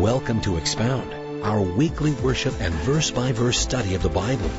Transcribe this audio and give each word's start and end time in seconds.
Welcome 0.00 0.40
to 0.42 0.56
Expound, 0.56 1.44
our 1.44 1.60
weekly 1.60 2.12
worship 2.12 2.58
and 2.58 2.72
verse 2.72 3.10
by 3.10 3.32
verse 3.32 3.58
study 3.58 3.94
of 3.94 4.02
the 4.02 4.08
Bible. 4.08 4.50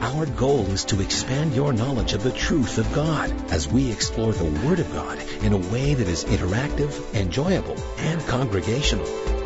Our 0.00 0.26
goal 0.26 0.66
is 0.72 0.84
to 0.86 1.00
expand 1.00 1.54
your 1.54 1.72
knowledge 1.72 2.14
of 2.14 2.24
the 2.24 2.32
truth 2.32 2.78
of 2.78 2.92
God 2.92 3.32
as 3.52 3.68
we 3.68 3.92
explore 3.92 4.32
the 4.32 4.66
Word 4.66 4.80
of 4.80 4.92
God 4.92 5.20
in 5.40 5.52
a 5.52 5.72
way 5.72 5.94
that 5.94 6.08
is 6.08 6.24
interactive, 6.24 7.14
enjoyable, 7.14 7.76
and 7.98 8.20
congregational. 8.26 9.37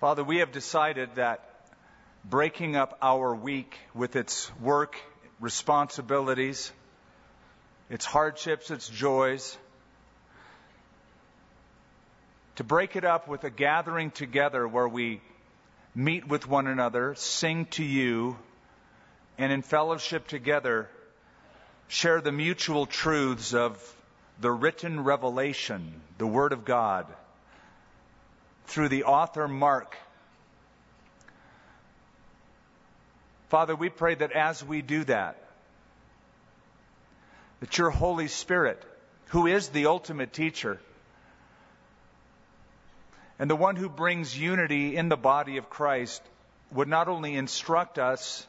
Father, 0.00 0.22
we 0.22 0.36
have 0.38 0.52
decided 0.52 1.16
that 1.16 1.44
breaking 2.24 2.76
up 2.76 2.96
our 3.02 3.34
week 3.34 3.76
with 3.94 4.14
its 4.14 4.48
work, 4.60 4.94
responsibilities, 5.40 6.70
its 7.90 8.04
hardships, 8.04 8.70
its 8.70 8.88
joys, 8.88 9.58
to 12.54 12.62
break 12.62 12.94
it 12.94 13.04
up 13.04 13.26
with 13.26 13.42
a 13.42 13.50
gathering 13.50 14.12
together 14.12 14.68
where 14.68 14.86
we 14.86 15.20
meet 15.96 16.28
with 16.28 16.46
one 16.46 16.68
another, 16.68 17.16
sing 17.16 17.66
to 17.66 17.82
you, 17.82 18.38
and 19.36 19.50
in 19.50 19.62
fellowship 19.62 20.28
together 20.28 20.88
share 21.88 22.20
the 22.20 22.30
mutual 22.30 22.86
truths 22.86 23.52
of 23.52 23.76
the 24.40 24.50
written 24.52 25.02
revelation, 25.02 26.00
the 26.18 26.26
Word 26.26 26.52
of 26.52 26.64
God 26.64 27.06
through 28.68 28.88
the 28.88 29.04
author 29.04 29.48
Mark. 29.48 29.96
Father, 33.48 33.74
we 33.74 33.88
pray 33.88 34.14
that 34.14 34.32
as 34.32 34.62
we 34.62 34.82
do 34.82 35.04
that, 35.04 35.42
that 37.60 37.78
your 37.78 37.90
Holy 37.90 38.28
Spirit, 38.28 38.82
who 39.28 39.46
is 39.46 39.70
the 39.70 39.86
ultimate 39.86 40.34
teacher, 40.34 40.78
and 43.38 43.48
the 43.48 43.56
one 43.56 43.74
who 43.74 43.88
brings 43.88 44.38
unity 44.38 44.96
in 44.96 45.08
the 45.08 45.16
body 45.16 45.56
of 45.56 45.70
Christ, 45.70 46.22
would 46.70 46.88
not 46.88 47.08
only 47.08 47.34
instruct 47.36 47.98
us, 47.98 48.46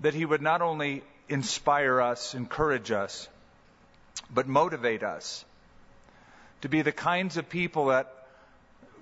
that 0.00 0.14
he 0.14 0.24
would 0.24 0.42
not 0.42 0.62
only 0.62 1.04
inspire 1.28 2.00
us, 2.00 2.34
encourage 2.34 2.90
us, 2.90 3.28
but 4.32 4.48
motivate 4.48 5.04
us 5.04 5.44
to 6.62 6.68
be 6.68 6.82
the 6.82 6.92
kinds 6.92 7.36
of 7.36 7.48
people 7.48 7.86
that 7.86 8.23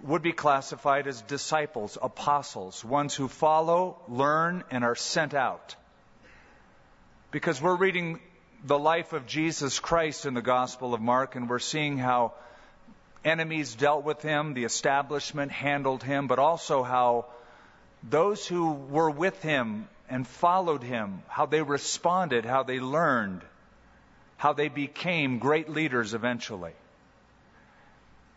would 0.03 0.22
be 0.22 0.33
classified 0.33 1.06
as 1.06 1.22
disciples, 1.22 1.97
apostles, 2.00 2.84
ones 2.84 3.14
who 3.14 3.28
follow, 3.28 4.00
learn, 4.08 4.64
and 4.70 4.84
are 4.84 4.97
sent 4.97 5.34
out. 5.34 5.77
Because 7.31 7.62
we're 7.62 7.77
reading 7.77 8.20
the 8.64 8.78
life 8.78 9.12
of 9.12 9.27
Jesus 9.27 9.78
Christ 9.78 10.27
in 10.27 10.34
the 10.34 10.42
Gospel 10.42 10.95
of 10.95 11.00
Mark, 11.00 11.36
and 11.36 11.48
we're 11.48 11.58
seeing 11.58 11.98
how 11.98 12.34
enemies 13.25 13.75
dealt 13.75 14.05
with 14.05 14.23
him, 14.23 14.55
the 14.55 14.64
establishment 14.64 15.53
handled 15.53 16.03
him, 16.03 16.27
but 16.27 16.39
also 16.39 16.83
how 16.83 17.27
those 18.03 18.47
who 18.47 18.73
were 18.73 19.11
with 19.11 19.41
him 19.42 19.89
and 20.08 20.27
followed 20.27 20.83
him, 20.83 21.23
how 21.28 21.47
they 21.47 21.62
responded, 21.62 22.45
how 22.45 22.64
they 22.64 22.80
learned, 22.80 23.42
how 24.36 24.53
they 24.53 24.69
became 24.69 25.39
great 25.39 25.69
leaders 25.69 26.12
eventually. 26.12 26.73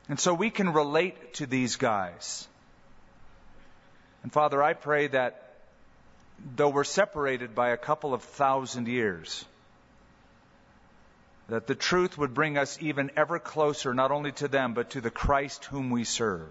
And 0.08 0.20
so 0.20 0.34
we 0.34 0.50
can 0.50 0.72
relate 0.72 1.36
to 1.36 1.46
these 1.46 1.78
guys. 1.78 2.48
And 4.24 4.32
Father, 4.32 4.62
I 4.62 4.74
pray 4.74 5.08
that 5.08 5.56
though 6.56 6.70
we're 6.70 6.84
separated 6.84 7.56
by 7.56 7.70
a 7.70 7.78
couple 7.78 8.14
of 8.14 8.22
thousand 8.22 8.88
years, 8.88 9.46
that 11.48 11.68
the 11.68 11.76
truth 11.76 12.18
would 12.18 12.34
bring 12.34 12.58
us 12.58 12.78
even 12.82 13.12
ever 13.16 13.40
closer, 13.40 13.94
not 13.94 14.12
only 14.12 14.32
to 14.34 14.48
them, 14.48 14.74
but 14.74 14.92
to 14.92 15.02
the 15.02 15.12
Christ 15.12 15.66
whom 15.66 15.90
we 15.90 16.04
serve. 16.04 16.50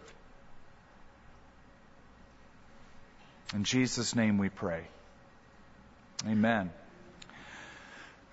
In 3.52 3.64
Jesus' 3.64 4.14
name 4.14 4.38
we 4.38 4.48
pray. 4.48 4.84
Amen. 6.26 6.70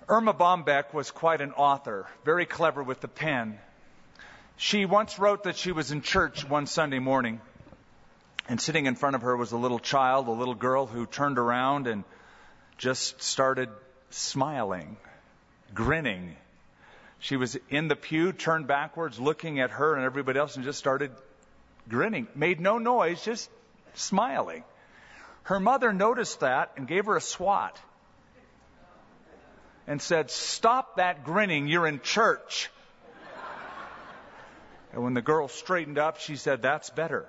Erma 0.08 0.34
Bombeck 0.34 0.92
was 0.92 1.10
quite 1.10 1.40
an 1.40 1.52
author, 1.52 2.06
very 2.24 2.46
clever 2.46 2.82
with 2.82 3.00
the 3.00 3.08
pen. 3.08 3.58
She 4.62 4.86
once 4.86 5.18
wrote 5.18 5.42
that 5.42 5.56
she 5.56 5.72
was 5.72 5.90
in 5.90 6.02
church 6.02 6.48
one 6.48 6.66
Sunday 6.66 7.00
morning, 7.00 7.40
and 8.48 8.60
sitting 8.60 8.86
in 8.86 8.94
front 8.94 9.16
of 9.16 9.22
her 9.22 9.36
was 9.36 9.50
a 9.50 9.56
little 9.56 9.80
child, 9.80 10.28
a 10.28 10.30
little 10.30 10.54
girl 10.54 10.86
who 10.86 11.04
turned 11.04 11.36
around 11.36 11.88
and 11.88 12.04
just 12.78 13.20
started 13.20 13.70
smiling, 14.10 14.98
grinning. 15.74 16.36
She 17.18 17.36
was 17.36 17.58
in 17.70 17.88
the 17.88 17.96
pew, 17.96 18.32
turned 18.32 18.68
backwards, 18.68 19.18
looking 19.18 19.58
at 19.58 19.72
her 19.72 19.96
and 19.96 20.04
everybody 20.04 20.38
else, 20.38 20.54
and 20.54 20.64
just 20.64 20.78
started 20.78 21.10
grinning. 21.88 22.28
Made 22.36 22.60
no 22.60 22.78
noise, 22.78 23.24
just 23.24 23.50
smiling. 23.94 24.62
Her 25.42 25.58
mother 25.58 25.92
noticed 25.92 26.38
that 26.38 26.70
and 26.76 26.86
gave 26.86 27.06
her 27.06 27.16
a 27.16 27.20
swat 27.20 27.76
and 29.88 30.00
said, 30.00 30.30
Stop 30.30 30.98
that 30.98 31.24
grinning, 31.24 31.66
you're 31.66 31.88
in 31.88 32.00
church. 32.00 32.70
And 34.92 35.02
when 35.02 35.14
the 35.14 35.22
girl 35.22 35.48
straightened 35.48 35.98
up, 35.98 36.18
she 36.18 36.36
said, 36.36 36.62
That's 36.62 36.90
better. 36.90 37.26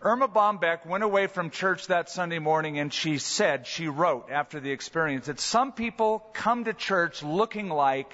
Erma 0.00 0.28
Bombeck 0.28 0.86
went 0.86 1.02
away 1.02 1.26
from 1.26 1.50
church 1.50 1.88
that 1.88 2.08
Sunday 2.08 2.38
morning 2.38 2.78
and 2.78 2.92
she 2.92 3.18
said, 3.18 3.66
she 3.66 3.88
wrote 3.88 4.30
after 4.30 4.60
the 4.60 4.70
experience, 4.70 5.26
that 5.26 5.40
some 5.40 5.72
people 5.72 6.24
come 6.34 6.64
to 6.64 6.72
church 6.72 7.24
looking 7.24 7.68
like 7.68 8.12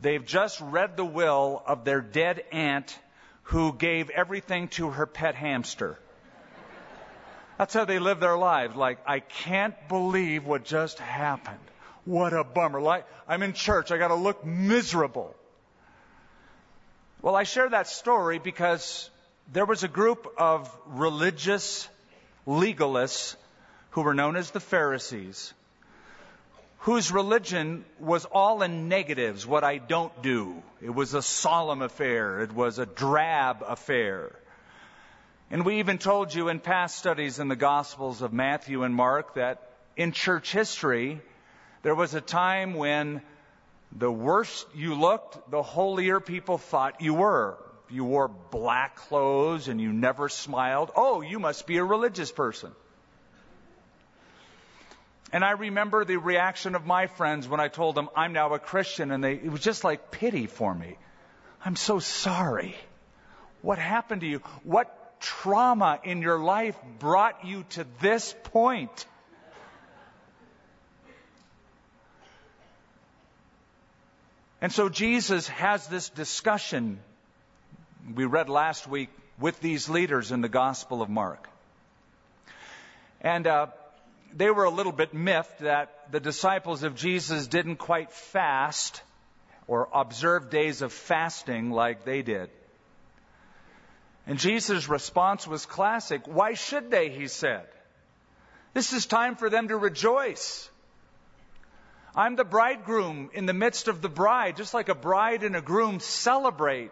they've 0.00 0.26
just 0.26 0.60
read 0.60 0.98
the 0.98 1.06
will 1.06 1.62
of 1.66 1.86
their 1.86 2.02
dead 2.02 2.44
aunt 2.52 2.98
who 3.44 3.72
gave 3.72 4.10
everything 4.10 4.68
to 4.68 4.90
her 4.90 5.06
pet 5.06 5.34
hamster. 5.34 5.98
That's 7.56 7.72
how 7.72 7.86
they 7.86 7.98
live 7.98 8.20
their 8.20 8.36
lives. 8.36 8.76
Like, 8.76 8.98
I 9.06 9.20
can't 9.20 9.74
believe 9.88 10.44
what 10.44 10.64
just 10.64 10.98
happened. 10.98 11.58
What 12.04 12.34
a 12.34 12.44
bummer. 12.44 12.82
Like, 12.82 13.06
I'm 13.26 13.42
in 13.42 13.54
church. 13.54 13.90
I 13.90 13.96
gotta 13.96 14.14
look 14.14 14.44
miserable. 14.44 15.34
Well, 17.20 17.34
I 17.34 17.42
share 17.42 17.68
that 17.68 17.88
story 17.88 18.38
because 18.38 19.10
there 19.52 19.66
was 19.66 19.82
a 19.82 19.88
group 19.88 20.28
of 20.38 20.70
religious 20.86 21.88
legalists 22.46 23.34
who 23.90 24.02
were 24.02 24.14
known 24.14 24.36
as 24.36 24.52
the 24.52 24.60
Pharisees, 24.60 25.52
whose 26.78 27.10
religion 27.10 27.84
was 27.98 28.24
all 28.24 28.62
in 28.62 28.88
negatives, 28.88 29.44
what 29.44 29.64
I 29.64 29.78
don't 29.78 30.22
do. 30.22 30.62
It 30.80 30.94
was 30.94 31.14
a 31.14 31.22
solemn 31.22 31.82
affair. 31.82 32.40
It 32.42 32.52
was 32.52 32.78
a 32.78 32.86
drab 32.86 33.64
affair. 33.66 34.30
And 35.50 35.64
we 35.64 35.80
even 35.80 35.98
told 35.98 36.32
you 36.32 36.48
in 36.48 36.60
past 36.60 36.98
studies 36.98 37.40
in 37.40 37.48
the 37.48 37.56
Gospels 37.56 38.22
of 38.22 38.32
Matthew 38.32 38.84
and 38.84 38.94
Mark 38.94 39.34
that 39.34 39.72
in 39.96 40.12
church 40.12 40.52
history, 40.52 41.20
there 41.82 41.96
was 41.96 42.14
a 42.14 42.20
time 42.20 42.74
when 42.74 43.22
the 43.92 44.10
worse 44.10 44.66
you 44.74 44.94
looked, 44.94 45.50
the 45.50 45.62
holier 45.62 46.20
people 46.20 46.58
thought 46.58 47.00
you 47.00 47.14
were. 47.14 47.58
You 47.90 48.04
wore 48.04 48.28
black 48.28 48.96
clothes 48.96 49.68
and 49.68 49.80
you 49.80 49.92
never 49.92 50.28
smiled. 50.28 50.90
Oh, 50.94 51.22
you 51.22 51.38
must 51.38 51.66
be 51.66 51.78
a 51.78 51.84
religious 51.84 52.30
person. 52.30 52.72
And 55.32 55.44
I 55.44 55.52
remember 55.52 56.04
the 56.04 56.16
reaction 56.16 56.74
of 56.74 56.86
my 56.86 57.06
friends 57.06 57.48
when 57.48 57.60
I 57.60 57.68
told 57.68 57.94
them 57.94 58.08
I'm 58.16 58.32
now 58.32 58.52
a 58.54 58.58
Christian, 58.58 59.10
and 59.10 59.22
they, 59.22 59.34
it 59.34 59.50
was 59.50 59.60
just 59.60 59.84
like 59.84 60.10
pity 60.10 60.46
for 60.46 60.74
me. 60.74 60.96
I'm 61.64 61.76
so 61.76 61.98
sorry. 61.98 62.74
What 63.60 63.78
happened 63.78 64.22
to 64.22 64.26
you? 64.26 64.38
What 64.64 65.20
trauma 65.20 66.00
in 66.02 66.22
your 66.22 66.38
life 66.38 66.76
brought 66.98 67.44
you 67.44 67.64
to 67.70 67.86
this 68.00 68.34
point? 68.44 69.06
And 74.60 74.72
so 74.72 74.88
Jesus 74.88 75.48
has 75.48 75.86
this 75.86 76.08
discussion 76.08 76.98
we 78.14 78.24
read 78.24 78.48
last 78.48 78.88
week 78.88 79.10
with 79.38 79.60
these 79.60 79.88
leaders 79.88 80.32
in 80.32 80.40
the 80.40 80.48
Gospel 80.48 81.02
of 81.02 81.08
Mark. 81.08 81.48
And 83.20 83.46
uh, 83.46 83.66
they 84.34 84.50
were 84.50 84.64
a 84.64 84.70
little 84.70 84.92
bit 84.92 85.14
miffed 85.14 85.60
that 85.60 86.10
the 86.10 86.20
disciples 86.20 86.82
of 86.82 86.94
Jesus 86.94 87.46
didn't 87.46 87.76
quite 87.76 88.12
fast 88.12 89.02
or 89.66 89.88
observe 89.92 90.50
days 90.50 90.82
of 90.82 90.92
fasting 90.92 91.70
like 91.70 92.04
they 92.04 92.22
did. 92.22 92.50
And 94.26 94.38
Jesus' 94.38 94.88
response 94.88 95.46
was 95.46 95.66
classic. 95.66 96.22
Why 96.26 96.54
should 96.54 96.90
they? 96.90 97.10
He 97.10 97.28
said. 97.28 97.66
This 98.74 98.92
is 98.92 99.06
time 99.06 99.36
for 99.36 99.48
them 99.48 99.68
to 99.68 99.76
rejoice. 99.76 100.68
I'm 102.18 102.34
the 102.34 102.44
bridegroom 102.44 103.30
in 103.32 103.46
the 103.46 103.52
midst 103.54 103.86
of 103.86 104.02
the 104.02 104.08
bride, 104.08 104.56
just 104.56 104.74
like 104.74 104.88
a 104.88 104.94
bride 104.94 105.44
and 105.44 105.54
a 105.54 105.62
groom 105.62 106.00
celebrate 106.00 106.90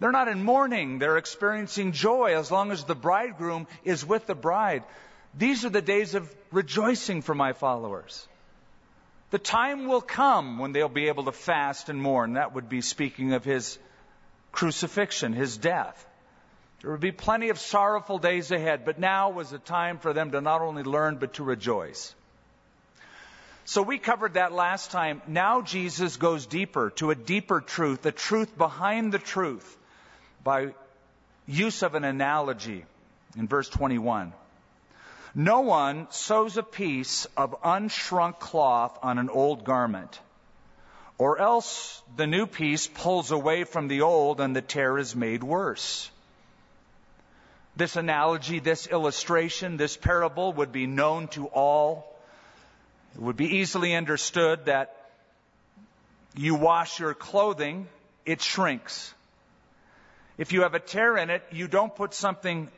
They're 0.00 0.10
not 0.10 0.26
in 0.26 0.42
mourning. 0.42 0.98
They're 0.98 1.18
experiencing 1.18 1.92
joy 1.92 2.36
as 2.36 2.50
long 2.50 2.72
as 2.72 2.82
the 2.82 2.96
bridegroom 2.96 3.68
is 3.84 4.04
with 4.04 4.26
the 4.26 4.34
bride. 4.34 4.82
These 5.38 5.64
are 5.64 5.70
the 5.70 5.80
days 5.80 6.16
of 6.16 6.34
rejoicing 6.50 7.22
for 7.22 7.34
my 7.34 7.52
followers. 7.52 8.26
The 9.30 9.38
time 9.38 9.86
will 9.86 10.00
come 10.00 10.58
when 10.58 10.72
they'll 10.72 10.88
be 10.88 11.06
able 11.06 11.24
to 11.26 11.32
fast 11.32 11.88
and 11.88 12.02
mourn. 12.02 12.34
That 12.34 12.54
would 12.54 12.68
be 12.68 12.80
speaking 12.80 13.34
of 13.34 13.44
his 13.44 13.78
crucifixion, 14.50 15.32
his 15.32 15.56
death. 15.56 16.06
There 16.82 16.90
would 16.90 17.00
be 17.00 17.12
plenty 17.12 17.50
of 17.50 17.58
sorrowful 17.58 18.18
days 18.18 18.50
ahead, 18.50 18.84
but 18.84 18.98
now 18.98 19.30
was 19.30 19.52
a 19.52 19.58
time 19.58 19.98
for 19.98 20.12
them 20.12 20.32
to 20.32 20.40
not 20.40 20.60
only 20.60 20.82
learn, 20.82 21.16
but 21.16 21.34
to 21.34 21.44
rejoice. 21.44 22.14
So 23.66 23.80
we 23.80 23.98
covered 23.98 24.34
that 24.34 24.52
last 24.52 24.90
time. 24.90 25.22
Now 25.26 25.62
Jesus 25.62 26.16
goes 26.16 26.46
deeper 26.46 26.90
to 26.96 27.10
a 27.10 27.14
deeper 27.14 27.60
truth, 27.60 28.02
the 28.02 28.12
truth 28.12 28.56
behind 28.56 29.12
the 29.12 29.18
truth, 29.18 29.78
by 30.42 30.74
use 31.46 31.82
of 31.82 31.94
an 31.94 32.04
analogy 32.04 32.84
in 33.36 33.48
verse 33.48 33.68
21. 33.68 34.32
No 35.34 35.62
one 35.62 36.06
sews 36.10 36.56
a 36.58 36.62
piece 36.62 37.26
of 37.36 37.56
unshrunk 37.62 38.38
cloth 38.38 38.98
on 39.02 39.18
an 39.18 39.30
old 39.30 39.64
garment, 39.64 40.20
or 41.18 41.38
else 41.38 42.02
the 42.16 42.26
new 42.26 42.46
piece 42.46 42.86
pulls 42.86 43.30
away 43.32 43.64
from 43.64 43.88
the 43.88 44.02
old 44.02 44.40
and 44.40 44.54
the 44.54 44.62
tear 44.62 44.98
is 44.98 45.16
made 45.16 45.42
worse. 45.42 46.10
This 47.76 47.96
analogy, 47.96 48.60
this 48.60 48.86
illustration, 48.86 49.76
this 49.76 49.96
parable 49.96 50.52
would 50.52 50.70
be 50.70 50.86
known 50.86 51.26
to 51.28 51.46
all. 51.46 52.13
It 53.14 53.20
would 53.20 53.36
be 53.36 53.58
easily 53.58 53.94
understood 53.94 54.66
that 54.66 54.96
you 56.34 56.56
wash 56.56 56.98
your 56.98 57.14
clothing, 57.14 57.86
it 58.26 58.42
shrinks. 58.42 59.14
If 60.36 60.52
you 60.52 60.62
have 60.62 60.74
a 60.74 60.80
tear 60.80 61.16
in 61.16 61.30
it, 61.30 61.44
you 61.52 61.68
don't 61.68 61.94
put 61.94 62.12
something 62.12 62.68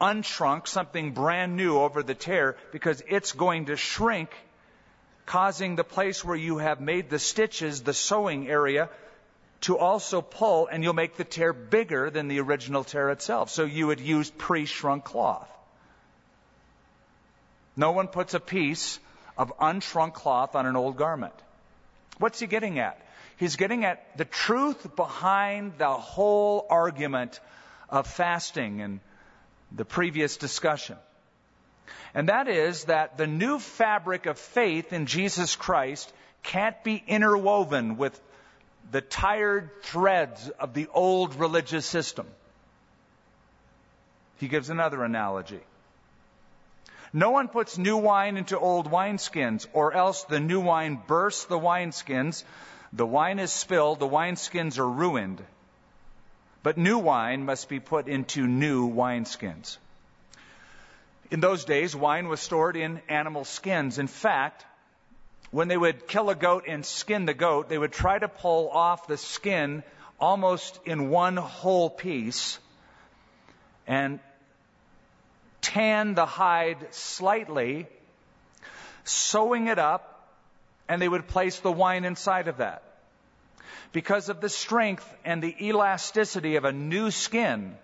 unshrunk, 0.00 0.66
something 0.66 1.12
brand 1.12 1.56
new 1.56 1.78
over 1.78 2.02
the 2.02 2.14
tear 2.14 2.56
because 2.72 3.02
it's 3.08 3.32
going 3.32 3.66
to 3.66 3.76
shrink, 3.76 4.30
causing 5.26 5.76
the 5.76 5.84
place 5.84 6.24
where 6.24 6.36
you 6.36 6.58
have 6.58 6.80
made 6.80 7.10
the 7.10 7.18
stitches, 7.18 7.82
the 7.82 7.92
sewing 7.92 8.48
area, 8.48 8.88
to 9.60 9.78
also 9.78 10.22
pull, 10.22 10.66
and 10.66 10.82
you'll 10.82 10.94
make 10.94 11.16
the 11.16 11.24
tear 11.24 11.52
bigger 11.52 12.10
than 12.10 12.26
the 12.26 12.40
original 12.40 12.84
tear 12.84 13.10
itself. 13.10 13.50
So 13.50 13.64
you 13.64 13.86
would 13.86 14.00
use 14.00 14.30
pre 14.30 14.64
shrunk 14.64 15.04
cloth. 15.04 15.48
No 17.76 17.92
one 17.92 18.08
puts 18.08 18.34
a 18.34 18.40
piece 18.40 18.98
of 19.36 19.52
unshrunk 19.58 20.14
cloth 20.14 20.54
on 20.54 20.66
an 20.66 20.76
old 20.76 20.96
garment. 20.96 21.34
What's 22.18 22.40
he 22.40 22.46
getting 22.46 22.78
at? 22.78 23.00
He's 23.36 23.56
getting 23.56 23.84
at 23.84 24.16
the 24.16 24.24
truth 24.24 24.94
behind 24.94 25.78
the 25.78 25.90
whole 25.90 26.66
argument 26.68 27.40
of 27.88 28.06
fasting 28.06 28.80
and 28.80 29.00
the 29.72 29.84
previous 29.84 30.36
discussion. 30.36 30.96
And 32.14 32.28
that 32.28 32.46
is 32.46 32.84
that 32.84 33.16
the 33.16 33.26
new 33.26 33.58
fabric 33.58 34.26
of 34.26 34.38
faith 34.38 34.92
in 34.92 35.06
Jesus 35.06 35.56
Christ 35.56 36.12
can't 36.42 36.82
be 36.84 37.02
interwoven 37.06 37.96
with 37.96 38.20
the 38.90 39.00
tired 39.00 39.70
threads 39.82 40.50
of 40.50 40.74
the 40.74 40.88
old 40.92 41.36
religious 41.36 41.86
system. 41.86 42.26
He 44.38 44.48
gives 44.48 44.70
another 44.70 45.02
analogy. 45.02 45.60
No 47.12 47.30
one 47.30 47.48
puts 47.48 47.76
new 47.76 47.98
wine 47.98 48.36
into 48.36 48.58
old 48.58 48.90
wineskins, 48.90 49.66
or 49.72 49.92
else 49.92 50.24
the 50.24 50.40
new 50.40 50.60
wine 50.60 50.98
bursts 51.06 51.44
the 51.44 51.58
wineskins. 51.58 52.42
The 52.92 53.06
wine 53.06 53.38
is 53.38 53.52
spilled, 53.52 54.00
the 54.00 54.08
wineskins 54.08 54.78
are 54.78 54.88
ruined. 54.88 55.44
But 56.62 56.78
new 56.78 56.98
wine 56.98 57.44
must 57.44 57.68
be 57.68 57.80
put 57.80 58.08
into 58.08 58.46
new 58.46 58.88
wineskins. 58.88 59.76
In 61.30 61.40
those 61.40 61.64
days, 61.64 61.94
wine 61.94 62.28
was 62.28 62.40
stored 62.40 62.76
in 62.76 63.02
animal 63.08 63.44
skins. 63.44 63.98
In 63.98 64.06
fact, 64.06 64.64
when 65.50 65.68
they 65.68 65.76
would 65.76 66.08
kill 66.08 66.30
a 66.30 66.34
goat 66.34 66.64
and 66.66 66.84
skin 66.84 67.26
the 67.26 67.34
goat, 67.34 67.68
they 67.68 67.78
would 67.78 67.92
try 67.92 68.18
to 68.18 68.28
pull 68.28 68.70
off 68.70 69.06
the 69.06 69.18
skin 69.18 69.82
almost 70.18 70.78
in 70.86 71.10
one 71.10 71.36
whole 71.36 71.90
piece 71.90 72.58
and 73.86 74.20
tan 75.62 76.14
the 76.14 76.26
hide 76.26 76.92
slightly, 76.92 77.86
sewing 79.04 79.68
it 79.68 79.78
up, 79.78 80.28
and 80.88 81.00
they 81.00 81.08
would 81.08 81.26
place 81.28 81.60
the 81.60 81.72
wine 81.72 82.04
inside 82.04 82.48
of 82.48 82.58
that. 82.58 82.82
Because 83.92 84.28
of 84.28 84.40
the 84.40 84.48
strength 84.48 85.08
and 85.24 85.42
the 85.42 85.54
elasticity 85.68 86.56
of 86.56 86.64
a 86.64 86.72
new 86.72 87.10
skin, 87.10 87.76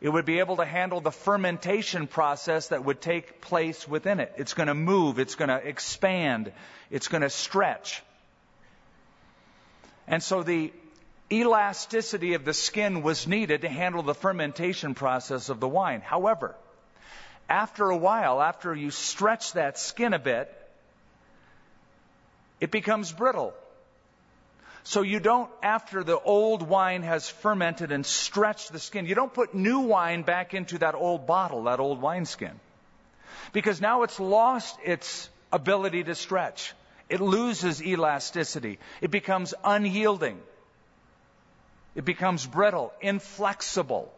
it 0.00 0.08
would 0.08 0.24
be 0.24 0.40
able 0.40 0.56
to 0.56 0.64
handle 0.64 1.00
the 1.00 1.10
fermentation 1.10 2.06
process 2.06 2.68
that 2.68 2.84
would 2.84 3.00
take 3.00 3.40
place 3.40 3.88
within 3.88 4.20
it. 4.20 4.32
It's 4.36 4.54
going 4.54 4.66
to 4.66 4.74
move, 4.74 5.18
it's 5.18 5.34
going 5.34 5.48
to 5.48 5.56
expand, 5.56 6.52
it's 6.90 7.08
going 7.08 7.22
to 7.22 7.30
stretch. 7.30 8.02
And 10.06 10.22
so 10.22 10.42
the 10.42 10.72
elasticity 11.32 12.34
of 12.34 12.44
the 12.44 12.52
skin 12.52 13.02
was 13.02 13.26
needed 13.26 13.62
to 13.62 13.68
handle 13.68 14.02
the 14.02 14.14
fermentation 14.14 14.94
process 14.94 15.48
of 15.48 15.58
the 15.60 15.68
wine. 15.68 16.02
However, 16.02 16.54
after 17.48 17.90
a 17.90 17.96
while, 17.96 18.40
after 18.40 18.74
you 18.74 18.90
stretch 18.90 19.52
that 19.52 19.78
skin 19.78 20.14
a 20.14 20.18
bit, 20.18 20.52
it 22.60 22.70
becomes 22.70 23.12
brittle. 23.12 23.54
So 24.84 25.00
you 25.00 25.18
don't, 25.18 25.50
after 25.62 26.04
the 26.04 26.18
old 26.18 26.62
wine 26.62 27.02
has 27.02 27.28
fermented 27.28 27.90
and 27.90 28.04
stretched 28.04 28.70
the 28.70 28.78
skin, 28.78 29.06
you 29.06 29.14
don't 29.14 29.32
put 29.32 29.54
new 29.54 29.80
wine 29.80 30.22
back 30.22 30.52
into 30.52 30.78
that 30.78 30.94
old 30.94 31.26
bottle, 31.26 31.64
that 31.64 31.80
old 31.80 32.02
wineskin. 32.02 32.60
Because 33.52 33.80
now 33.80 34.02
it's 34.02 34.20
lost 34.20 34.78
its 34.84 35.28
ability 35.52 36.04
to 36.04 36.14
stretch. 36.14 36.74
It 37.08 37.20
loses 37.20 37.82
elasticity. 37.82 38.78
It 39.00 39.10
becomes 39.10 39.54
unyielding. 39.64 40.38
It 41.94 42.04
becomes 42.04 42.46
brittle, 42.46 42.92
inflexible. 43.00 44.12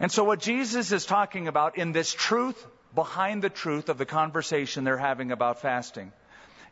And 0.00 0.12
so 0.12 0.24
what 0.24 0.40
Jesus 0.40 0.92
is 0.92 1.04
talking 1.06 1.48
about 1.48 1.76
in 1.76 1.92
this 1.92 2.12
truth 2.12 2.66
behind 2.94 3.42
the 3.42 3.50
truth 3.50 3.88
of 3.88 3.98
the 3.98 4.06
conversation 4.06 4.84
they're 4.84 4.96
having 4.96 5.32
about 5.32 5.60
fasting 5.60 6.12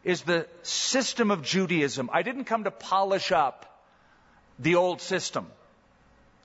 is 0.05 0.23
the 0.23 0.47
system 0.63 1.31
of 1.31 1.43
Judaism. 1.43 2.09
I 2.13 2.23
didn't 2.23 2.45
come 2.45 2.65
to 2.65 2.71
polish 2.71 3.33
up 3.33 3.85
the 4.59 4.77
old 4.77 5.01
system. 5.01 5.47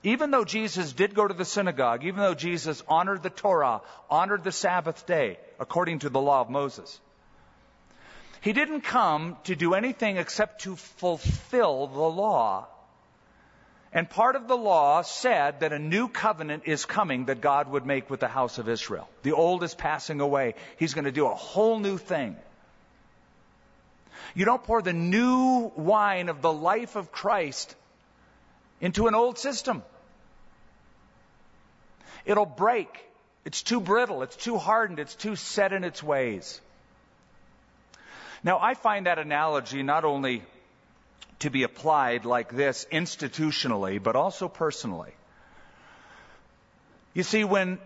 Even 0.02 0.32
though 0.32 0.44
Jesus 0.44 0.92
did 0.92 1.14
go 1.14 1.28
to 1.28 1.34
the 1.34 1.44
synagogue, 1.44 2.04
even 2.04 2.20
though 2.20 2.34
Jesus 2.34 2.82
honored 2.88 3.22
the 3.22 3.30
Torah, 3.30 3.82
honored 4.10 4.42
the 4.42 4.50
Sabbath 4.50 5.06
day, 5.06 5.38
according 5.60 6.00
to 6.00 6.08
the 6.08 6.20
law 6.20 6.40
of 6.40 6.50
Moses, 6.50 7.00
he 8.40 8.52
didn't 8.52 8.80
come 8.80 9.36
to 9.44 9.54
do 9.54 9.74
anything 9.74 10.16
except 10.16 10.62
to 10.62 10.74
fulfill 10.74 11.86
the 11.86 12.00
law. 12.00 12.66
And 13.94 14.08
part 14.08 14.36
of 14.36 14.48
the 14.48 14.56
law 14.56 15.02
said 15.02 15.60
that 15.60 15.72
a 15.72 15.78
new 15.78 16.08
covenant 16.08 16.62
is 16.64 16.86
coming 16.86 17.26
that 17.26 17.42
God 17.42 17.68
would 17.68 17.84
make 17.84 18.08
with 18.08 18.20
the 18.20 18.28
house 18.28 18.56
of 18.56 18.68
Israel. 18.68 19.08
The 19.22 19.32
old 19.32 19.62
is 19.62 19.74
passing 19.74 20.20
away. 20.20 20.54
He's 20.78 20.94
going 20.94 21.04
to 21.04 21.12
do 21.12 21.26
a 21.26 21.34
whole 21.34 21.78
new 21.78 21.98
thing. 21.98 22.36
You 24.34 24.46
don't 24.46 24.62
pour 24.62 24.80
the 24.80 24.94
new 24.94 25.70
wine 25.76 26.30
of 26.30 26.40
the 26.40 26.52
life 26.52 26.96
of 26.96 27.12
Christ 27.12 27.74
into 28.80 29.08
an 29.08 29.14
old 29.14 29.38
system. 29.38 29.82
It'll 32.24 32.46
break. 32.46 32.88
It's 33.44 33.62
too 33.62 33.80
brittle. 33.80 34.22
It's 34.22 34.36
too 34.36 34.56
hardened. 34.56 35.00
It's 35.00 35.14
too 35.14 35.36
set 35.36 35.74
in 35.74 35.84
its 35.84 36.02
ways. 36.02 36.60
Now, 38.42 38.58
I 38.58 38.74
find 38.74 39.06
that 39.06 39.18
analogy 39.18 39.82
not 39.82 40.04
only 40.04 40.42
to 41.42 41.50
be 41.50 41.64
applied 41.64 42.24
like 42.24 42.54
this 42.54 42.86
institutionally, 42.90 44.02
but 44.02 44.16
also 44.16 44.48
personally. 44.48 45.12
You 47.14 47.22
see, 47.22 47.44
when, 47.44 47.78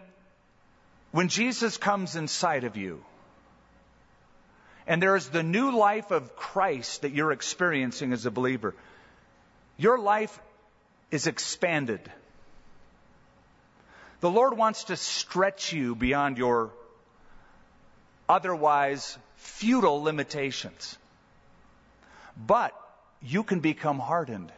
when 1.10 1.28
Jesus 1.28 1.76
comes 1.76 2.16
inside 2.16 2.64
of 2.64 2.76
you, 2.76 3.02
and 4.86 5.02
there 5.02 5.16
is 5.16 5.28
the 5.28 5.42
new 5.42 5.76
life 5.76 6.10
of 6.10 6.36
Christ 6.36 7.02
that 7.02 7.12
you're 7.12 7.32
experiencing 7.32 8.12
as 8.12 8.25
a 8.25 8.30
believer. 8.30 8.75
Your 9.76 9.98
life 9.98 10.38
is 11.10 11.26
expanded. 11.26 12.00
The 14.20 14.30
Lord 14.30 14.56
wants 14.56 14.84
to 14.84 14.96
stretch 14.96 15.72
you 15.72 15.96
beyond 15.96 16.38
your 16.38 16.70
otherwise 18.28 19.18
futile 19.36 20.02
limitations. 20.02 20.96
But 22.36 22.72
you 23.26 23.42
can 23.42 23.61
become 23.61 23.99
hardened. 23.99 24.52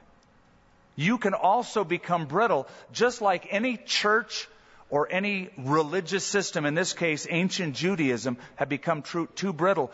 You 0.97 1.19
can 1.19 1.35
also 1.35 1.85
become 1.85 2.27
brittle, 2.27 2.67
just 2.93 3.21
like 3.21 3.47
any 3.51 3.77
church 3.77 4.49
or 4.91 5.09
any 5.11 5.51
religious 5.57 6.25
system, 6.25 6.67
in 6.67 6.75
this 6.75 6.93
case 6.93 7.27
ancient 7.31 7.75
Judaism, 7.75 8.37
had 8.57 8.69
become 8.69 9.03
too, 9.03 9.29
too 9.35 9.53
brittle 9.53 9.91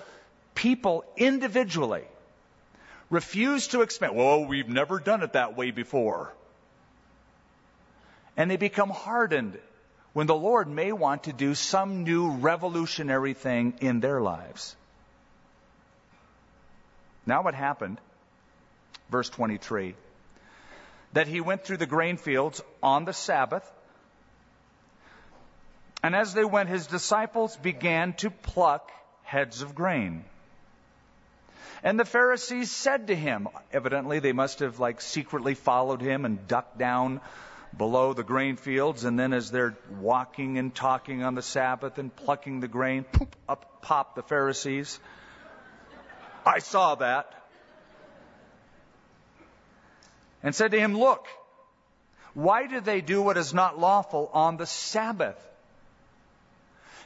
people 0.54 1.04
individually 1.16 2.04
refuse 3.10 3.68
to 3.68 3.82
expand. 3.82 4.16
Well, 4.16 4.44
we've 4.46 4.68
never 4.68 4.98
done 4.98 5.22
it 5.22 5.34
that 5.34 5.56
way 5.56 5.70
before. 5.70 6.32
And 8.36 8.50
they 8.50 8.56
become 8.56 8.90
hardened 8.90 9.58
when 10.12 10.26
the 10.26 10.34
Lord 10.34 10.68
may 10.68 10.92
want 10.92 11.24
to 11.24 11.32
do 11.32 11.54
some 11.54 12.04
new 12.04 12.30
revolutionary 12.30 13.34
thing 13.34 13.74
in 13.80 14.00
their 14.00 14.20
lives. 14.20 14.74
Now, 17.26 17.42
what 17.42 17.54
happened? 17.54 17.98
Verse 19.14 19.28
23 19.28 19.94
that 21.12 21.28
he 21.28 21.40
went 21.40 21.62
through 21.62 21.76
the 21.76 21.86
grain 21.86 22.16
fields 22.16 22.60
on 22.82 23.04
the 23.04 23.12
Sabbath. 23.12 23.62
And 26.02 26.16
as 26.16 26.34
they 26.34 26.44
went, 26.44 26.68
his 26.68 26.88
disciples 26.88 27.56
began 27.56 28.14
to 28.14 28.30
pluck 28.30 28.90
heads 29.22 29.62
of 29.62 29.76
grain. 29.76 30.24
And 31.84 31.96
the 31.96 32.04
Pharisees 32.04 32.72
said 32.72 33.06
to 33.06 33.14
him, 33.14 33.46
evidently 33.72 34.18
they 34.18 34.32
must 34.32 34.58
have 34.58 34.80
like 34.80 35.00
secretly 35.00 35.54
followed 35.54 36.02
him 36.02 36.24
and 36.24 36.48
ducked 36.48 36.76
down 36.76 37.20
below 37.78 38.14
the 38.14 38.24
grain 38.24 38.56
fields. 38.56 39.04
And 39.04 39.16
then 39.16 39.32
as 39.32 39.52
they're 39.52 39.76
walking 40.00 40.58
and 40.58 40.74
talking 40.74 41.22
on 41.22 41.36
the 41.36 41.42
Sabbath 41.42 41.98
and 41.98 42.10
plucking 42.16 42.58
the 42.58 42.66
grain, 42.66 43.04
poop, 43.04 43.36
up 43.48 43.80
pop 43.80 44.16
the 44.16 44.24
Pharisees. 44.24 44.98
I 46.44 46.58
saw 46.58 46.96
that. 46.96 47.43
And 50.44 50.54
said 50.54 50.70
to 50.72 50.78
him, 50.78 50.96
Look, 50.96 51.26
why 52.34 52.66
do 52.66 52.80
they 52.80 53.00
do 53.00 53.22
what 53.22 53.38
is 53.38 53.54
not 53.54 53.78
lawful 53.78 54.30
on 54.32 54.58
the 54.58 54.66
Sabbath? 54.66 55.40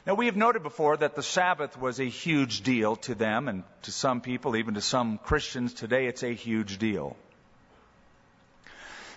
Now, 0.05 0.15
we 0.15 0.25
have 0.25 0.35
noted 0.35 0.61
before 0.61 0.97
that 0.97 1.15
the 1.15 1.23
Sabbath 1.23 1.77
was 1.77 1.99
a 1.99 2.05
huge 2.05 2.61
deal 2.61 2.95
to 2.97 3.15
them, 3.15 3.47
and 3.47 3.63
to 3.83 3.91
some 3.91 4.21
people, 4.21 4.55
even 4.55 4.73
to 4.73 4.81
some 4.81 5.17
Christians 5.19 5.73
today, 5.73 6.07
it's 6.07 6.23
a 6.23 6.33
huge 6.33 6.77
deal. 6.79 7.15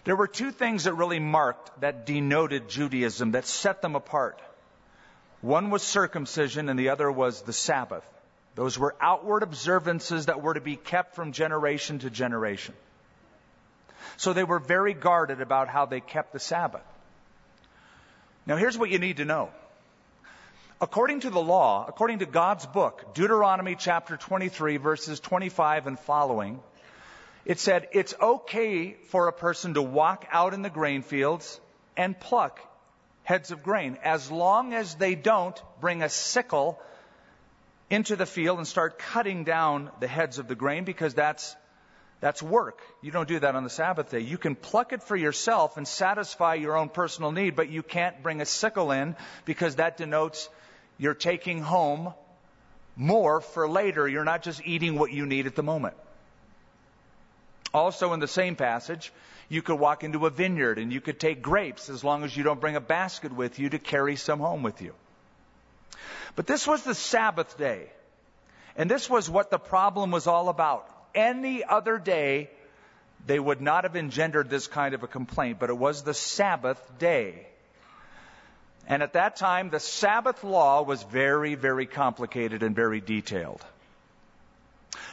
There 0.04 0.16
were 0.16 0.26
two 0.26 0.50
things 0.50 0.84
that 0.84 0.94
really 0.94 1.20
marked, 1.20 1.80
that 1.80 2.06
denoted 2.06 2.68
Judaism, 2.68 3.32
that 3.32 3.46
set 3.46 3.80
them 3.82 3.96
apart. 3.96 4.40
One 5.40 5.70
was 5.70 5.82
circumcision, 5.82 6.68
and 6.68 6.78
the 6.78 6.90
other 6.90 7.10
was 7.10 7.42
the 7.42 7.52
Sabbath. 7.52 8.04
Those 8.54 8.78
were 8.78 8.94
outward 9.00 9.42
observances 9.42 10.26
that 10.26 10.42
were 10.42 10.54
to 10.54 10.60
be 10.60 10.76
kept 10.76 11.14
from 11.14 11.32
generation 11.32 12.00
to 12.00 12.10
generation. 12.10 12.74
So 14.16 14.32
they 14.32 14.44
were 14.44 14.58
very 14.58 14.94
guarded 14.94 15.40
about 15.40 15.68
how 15.68 15.86
they 15.86 16.00
kept 16.00 16.32
the 16.32 16.38
Sabbath. 16.38 16.82
Now, 18.46 18.56
here's 18.56 18.76
what 18.76 18.90
you 18.90 18.98
need 18.98 19.18
to 19.18 19.24
know. 19.24 19.50
According 20.80 21.20
to 21.20 21.30
the 21.30 21.40
law, 21.40 21.86
according 21.88 22.18
to 22.20 22.26
God's 22.26 22.66
book, 22.66 23.14
Deuteronomy 23.14 23.76
chapter 23.78 24.16
23, 24.16 24.78
verses 24.78 25.20
25 25.20 25.86
and 25.86 25.98
following, 25.98 26.60
it 27.44 27.60
said 27.60 27.88
it's 27.92 28.14
okay 28.20 28.94
for 29.08 29.28
a 29.28 29.32
person 29.32 29.74
to 29.74 29.82
walk 29.82 30.26
out 30.32 30.54
in 30.54 30.62
the 30.62 30.70
grain 30.70 31.02
fields 31.02 31.60
and 31.96 32.18
pluck 32.18 32.60
heads 33.24 33.52
of 33.52 33.62
grain 33.62 33.96
as 34.02 34.30
long 34.30 34.74
as 34.74 34.96
they 34.96 35.14
don't 35.14 35.60
bring 35.80 36.02
a 36.02 36.08
sickle 36.08 36.80
into 37.90 38.16
the 38.16 38.26
field 38.26 38.58
and 38.58 38.66
start 38.66 38.98
cutting 38.98 39.44
down 39.44 39.90
the 40.00 40.08
heads 40.08 40.38
of 40.38 40.48
the 40.48 40.54
grain 40.54 40.84
because 40.84 41.14
that's 41.14 41.54
that's 42.22 42.40
work. 42.40 42.80
You 43.00 43.10
don't 43.10 43.26
do 43.26 43.40
that 43.40 43.56
on 43.56 43.64
the 43.64 43.68
Sabbath 43.68 44.12
day. 44.12 44.20
You 44.20 44.38
can 44.38 44.54
pluck 44.54 44.92
it 44.92 45.02
for 45.02 45.16
yourself 45.16 45.76
and 45.76 45.86
satisfy 45.86 46.54
your 46.54 46.76
own 46.76 46.88
personal 46.88 47.32
need, 47.32 47.56
but 47.56 47.68
you 47.68 47.82
can't 47.82 48.22
bring 48.22 48.40
a 48.40 48.46
sickle 48.46 48.92
in 48.92 49.16
because 49.44 49.74
that 49.76 49.96
denotes 49.96 50.48
you're 50.98 51.14
taking 51.14 51.62
home 51.62 52.14
more 52.94 53.40
for 53.40 53.68
later. 53.68 54.06
You're 54.06 54.22
not 54.22 54.42
just 54.42 54.64
eating 54.64 54.96
what 55.00 55.10
you 55.10 55.26
need 55.26 55.46
at 55.48 55.56
the 55.56 55.64
moment. 55.64 55.96
Also, 57.74 58.12
in 58.12 58.20
the 58.20 58.28
same 58.28 58.54
passage, 58.54 59.12
you 59.48 59.60
could 59.60 59.80
walk 59.80 60.04
into 60.04 60.24
a 60.24 60.30
vineyard 60.30 60.78
and 60.78 60.92
you 60.92 61.00
could 61.00 61.18
take 61.18 61.42
grapes 61.42 61.90
as 61.90 62.04
long 62.04 62.22
as 62.22 62.36
you 62.36 62.44
don't 62.44 62.60
bring 62.60 62.76
a 62.76 62.80
basket 62.80 63.32
with 63.34 63.58
you 63.58 63.68
to 63.70 63.80
carry 63.80 64.14
some 64.14 64.38
home 64.38 64.62
with 64.62 64.80
you. 64.80 64.94
But 66.36 66.46
this 66.46 66.68
was 66.68 66.84
the 66.84 66.94
Sabbath 66.94 67.58
day. 67.58 67.90
And 68.76 68.88
this 68.88 69.10
was 69.10 69.28
what 69.28 69.50
the 69.50 69.58
problem 69.58 70.12
was 70.12 70.28
all 70.28 70.48
about 70.48 70.91
any 71.14 71.64
other 71.64 71.98
day, 71.98 72.50
they 73.26 73.38
would 73.38 73.60
not 73.60 73.84
have 73.84 73.96
engendered 73.96 74.50
this 74.50 74.66
kind 74.66 74.94
of 74.94 75.02
a 75.02 75.06
complaint, 75.06 75.58
but 75.58 75.70
it 75.70 75.76
was 75.78 76.02
the 76.02 76.14
Sabbath 76.14 76.80
day. 76.98 77.46
And 78.88 79.02
at 79.02 79.12
that 79.12 79.36
time, 79.36 79.70
the 79.70 79.80
Sabbath 79.80 80.42
law 80.42 80.82
was 80.82 81.02
very, 81.04 81.54
very 81.54 81.86
complicated 81.86 82.62
and 82.62 82.74
very 82.74 83.00
detailed. 83.00 83.64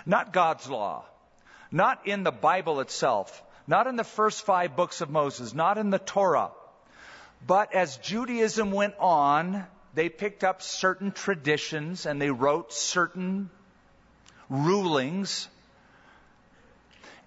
Not 0.05 0.33
God's 0.33 0.67
law, 0.67 1.05
not 1.71 2.07
in 2.07 2.23
the 2.23 2.31
Bible 2.31 2.79
itself, 2.79 3.43
not 3.67 3.85
in 3.85 3.95
the 3.95 4.03
first 4.03 4.45
five 4.45 4.75
books 4.75 5.01
of 5.01 5.11
Moses, 5.11 5.53
not 5.53 5.77
in 5.77 5.91
the 5.91 5.99
Torah. 5.99 6.49
But 7.45 7.73
as 7.73 7.97
Judaism 7.97 8.71
went 8.71 8.95
on, 8.99 9.65
they 9.93 10.09
picked 10.09 10.43
up 10.43 10.61
certain 10.61 11.11
traditions 11.11 12.05
and 12.05 12.19
they 12.19 12.31
wrote 12.31 12.73
certain 12.73 13.49
rulings 14.49 15.47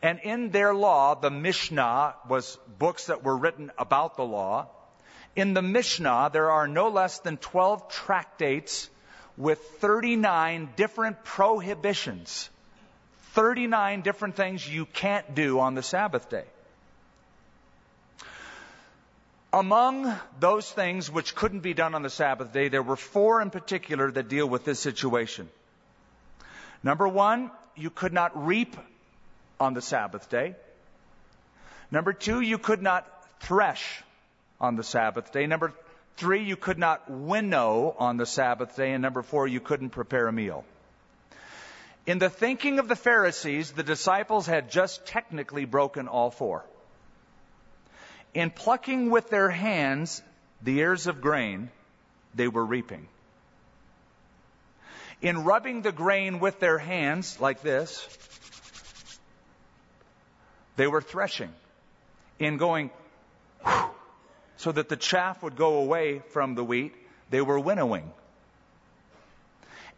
and 0.03 0.19
in 0.25 0.51
their 0.51 0.75
law, 0.75 1.15
the 1.15 1.31
Mishnah 1.31 2.17
was 2.29 2.59
books 2.79 3.07
that 3.07 3.23
were 3.23 3.37
written 3.37 3.71
about 3.79 4.17
the 4.17 4.25
law. 4.25 4.69
In 5.37 5.55
the 5.55 5.63
Mishnah, 5.63 6.31
there 6.33 6.51
are 6.51 6.67
no 6.67 6.89
less 6.89 7.21
than 7.21 7.37
12 7.37 7.89
tractates 7.89 8.91
with 9.37 9.61
39 9.79 10.71
different 10.77 11.23
prohibitions. 11.23 12.51
39 13.35 14.03
different 14.03 14.35
things 14.35 14.69
you 14.69 14.87
can't 14.87 15.35
do 15.37 15.61
on 15.61 15.75
the 15.75 15.83
Sabbath 15.83 16.29
day. 16.29 16.45
Among 19.53 20.15
those 20.41 20.71
things 20.71 21.11
which 21.11 21.35
couldn't 21.35 21.61
be 21.61 21.75
done 21.75 21.95
on 21.95 22.03
the 22.03 22.11
Sabbath 22.11 22.53
day, 22.53 22.69
there 22.69 22.83
were 22.83 22.97
four 22.97 23.41
in 23.41 23.51
particular 23.51 24.11
that 24.11 24.29
deal 24.29 24.49
with 24.49 24.65
this 24.65 24.81
situation. 24.81 25.49
Number 26.83 27.07
one, 27.07 27.51
you 27.77 27.91
could 27.91 28.13
not 28.13 28.47
reap 28.47 28.77
on 29.63 29.75
the 29.75 29.81
Sabbath 29.81 30.29
day. 30.29 30.57
Number 31.93 32.13
two, 32.13 32.41
you 32.41 32.59
could 32.59 32.83
not 32.83 33.07
thresh 33.41 34.03
on 34.61 34.75
the 34.75 34.83
Sabbath 34.83 35.33
day. 35.33 35.47
Number 35.47 35.73
three, 36.17 36.43
you 36.43 36.57
could 36.57 36.79
not 36.79 37.09
winnow 37.09 37.95
on 37.97 38.17
the 38.17 38.27
Sabbath 38.27 38.75
day. 38.77 38.93
And 38.93 39.03
number 39.03 39.23
four, 39.23 39.47
you 39.47 39.61
couldn't 39.61 39.91
prepare 39.91 40.27
a 40.27 40.33
meal. 40.33 40.65
In 42.07 42.19
the 42.19 42.29
thinking 42.29 42.81
of 42.81 42.89
the 42.89 42.97
Pharisees, 42.97 43.71
the 43.71 43.85
disciples 43.85 44.47
had 44.47 44.69
just 44.69 45.07
technically 45.07 45.65
broken 45.65 46.09
all 46.09 46.33
four. 46.33 46.65
In 48.35 48.51
plucking 48.51 49.11
with 49.11 49.31
their 49.31 49.51
hands 49.51 50.23
the 50.61 50.79
ears 50.81 51.07
of 51.07 51.21
grain, 51.21 51.71
they 52.35 52.49
were 52.49 52.65
reaping. 52.65 53.07
In 55.21 55.45
rubbing 55.45 55.83
the 55.83 55.93
grain 55.93 56.41
with 56.41 56.59
their 56.59 56.79
hands, 56.79 57.41
like 57.41 57.63
this, 57.63 58.09
they 60.77 60.87
were 60.87 61.01
threshing 61.01 61.53
in 62.39 62.57
going 62.57 62.91
so 64.57 64.73
that 64.73 64.89
the 64.89 64.97
chaff 64.97 65.43
would 65.43 65.57
go 65.57 65.79
away 65.79 66.21
from 66.31 66.55
the 66.55 66.65
wheat. 66.65 66.95
They 67.31 67.41
were 67.41 67.59
winnowing. 67.59 68.11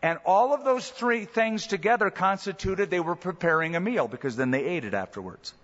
And 0.02 0.18
all 0.26 0.52
of 0.52 0.64
those 0.64 0.88
three 0.88 1.24
things 1.24 1.66
together 1.66 2.10
constituted 2.10 2.90
they 2.90 3.00
were 3.00 3.16
preparing 3.16 3.74
a 3.74 3.80
meal 3.80 4.06
because 4.06 4.36
then 4.36 4.50
they 4.50 4.64
ate 4.64 4.84
it 4.84 4.94
afterwards. 4.94 5.54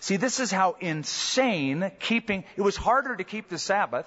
See, 0.00 0.16
this 0.16 0.40
is 0.40 0.50
how 0.50 0.76
insane 0.80 1.90
keeping, 1.98 2.44
it 2.56 2.62
was 2.62 2.76
harder 2.76 3.14
to 3.16 3.24
keep 3.24 3.48
the 3.48 3.58
Sabbath. 3.58 4.06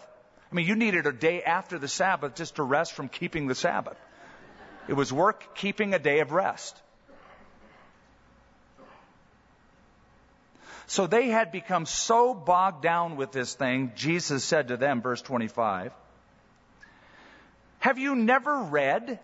I 0.52 0.56
mean, 0.56 0.68
you 0.68 0.76
needed 0.76 1.06
a 1.06 1.12
day 1.12 1.44
after 1.44 1.80
the 1.80 1.88
Sabbath 1.88 2.36
just 2.36 2.56
to 2.56 2.64
rest 2.64 2.94
from 2.94 3.08
keeping 3.08 3.48
the 3.48 3.56
Sabbath. 3.56 3.98
It 4.88 4.94
was 4.94 5.14
work 5.14 5.56
keeping 5.56 5.94
a 5.94 6.00
day 6.00 6.20
of 6.20 6.32
rest. 6.32 6.78
So 10.88 11.08
they 11.08 11.28
had 11.28 11.52
become 11.52 11.86
so 11.86 12.34
bogged 12.34 12.82
down 12.82 13.16
with 13.16 13.32
this 13.32 13.54
thing, 13.54 13.92
Jesus 13.96 14.44
said 14.44 14.70
to 14.70 14.78
them, 14.78 15.02
verse 15.02 15.22
25, 15.22 15.92
Have 17.80 17.98
you 17.98 18.16
never 18.16 18.64
read 18.64 19.20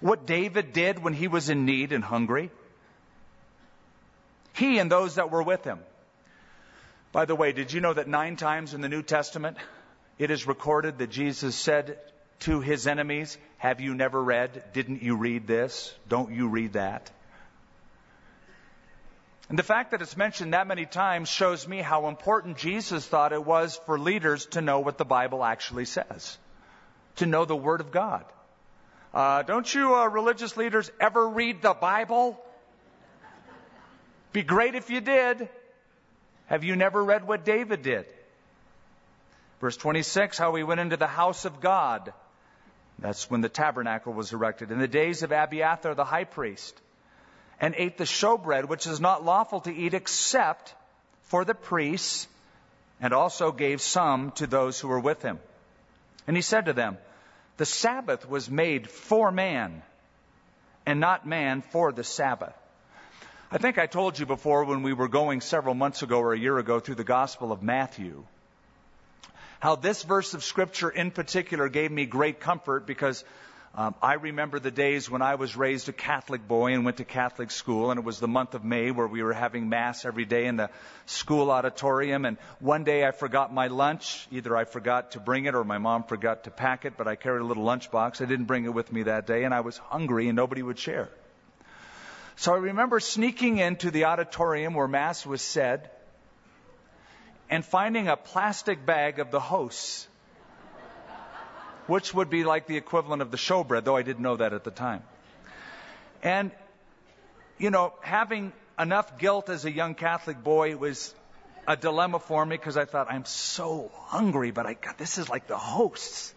what 0.00 0.26
David 0.26 0.72
did 0.72 1.02
when 1.02 1.12
he 1.12 1.28
was 1.28 1.48
in 1.48 1.64
need 1.64 1.92
and 1.92 2.04
hungry? 2.04 2.50
He 4.54 4.78
and 4.78 4.90
those 4.90 5.16
that 5.16 5.30
were 5.30 5.42
with 5.42 5.64
him. 5.64 5.80
By 7.12 7.24
the 7.24 7.34
way, 7.34 7.52
did 7.52 7.72
you 7.72 7.80
know 7.80 7.94
that 7.94 8.08
nine 8.08 8.36
times 8.36 8.74
in 8.74 8.80
the 8.80 8.88
New 8.88 9.02
Testament 9.02 9.56
it 10.18 10.30
is 10.30 10.46
recorded 10.46 10.98
that 10.98 11.10
Jesus 11.10 11.54
said 11.54 11.98
to 12.40 12.60
his 12.60 12.86
enemies, 12.86 13.38
Have 13.58 13.80
you 13.80 13.94
never 13.94 14.22
read? 14.22 14.62
Didn't 14.72 15.02
you 15.02 15.16
read 15.16 15.46
this? 15.46 15.94
Don't 16.08 16.32
you 16.32 16.48
read 16.48 16.74
that? 16.74 17.10
And 19.48 19.58
the 19.58 19.62
fact 19.62 19.92
that 19.92 20.02
it's 20.02 20.16
mentioned 20.16 20.52
that 20.52 20.66
many 20.66 20.84
times 20.84 21.28
shows 21.28 21.66
me 21.66 21.78
how 21.78 22.08
important 22.08 22.58
Jesus 22.58 23.06
thought 23.06 23.32
it 23.32 23.44
was 23.44 23.80
for 23.86 23.98
leaders 23.98 24.44
to 24.46 24.60
know 24.60 24.80
what 24.80 24.98
the 24.98 25.06
Bible 25.06 25.42
actually 25.42 25.86
says, 25.86 26.36
to 27.16 27.26
know 27.26 27.46
the 27.46 27.56
Word 27.56 27.80
of 27.80 27.90
God. 27.90 28.24
Uh, 29.14 29.42
don't 29.42 29.74
you 29.74 29.94
uh, 29.94 30.06
religious 30.06 30.56
leaders 30.58 30.90
ever 31.00 31.26
read 31.26 31.62
the 31.62 31.72
Bible? 31.72 32.38
Be 34.32 34.42
great 34.42 34.74
if 34.74 34.90
you 34.90 35.00
did. 35.00 35.48
Have 36.46 36.62
you 36.62 36.76
never 36.76 37.02
read 37.02 37.26
what 37.26 37.46
David 37.46 37.82
did? 37.82 38.04
Verse 39.60 39.76
26, 39.78 40.36
how 40.36 40.54
he 40.54 40.62
went 40.62 40.80
into 40.80 40.98
the 40.98 41.06
house 41.06 41.46
of 41.46 41.60
God. 41.60 42.12
That's 42.98 43.30
when 43.30 43.40
the 43.40 43.48
tabernacle 43.48 44.12
was 44.12 44.32
erected. 44.32 44.70
In 44.70 44.78
the 44.78 44.88
days 44.88 45.22
of 45.22 45.32
Abiathar 45.32 45.94
the 45.94 46.04
high 46.04 46.24
priest, 46.24 46.78
and 47.60 47.74
ate 47.76 47.98
the 47.98 48.04
showbread, 48.04 48.66
which 48.68 48.86
is 48.86 49.00
not 49.00 49.24
lawful 49.24 49.60
to 49.60 49.74
eat 49.74 49.94
except 49.94 50.74
for 51.24 51.44
the 51.44 51.54
priests, 51.54 52.28
and 53.00 53.12
also 53.12 53.52
gave 53.52 53.80
some 53.80 54.32
to 54.32 54.46
those 54.46 54.80
who 54.80 54.88
were 54.88 55.00
with 55.00 55.22
him. 55.22 55.38
And 56.26 56.36
he 56.36 56.42
said 56.42 56.66
to 56.66 56.72
them, 56.72 56.98
The 57.56 57.66
Sabbath 57.66 58.28
was 58.28 58.50
made 58.50 58.90
for 58.90 59.30
man, 59.30 59.82
and 60.86 61.00
not 61.00 61.26
man 61.26 61.62
for 61.62 61.92
the 61.92 62.04
Sabbath. 62.04 62.54
I 63.50 63.58
think 63.58 63.78
I 63.78 63.86
told 63.86 64.18
you 64.18 64.26
before 64.26 64.64
when 64.64 64.82
we 64.82 64.92
were 64.92 65.08
going 65.08 65.40
several 65.40 65.74
months 65.74 66.02
ago 66.02 66.18
or 66.18 66.32
a 66.32 66.38
year 66.38 66.58
ago 66.58 66.80
through 66.80 66.96
the 66.96 67.04
Gospel 67.04 67.50
of 67.50 67.62
Matthew 67.62 68.24
how 69.60 69.74
this 69.76 70.02
verse 70.02 70.34
of 70.34 70.44
Scripture 70.44 70.88
in 70.88 71.10
particular 71.10 71.68
gave 71.68 71.90
me 71.90 72.06
great 72.06 72.40
comfort 72.40 72.86
because 72.86 73.24
um, 73.74 73.94
I 74.02 74.14
remember 74.14 74.58
the 74.58 74.70
days 74.70 75.10
when 75.10 75.22
I 75.22 75.36
was 75.36 75.56
raised 75.56 75.88
a 75.88 75.92
Catholic 75.92 76.48
boy 76.48 76.72
and 76.72 76.84
went 76.84 76.96
to 76.96 77.04
Catholic 77.04 77.50
school, 77.50 77.90
and 77.90 77.98
it 77.98 78.04
was 78.04 78.18
the 78.18 78.28
month 78.28 78.54
of 78.54 78.64
May 78.64 78.90
where 78.90 79.06
we 79.06 79.22
were 79.22 79.32
having 79.32 79.68
Mass 79.68 80.04
every 80.04 80.24
day 80.24 80.46
in 80.46 80.56
the 80.56 80.70
school 81.06 81.50
auditorium. 81.50 82.24
And 82.24 82.38
one 82.60 82.84
day 82.84 83.06
I 83.06 83.12
forgot 83.12 83.52
my 83.52 83.68
lunch. 83.68 84.26
Either 84.32 84.56
I 84.56 84.64
forgot 84.64 85.12
to 85.12 85.20
bring 85.20 85.44
it 85.44 85.54
or 85.54 85.64
my 85.64 85.78
mom 85.78 86.04
forgot 86.04 86.44
to 86.44 86.50
pack 86.50 86.86
it, 86.86 86.94
but 86.96 87.06
I 87.06 87.14
carried 87.14 87.42
a 87.42 87.44
little 87.44 87.64
lunchbox. 87.64 88.20
I 88.20 88.24
didn't 88.24 88.46
bring 88.46 88.64
it 88.64 88.74
with 88.74 88.92
me 88.92 89.04
that 89.04 89.26
day, 89.26 89.44
and 89.44 89.54
I 89.54 89.60
was 89.60 89.78
hungry 89.78 90.28
and 90.28 90.36
nobody 90.36 90.62
would 90.62 90.78
share. 90.78 91.08
So 92.36 92.54
I 92.54 92.58
remember 92.58 93.00
sneaking 93.00 93.58
into 93.58 93.90
the 93.90 94.04
auditorium 94.04 94.74
where 94.74 94.88
Mass 94.88 95.26
was 95.26 95.42
said 95.42 95.90
and 97.50 97.64
finding 97.64 98.08
a 98.08 98.16
plastic 98.16 98.84
bag 98.86 99.18
of 99.18 99.30
the 99.30 99.40
hosts, 99.40 100.06
which 101.88 102.14
would 102.14 102.30
be 102.30 102.44
like 102.44 102.66
the 102.66 102.76
equivalent 102.76 103.22
of 103.22 103.30
the 103.30 103.36
showbread, 103.36 103.84
though 103.84 103.96
I 103.96 104.02
didn't 104.02 104.22
know 104.22 104.36
that 104.36 104.52
at 104.52 104.62
the 104.62 104.70
time. 104.70 105.02
And, 106.22 106.50
you 107.58 107.70
know, 107.70 107.94
having 108.02 108.52
enough 108.78 109.18
guilt 109.18 109.48
as 109.48 109.64
a 109.64 109.72
young 109.72 109.94
Catholic 109.94 110.44
boy 110.44 110.76
was 110.76 111.14
a 111.66 111.76
dilemma 111.76 112.18
for 112.18 112.44
me 112.44 112.56
because 112.56 112.76
I 112.76 112.84
thought, 112.84 113.10
I'm 113.10 113.24
so 113.24 113.90
hungry, 114.06 114.50
but 114.50 114.66
I 114.66 114.74
got, 114.74 114.98
this 114.98 115.18
is 115.18 115.28
like 115.28 115.46
the 115.46 115.56
hosts. 115.56 116.34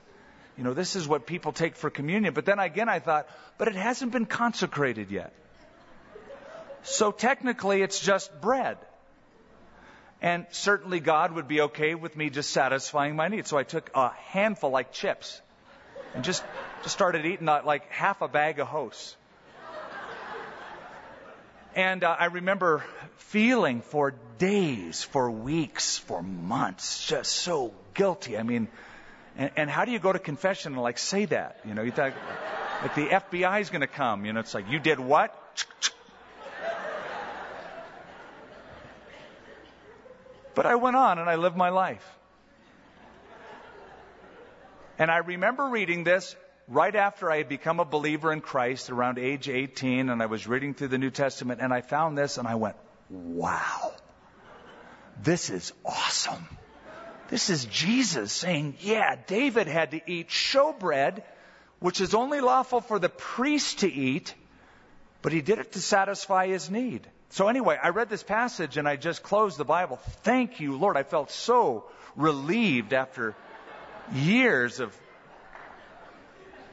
You 0.57 0.63
know, 0.63 0.73
this 0.73 0.95
is 0.95 1.07
what 1.07 1.25
people 1.25 1.51
take 1.51 1.75
for 1.75 1.89
communion. 1.89 2.33
But 2.33 2.45
then 2.45 2.59
again, 2.59 2.89
I 2.89 2.99
thought, 2.99 3.27
but 3.57 3.67
it 3.67 3.75
hasn't 3.75 4.11
been 4.11 4.25
consecrated 4.25 5.11
yet. 5.11 5.33
So 6.83 7.11
technically, 7.11 7.81
it's 7.81 7.99
just 7.99 8.41
bread. 8.41 8.77
And 10.21 10.45
certainly 10.51 10.99
God 10.99 11.31
would 11.33 11.47
be 11.47 11.61
okay 11.61 11.95
with 11.95 12.15
me 12.15 12.29
just 12.29 12.51
satisfying 12.51 13.15
my 13.15 13.27
needs. 13.27 13.49
So 13.49 13.57
I 13.57 13.63
took 13.63 13.89
a 13.95 14.09
handful 14.09 14.69
like 14.69 14.91
chips 14.91 15.41
and 16.13 16.23
just, 16.23 16.43
just 16.83 16.93
started 16.93 17.25
eating 17.25 17.49
uh, 17.49 17.61
like 17.65 17.89
half 17.89 18.21
a 18.21 18.27
bag 18.27 18.59
of 18.59 18.67
hosts. 18.67 19.15
And 21.73 22.03
uh, 22.03 22.15
I 22.19 22.25
remember 22.25 22.83
feeling 23.17 23.81
for 23.81 24.13
days, 24.37 25.03
for 25.03 25.31
weeks, 25.31 25.97
for 25.97 26.21
months, 26.21 27.07
just 27.07 27.31
so 27.31 27.73
guilty. 27.93 28.37
I 28.37 28.43
mean, 28.43 28.67
and, 29.37 29.51
and 29.55 29.69
how 29.69 29.85
do 29.85 29.91
you 29.91 29.99
go 29.99 30.11
to 30.11 30.19
confession 30.19 30.73
and 30.73 30.81
like 30.81 30.97
say 30.97 31.25
that? 31.25 31.61
You 31.65 31.73
know, 31.73 31.81
you 31.81 31.91
thought 31.91 32.13
like 32.81 32.95
the 32.95 33.07
FBI 33.07 33.61
is 33.61 33.69
going 33.69 33.81
to 33.81 33.87
come. 33.87 34.25
You 34.25 34.33
know, 34.33 34.41
it's 34.41 34.53
like 34.53 34.69
you 34.69 34.79
did 34.79 34.99
what? 34.99 35.33
But 40.53 40.65
I 40.65 40.75
went 40.75 40.95
on 40.95 41.19
and 41.19 41.29
I 41.29 41.35
lived 41.35 41.55
my 41.55 41.69
life. 41.69 42.05
And 44.97 45.09
I 45.09 45.17
remember 45.17 45.67
reading 45.67 46.03
this 46.03 46.35
right 46.67 46.95
after 46.95 47.31
I 47.31 47.37
had 47.37 47.49
become 47.49 47.79
a 47.79 47.85
believer 47.85 48.31
in 48.31 48.41
Christ 48.41 48.89
around 48.89 49.17
age 49.17 49.49
18 49.49 50.09
and 50.09 50.21
I 50.21 50.27
was 50.27 50.47
reading 50.47 50.73
through 50.73 50.89
the 50.89 50.97
New 50.97 51.09
Testament 51.09 51.59
and 51.61 51.73
I 51.73 51.81
found 51.81 52.17
this 52.17 52.37
and 52.37 52.47
I 52.47 52.55
went, 52.55 52.75
wow, 53.09 53.93
this 55.21 55.49
is 55.49 55.73
awesome. 55.85 56.47
This 57.29 57.49
is 57.49 57.65
Jesus 57.65 58.31
saying, 58.31 58.75
yeah, 58.81 59.15
David 59.25 59.67
had 59.67 59.91
to 59.91 60.01
eat 60.05 60.29
showbread, 60.29 61.23
which 61.79 62.01
is 62.01 62.13
only 62.13 62.41
lawful 62.41 62.81
for 62.81 62.99
the 62.99 63.09
priest 63.09 63.79
to 63.79 63.91
eat, 63.91 64.33
but 65.21 65.31
he 65.31 65.41
did 65.41 65.59
it 65.59 65.71
to 65.71 65.81
satisfy 65.81 66.47
his 66.47 66.69
need. 66.69 67.07
So 67.31 67.47
anyway, 67.47 67.79
I 67.81 67.89
read 67.89 68.09
this 68.09 68.23
passage 68.23 68.75
and 68.75 68.87
I 68.87 68.97
just 68.97 69.23
closed 69.23 69.57
the 69.57 69.65
Bible. 69.65 69.97
Thank 70.23 70.59
you, 70.59 70.77
Lord. 70.77 70.97
I 70.97 71.03
felt 71.03 71.31
so 71.31 71.85
relieved 72.17 72.91
after 72.91 73.35
years 74.13 74.81
of, 74.81 74.93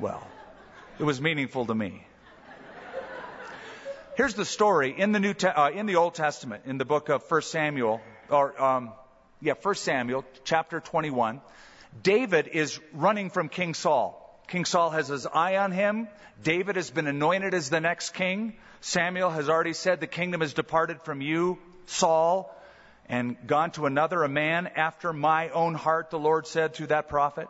well, 0.00 0.26
it 0.98 1.04
was 1.04 1.20
meaningful 1.20 1.66
to 1.66 1.74
me. 1.74 2.04
Here's 4.16 4.34
the 4.34 4.44
story 4.44 4.92
in 4.98 5.12
the 5.12 5.20
New 5.20 5.32
Te- 5.32 5.46
uh, 5.46 5.70
in 5.70 5.86
the 5.86 5.94
Old 5.94 6.14
Testament, 6.14 6.64
in 6.66 6.76
the 6.76 6.84
book 6.84 7.08
of 7.08 7.22
1 7.30 7.42
Samuel, 7.42 8.00
or 8.28 8.60
um, 8.60 8.92
yeah, 9.40 9.52
1 9.62 9.74
Samuel, 9.76 10.24
chapter 10.42 10.80
21. 10.80 11.40
David 12.02 12.48
is 12.48 12.80
running 12.92 13.30
from 13.30 13.48
King 13.48 13.74
Saul. 13.74 14.27
King 14.48 14.64
Saul 14.64 14.90
has 14.90 15.08
his 15.08 15.26
eye 15.26 15.58
on 15.58 15.72
him. 15.72 16.08
David 16.42 16.76
has 16.76 16.90
been 16.90 17.06
anointed 17.06 17.52
as 17.52 17.68
the 17.68 17.80
next 17.80 18.14
king. 18.14 18.54
Samuel 18.80 19.28
has 19.30 19.50
already 19.50 19.74
said, 19.74 20.00
The 20.00 20.06
kingdom 20.06 20.40
has 20.40 20.54
departed 20.54 21.02
from 21.02 21.20
you, 21.20 21.58
Saul, 21.84 22.54
and 23.10 23.36
gone 23.46 23.72
to 23.72 23.84
another, 23.84 24.22
a 24.22 24.28
man 24.28 24.66
after 24.66 25.12
my 25.12 25.50
own 25.50 25.74
heart, 25.74 26.10
the 26.10 26.18
Lord 26.18 26.46
said 26.46 26.74
through 26.74 26.88
that 26.88 27.08
prophet. 27.08 27.48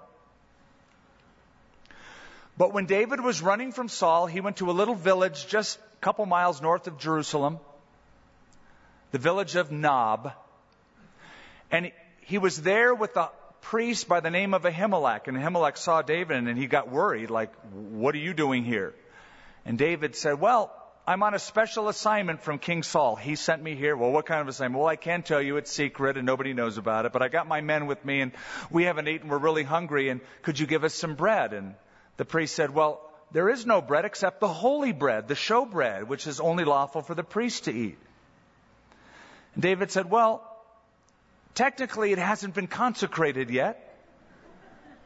But 2.56 2.74
when 2.74 2.86
David 2.86 3.20
was 3.20 3.40
running 3.40 3.70
from 3.70 3.88
Saul, 3.88 4.26
he 4.26 4.40
went 4.40 4.56
to 4.56 4.68
a 4.68 4.72
little 4.72 4.96
village 4.96 5.46
just 5.46 5.78
a 5.78 6.00
couple 6.00 6.26
miles 6.26 6.60
north 6.60 6.88
of 6.88 6.98
Jerusalem, 6.98 7.60
the 9.12 9.18
village 9.18 9.54
of 9.54 9.70
Nob. 9.70 10.32
And 11.70 11.92
he 12.22 12.38
was 12.38 12.60
there 12.60 12.92
with 12.92 13.16
a 13.16 13.30
priest 13.60 14.08
by 14.08 14.20
the 14.20 14.30
name 14.30 14.54
of 14.54 14.62
Ahimelech. 14.62 15.28
And 15.28 15.36
Ahimelech 15.36 15.76
saw 15.76 16.02
David 16.02 16.36
and 16.36 16.58
he 16.58 16.66
got 16.66 16.90
worried, 16.90 17.30
like, 17.30 17.52
what 17.72 18.14
are 18.14 18.18
you 18.18 18.34
doing 18.34 18.64
here? 18.64 18.94
And 19.64 19.78
David 19.78 20.16
said, 20.16 20.40
well, 20.40 20.72
I'm 21.06 21.22
on 21.22 21.34
a 21.34 21.38
special 21.38 21.88
assignment 21.88 22.42
from 22.42 22.58
King 22.58 22.82
Saul. 22.82 23.16
He 23.16 23.34
sent 23.34 23.62
me 23.62 23.74
here. 23.74 23.96
Well, 23.96 24.10
what 24.10 24.26
kind 24.26 24.40
of 24.40 24.48
assignment? 24.48 24.80
Well, 24.80 24.88
I 24.88 24.96
can't 24.96 25.24
tell 25.24 25.40
you. 25.40 25.56
It's 25.56 25.70
secret 25.72 26.16
and 26.16 26.26
nobody 26.26 26.52
knows 26.52 26.76
about 26.78 27.06
it. 27.06 27.12
But 27.12 27.22
I 27.22 27.28
got 27.28 27.48
my 27.48 27.60
men 27.60 27.86
with 27.86 28.04
me 28.04 28.20
and 28.20 28.32
we 28.70 28.84
haven't 28.84 29.08
eaten. 29.08 29.28
We're 29.28 29.38
really 29.38 29.62
hungry. 29.62 30.10
And 30.10 30.20
could 30.42 30.58
you 30.58 30.66
give 30.66 30.84
us 30.84 30.94
some 30.94 31.14
bread? 31.14 31.52
And 31.52 31.74
the 32.18 32.24
priest 32.24 32.54
said, 32.54 32.74
well, 32.74 33.00
there 33.32 33.50
is 33.50 33.66
no 33.66 33.82
bread 33.82 34.04
except 34.04 34.40
the 34.40 34.48
holy 34.48 34.92
bread, 34.92 35.28
the 35.28 35.34
show 35.34 35.66
bread, 35.66 36.08
which 36.08 36.26
is 36.26 36.40
only 36.40 36.64
lawful 36.64 37.02
for 37.02 37.14
the 37.14 37.24
priest 37.24 37.64
to 37.64 37.72
eat. 37.72 37.98
And 39.54 39.62
David 39.62 39.90
said, 39.90 40.10
well, 40.10 40.47
technically 41.58 42.12
it 42.12 42.18
hasn't 42.18 42.54
been 42.54 42.68
consecrated 42.68 43.50
yet. 43.50 43.84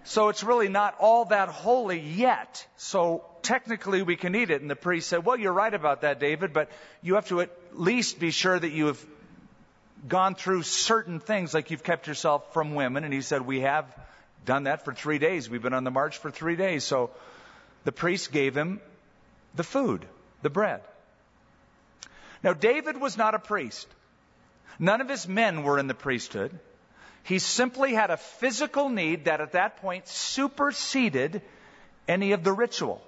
So 0.04 0.28
it's 0.28 0.44
really 0.44 0.68
not 0.68 0.96
all 1.00 1.24
that 1.26 1.48
holy 1.48 1.98
yet. 1.98 2.66
So 2.76 3.24
technically 3.40 4.02
we 4.02 4.16
can 4.16 4.34
eat 4.34 4.50
it. 4.50 4.60
And 4.60 4.70
the 4.70 4.76
priest 4.76 5.08
said, 5.08 5.24
Well, 5.24 5.38
you're 5.38 5.52
right 5.52 5.72
about 5.72 6.02
that, 6.02 6.20
David, 6.20 6.52
but 6.52 6.68
you 7.00 7.14
have 7.14 7.26
to 7.28 7.40
at 7.40 7.50
least 7.72 8.20
be 8.20 8.30
sure 8.30 8.58
that 8.58 8.70
you 8.70 8.86
have 8.86 9.02
gone 10.06 10.34
through 10.34 10.64
certain 10.64 11.20
things, 11.20 11.54
like 11.54 11.70
you've 11.70 11.84
kept 11.84 12.06
yourself 12.06 12.52
from 12.52 12.74
women. 12.74 13.04
And 13.04 13.14
he 13.14 13.22
said, 13.22 13.42
We 13.42 13.60
have 13.60 13.86
done 14.44 14.64
that 14.64 14.84
for 14.84 14.92
three 14.92 15.18
days. 15.18 15.48
We've 15.48 15.62
been 15.62 15.72
on 15.72 15.84
the 15.84 15.90
march 15.90 16.18
for 16.18 16.30
three 16.30 16.56
days. 16.56 16.84
So 16.84 17.10
the 17.84 17.92
priest 17.92 18.30
gave 18.30 18.54
him 18.54 18.80
the 19.54 19.64
food, 19.64 20.04
the 20.42 20.50
bread. 20.50 20.82
Now, 22.42 22.52
David 22.52 23.00
was 23.00 23.16
not 23.16 23.34
a 23.34 23.38
priest. 23.38 23.88
None 24.78 25.00
of 25.00 25.08
his 25.08 25.28
men 25.28 25.62
were 25.62 25.78
in 25.78 25.86
the 25.86 25.94
priesthood. 25.94 26.58
He 27.24 27.38
simply 27.38 27.94
had 27.94 28.10
a 28.10 28.16
physical 28.16 28.88
need 28.88 29.26
that 29.26 29.40
at 29.40 29.52
that 29.52 29.76
point 29.76 30.08
superseded 30.08 31.42
any 32.08 32.32
of 32.32 32.42
the 32.42 32.52
ritual 32.52 33.00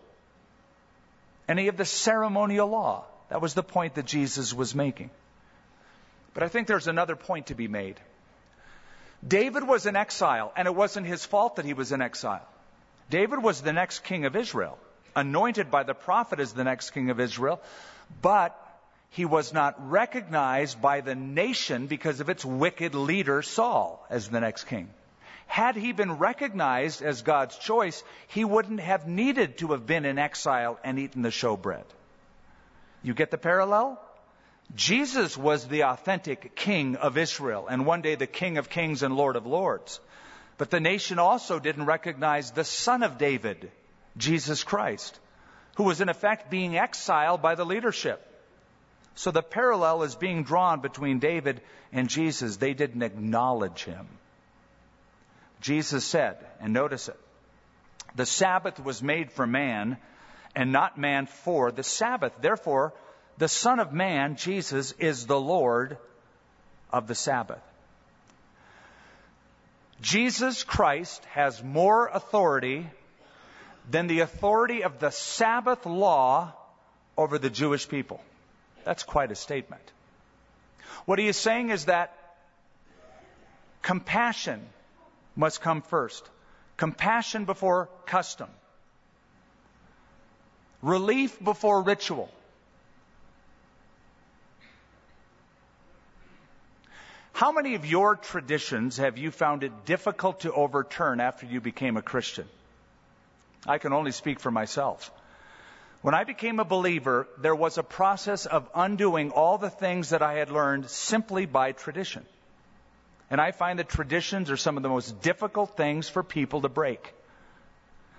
any 1.48 1.68
of 1.68 1.76
the 1.76 1.84
ceremonial 1.84 2.68
law. 2.68 3.04
That 3.28 3.40
was 3.40 3.54
the 3.54 3.62
point 3.62 3.94
that 3.94 4.06
Jesus 4.06 4.52
was 4.52 4.74
making. 4.74 5.10
But 6.32 6.42
I 6.42 6.48
think 6.48 6.66
there's 6.66 6.88
another 6.88 7.16
point 7.16 7.46
to 7.46 7.54
be 7.54 7.68
made. 7.68 8.00
David 9.26 9.66
was 9.66 9.86
in 9.86 9.96
exile, 9.96 10.52
and 10.56 10.66
it 10.66 10.74
wasn't 10.74 11.06
his 11.06 11.24
fault 11.24 11.56
that 11.56 11.64
he 11.64 11.72
was 11.72 11.92
in 11.92 12.02
exile. 12.02 12.46
David 13.10 13.42
was 13.42 13.60
the 13.60 13.72
next 13.72 14.00
king 14.00 14.24
of 14.24 14.36
Israel, 14.36 14.78
anointed 15.14 15.70
by 15.70 15.82
the 15.82 15.94
prophet 15.94 16.40
as 16.40 16.52
the 16.52 16.64
next 16.64 16.90
king 16.90 17.10
of 17.10 17.20
Israel, 17.20 17.60
but 18.20 18.58
he 19.14 19.24
was 19.24 19.53
not 19.53 19.92
recognized 19.92 20.83
by 20.83 21.00
the 21.00 21.14
nation 21.14 21.87
because 21.87 22.18
of 22.18 22.29
its 22.29 22.44
wicked 22.44 22.96
leader, 22.96 23.42
Saul, 23.42 24.05
as 24.11 24.29
the 24.29 24.40
next 24.40 24.64
king. 24.64 24.90
Had 25.46 25.77
he 25.77 25.92
been 25.92 26.18
recognized 26.18 27.00
as 27.00 27.22
God's 27.22 27.57
choice, 27.57 28.03
he 28.27 28.44
wouldn't 28.44 28.81
have 28.81 29.07
needed 29.07 29.59
to 29.59 29.68
have 29.68 29.87
been 29.87 30.05
in 30.05 30.18
exile 30.18 30.81
and 30.83 30.98
eaten 30.98 31.22
the 31.22 31.29
showbread. 31.29 31.85
You 33.05 33.14
get 33.14 33.31
the 33.31 33.38
parallel? 33.38 34.03
Jesus 34.74 35.38
was 35.38 35.68
the 35.68 35.85
authentic 35.85 36.57
king 36.57 36.96
of 36.96 37.16
Israel, 37.16 37.68
and 37.68 37.87
one 37.87 38.03
day 38.03 38.16
the 38.16 38.27
king 38.27 38.59
of 38.59 38.68
kings 38.68 39.05
and 39.05 39.16
lord 39.16 39.37
of 39.37 39.46
lords. 39.46 40.00
But 40.59 40.70
the 40.70 40.81
nation 40.81 41.20
also 41.20 41.61
didn't 41.61 41.87
recognize 41.87 42.50
the 42.50 42.64
son 42.64 43.05
of 43.05 43.16
David, 43.16 43.70
Jesus 44.16 44.64
Christ, 44.64 45.16
who 45.77 45.85
was 45.85 46.00
in 46.00 46.09
effect 46.09 46.50
being 46.50 46.77
exiled 46.77 47.42
by 47.42 47.55
the 47.55 47.64
leadership. 47.64 48.33
So 49.14 49.31
the 49.31 49.42
parallel 49.42 50.03
is 50.03 50.14
being 50.14 50.42
drawn 50.42 50.81
between 50.81 51.18
David 51.18 51.61
and 51.92 52.09
Jesus. 52.09 52.57
They 52.57 52.74
didn't 52.74 53.03
acknowledge 53.03 53.85
him. 53.85 54.07
Jesus 55.61 56.05
said, 56.05 56.37
and 56.61 56.72
notice 56.72 57.09
it, 57.09 57.18
the 58.16 58.27
Sabbath 58.27 58.79
was 58.79 59.03
made 59.03 59.33
for 59.33 59.46
man 59.46 59.96
and 60.55 60.72
not 60.72 60.98
man 60.98 61.27
for 61.27 61.72
the 61.72 61.83
Sabbath. 61.83 62.33
Therefore, 62.40 62.92
the 63.38 63.48
Son 63.48 63.81
of 63.81 63.92
Man, 63.92 64.37
Jesus, 64.37 64.92
is 64.92 65.27
the 65.27 65.40
Lord 65.40 65.96
of 66.92 67.07
the 67.07 67.14
Sabbath. 67.14 67.62
Jesus 70.00 70.62
Christ 70.64 71.24
has 71.27 71.62
more 71.62 72.09
authority 72.09 72.87
than 73.90 74.07
the 74.07 74.20
authority 74.20 74.83
of 74.83 74.98
the 74.98 75.11
Sabbath 75.11 75.87
law 75.87 76.53
over 77.16 77.38
the 77.38 77.50
Jewish 77.50 77.88
people. 77.88 78.20
That's 78.84 79.02
quite 79.02 79.32
a 79.32 79.34
statement. 79.34 79.82
What 81.06 81.18
he 81.18 81.28
is 81.28 81.36
saying 81.36 81.70
is 81.70 81.86
that 81.86 82.16
compassion 83.82 84.60
must 85.36 85.60
come 85.60 85.82
first. 85.82 86.28
Compassion 86.76 87.44
before 87.44 87.88
custom. 88.06 88.48
Relief 90.82 91.42
before 91.42 91.82
ritual. 91.82 92.30
How 97.32 97.50
many 97.52 97.74
of 97.74 97.84
your 97.84 98.14
traditions 98.14 98.98
have 98.98 99.18
you 99.18 99.30
found 99.30 99.64
it 99.64 99.84
difficult 99.86 100.40
to 100.40 100.52
overturn 100.52 101.20
after 101.20 101.46
you 101.46 101.60
became 101.60 101.96
a 101.96 102.02
Christian? 102.02 102.46
I 103.66 103.78
can 103.78 103.92
only 103.92 104.12
speak 104.12 104.40
for 104.40 104.50
myself. 104.50 105.10
When 106.04 106.14
I 106.14 106.24
became 106.24 106.60
a 106.60 106.66
believer, 106.66 107.26
there 107.38 107.54
was 107.54 107.78
a 107.78 107.82
process 107.82 108.44
of 108.44 108.68
undoing 108.74 109.30
all 109.30 109.56
the 109.56 109.70
things 109.70 110.10
that 110.10 110.20
I 110.20 110.34
had 110.34 110.50
learned 110.50 110.90
simply 110.90 111.46
by 111.46 111.72
tradition. 111.72 112.26
And 113.30 113.40
I 113.40 113.52
find 113.52 113.78
that 113.78 113.88
traditions 113.88 114.50
are 114.50 114.58
some 114.58 114.76
of 114.76 114.82
the 114.82 114.90
most 114.90 115.22
difficult 115.22 115.78
things 115.78 116.06
for 116.06 116.22
people 116.22 116.60
to 116.60 116.68
break. 116.68 117.14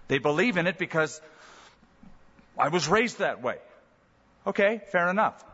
They 0.07 0.17
believe 0.17 0.57
in 0.57 0.65
it 0.65 0.79
because 0.79 1.21
I 2.57 2.69
was 2.69 2.87
raised 2.87 3.19
that 3.19 3.43
way. 3.43 3.59
Okay, 4.47 4.81
fair 4.91 5.11
enough. 5.11 5.45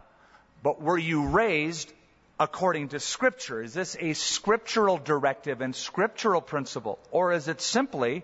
But 0.64 0.82
were 0.82 0.98
you 0.98 1.28
raised 1.28 1.92
according 2.40 2.88
to 2.96 3.02
Scripture? 3.02 3.62
Is 3.62 3.74
this 3.74 3.98
a 4.00 4.14
scriptural 4.14 4.98
directive 4.98 5.60
and 5.60 5.76
scriptural 5.76 6.40
principle? 6.40 6.98
Or 7.12 7.34
is 7.34 7.50
it 7.50 7.60
simply 7.60 8.24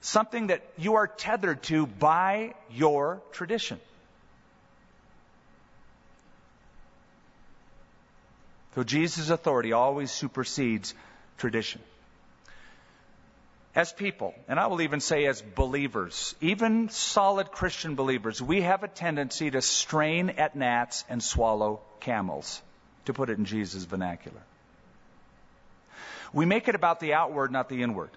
something 0.00 0.48
that 0.48 0.62
you 0.78 0.94
are 0.94 1.06
tethered 1.06 1.62
to 1.64 1.86
by 1.86 2.54
your 2.70 3.20
tradition? 3.32 3.80
So 8.74 8.84
Jesus' 8.84 9.30
authority 9.30 9.72
always 9.72 10.10
supersedes 10.10 10.94
tradition. 11.38 11.80
As 13.74 13.92
people, 13.92 14.34
and 14.48 14.58
I 14.58 14.66
will 14.66 14.82
even 14.82 15.00
say 15.00 15.26
as 15.26 15.42
believers, 15.42 16.34
even 16.40 16.88
solid 16.88 17.52
Christian 17.52 17.94
believers, 17.94 18.42
we 18.42 18.62
have 18.62 18.82
a 18.82 18.88
tendency 18.88 19.50
to 19.50 19.62
strain 19.62 20.30
at 20.30 20.56
gnats 20.56 21.04
and 21.08 21.22
swallow 21.22 21.80
camels 22.00 22.60
to 23.04 23.12
put 23.12 23.30
it 23.30 23.38
in 23.38 23.44
Jesus' 23.44 23.84
vernacular. 23.84 24.40
We 26.32 26.46
make 26.46 26.68
it 26.68 26.74
about 26.74 27.00
the 27.00 27.14
outward, 27.14 27.52
not 27.52 27.68
the 27.68 27.82
inward. 27.82 28.10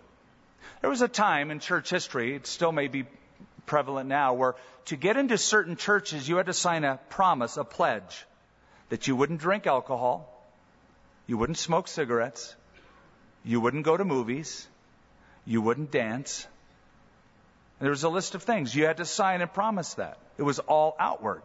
There 0.83 0.89
was 0.89 1.01
a 1.01 1.07
time 1.07 1.49
in 1.49 1.61
church 1.61 1.89
history, 1.89 2.35
it 2.35 2.45
still 2.45 2.73
may 2.73 2.89
be 2.89 3.05
prevalent 3.65 4.09
now, 4.09 4.33
where 4.33 4.55
to 4.87 4.97
get 4.97 5.15
into 5.15 5.37
certain 5.37 5.77
churches, 5.77 6.27
you 6.27 6.35
had 6.35 6.47
to 6.47 6.53
sign 6.53 6.83
a 6.83 6.99
promise, 7.07 7.55
a 7.55 7.63
pledge, 7.63 8.25
that 8.89 9.07
you 9.07 9.15
wouldn't 9.15 9.39
drink 9.39 9.65
alcohol, 9.65 10.27
you 11.25 11.37
wouldn't 11.37 11.57
smoke 11.57 11.87
cigarettes, 11.87 12.53
you 13.45 13.61
wouldn't 13.61 13.85
go 13.85 13.95
to 13.95 14.03
movies, 14.03 14.67
you 15.45 15.61
wouldn't 15.61 15.89
dance. 15.89 16.45
There 17.79 17.89
was 17.89 18.03
a 18.03 18.09
list 18.09 18.35
of 18.35 18.43
things. 18.43 18.75
You 18.75 18.85
had 18.85 18.97
to 18.97 19.05
sign 19.05 19.39
and 19.39 19.53
promise 19.53 19.93
that. 19.93 20.17
It 20.37 20.43
was 20.43 20.59
all 20.59 20.97
outward. 20.99 21.43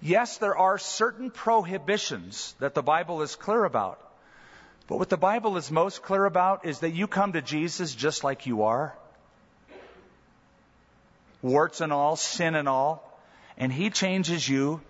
Yes, 0.00 0.38
there 0.38 0.58
are 0.58 0.78
certain 0.78 1.30
prohibitions 1.30 2.56
that 2.58 2.74
the 2.74 2.82
Bible 2.82 3.22
is 3.22 3.36
clear 3.36 3.62
about. 3.62 4.00
But 4.88 4.98
what 4.98 5.08
the 5.08 5.16
Bible 5.16 5.56
is 5.56 5.70
most 5.70 6.02
clear 6.02 6.24
about 6.24 6.64
is 6.66 6.80
that 6.80 6.90
you 6.90 7.06
come 7.06 7.32
to 7.32 7.42
Jesus 7.42 7.94
just 7.94 8.24
like 8.24 8.46
you 8.46 8.64
are. 8.64 8.96
Warts 11.40 11.80
and 11.80 11.92
all, 11.92 12.16
sin 12.16 12.54
and 12.54 12.68
all. 12.68 13.08
And 13.56 13.72
He 13.72 13.90
changes 13.90 14.48
you 14.48 14.80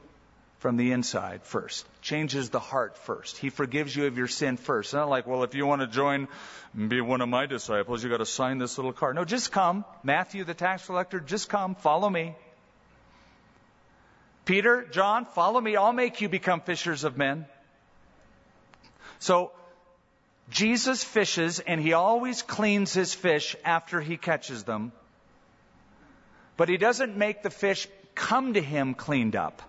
from 0.58 0.76
the 0.76 0.92
inside 0.92 1.42
first. 1.42 1.84
Changes 2.02 2.50
the 2.50 2.60
heart 2.60 2.96
first. 2.96 3.36
He 3.36 3.50
forgives 3.50 3.94
you 3.94 4.06
of 4.06 4.16
your 4.16 4.28
sin 4.28 4.56
first. 4.56 4.94
Not 4.94 5.08
like, 5.08 5.26
well, 5.26 5.42
if 5.42 5.54
you 5.54 5.66
want 5.66 5.82
to 5.82 5.88
join 5.88 6.28
and 6.74 6.88
be 6.88 7.00
one 7.00 7.20
of 7.20 7.28
my 7.28 7.46
disciples, 7.46 8.02
you 8.02 8.08
got 8.08 8.18
to 8.18 8.26
sign 8.26 8.58
this 8.58 8.78
little 8.78 8.92
card. 8.92 9.16
No, 9.16 9.24
just 9.24 9.50
come. 9.50 9.84
Matthew, 10.04 10.44
the 10.44 10.54
tax 10.54 10.86
collector, 10.86 11.20
just 11.20 11.48
come. 11.48 11.74
Follow 11.74 12.08
me. 12.08 12.36
Peter, 14.44 14.86
John, 14.90 15.24
follow 15.24 15.60
me. 15.60 15.76
I'll 15.76 15.92
make 15.92 16.20
you 16.20 16.28
become 16.28 16.60
fishers 16.60 17.04
of 17.04 17.16
men. 17.16 17.46
So, 19.18 19.52
Jesus 20.50 21.02
fishes 21.02 21.60
and 21.60 21.80
he 21.80 21.92
always 21.92 22.42
cleans 22.42 22.92
his 22.92 23.14
fish 23.14 23.56
after 23.64 24.00
he 24.00 24.16
catches 24.16 24.64
them. 24.64 24.92
But 26.56 26.68
he 26.68 26.76
doesn't 26.76 27.16
make 27.16 27.42
the 27.42 27.50
fish 27.50 27.88
come 28.14 28.54
to 28.54 28.60
him 28.60 28.94
cleaned 28.94 29.36
up. 29.36 29.62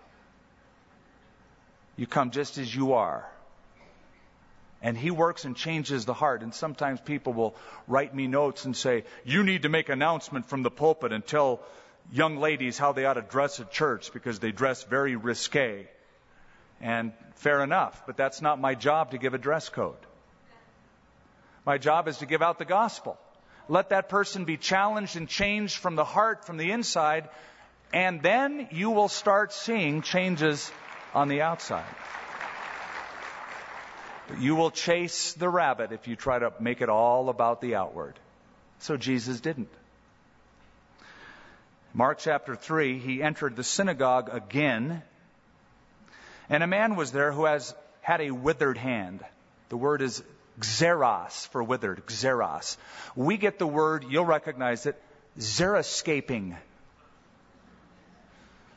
You 1.96 2.08
come 2.08 2.32
just 2.32 2.58
as 2.58 2.74
you 2.74 2.94
are. 2.94 3.30
And 4.82 4.98
he 4.98 5.12
works 5.12 5.46
and 5.46 5.56
changes 5.56 6.04
the 6.04 6.14
heart. 6.14 6.42
And 6.42 6.54
sometimes 6.54 7.00
people 7.00 7.32
will 7.32 7.56
write 7.88 8.14
me 8.14 8.28
notes 8.28 8.66
and 8.66 8.76
say, 8.76 9.06
You 9.24 9.44
need 9.44 9.62
to 9.62 9.70
make 9.70 9.88
announcement 9.88 10.48
from 10.48 10.64
the 10.64 10.72
pulpit 10.72 11.14
and 11.14 11.26
tell 11.26 11.62
young 12.12 12.38
ladies 12.38 12.78
how 12.78 12.92
they 12.92 13.06
ought 13.06 13.14
to 13.14 13.22
dress 13.22 13.62
at 13.62 13.72
church 13.72 14.12
because 14.12 14.40
they 14.40 14.52
dress 14.52 14.84
very 14.84 15.16
risque. 15.16 15.88
And 16.82 17.14
fair 17.36 17.64
enough, 17.64 18.04
but 18.06 18.18
that's 18.18 18.42
not 18.42 18.60
my 18.60 18.76
job 18.76 19.12
to 19.12 19.18
give 19.18 19.34
a 19.34 19.38
dress 19.38 19.70
code. 19.70 19.96
My 21.66 21.78
job 21.78 22.08
is 22.08 22.18
to 22.18 22.26
give 22.26 22.42
out 22.42 22.60
the 22.60 22.66
gospel. 22.66 23.18
Let 23.70 23.90
that 23.90 24.10
person 24.10 24.44
be 24.44 24.58
challenged 24.58 25.16
and 25.16 25.28
changed 25.28 25.78
from 25.78 25.96
the 25.96 26.04
heart, 26.04 26.46
from 26.46 26.58
the 26.58 26.72
inside, 26.72 27.30
and 27.94 28.22
then 28.22 28.68
you 28.72 28.92
will 28.92 29.08
start 29.08 29.54
seeing 29.54 30.02
changes 30.02 30.72
on 31.14 31.30
the 31.30 31.42
outside. 31.42 31.86
But 34.28 34.42
you 34.42 34.56
will 34.56 34.72
chase 34.72 35.34
the 35.34 35.50
rabbit 35.50 35.92
if 35.92 36.08
you 36.08 36.16
try 36.16 36.40
to 36.40 36.52
make 36.60 36.82
it 36.82 36.90
all 36.90 37.30
about 37.30 37.62
the 37.62 37.76
outward. 37.76 38.20
So 38.80 38.98
Jesus 38.98 39.40
didn't. 39.40 39.70
Mark 41.94 42.18
chapter 42.20 42.56
3, 42.56 43.00
he 43.00 43.22
entered 43.22 43.56
the 43.56 43.64
synagogue 43.64 44.30
again, 44.34 45.04
and 46.50 46.64
a 46.64 46.68
man 46.68 46.96
was 46.96 47.12
there 47.12 47.32
who 47.32 47.46
has 47.46 47.76
had 48.02 48.20
a 48.20 48.32
withered 48.32 48.78
hand. 48.78 49.24
The 49.70 49.78
word 49.78 50.02
is 50.02 50.24
xeros 50.60 51.48
for 51.50 51.64
withered, 51.64 52.06
xeros. 52.08 52.78
We 53.16 53.38
get 53.38 53.60
the 53.60 53.68
word, 53.68 54.06
you'll 54.10 54.26
recognize 54.26 54.86
it, 54.86 55.02
xeroscaping 55.40 56.56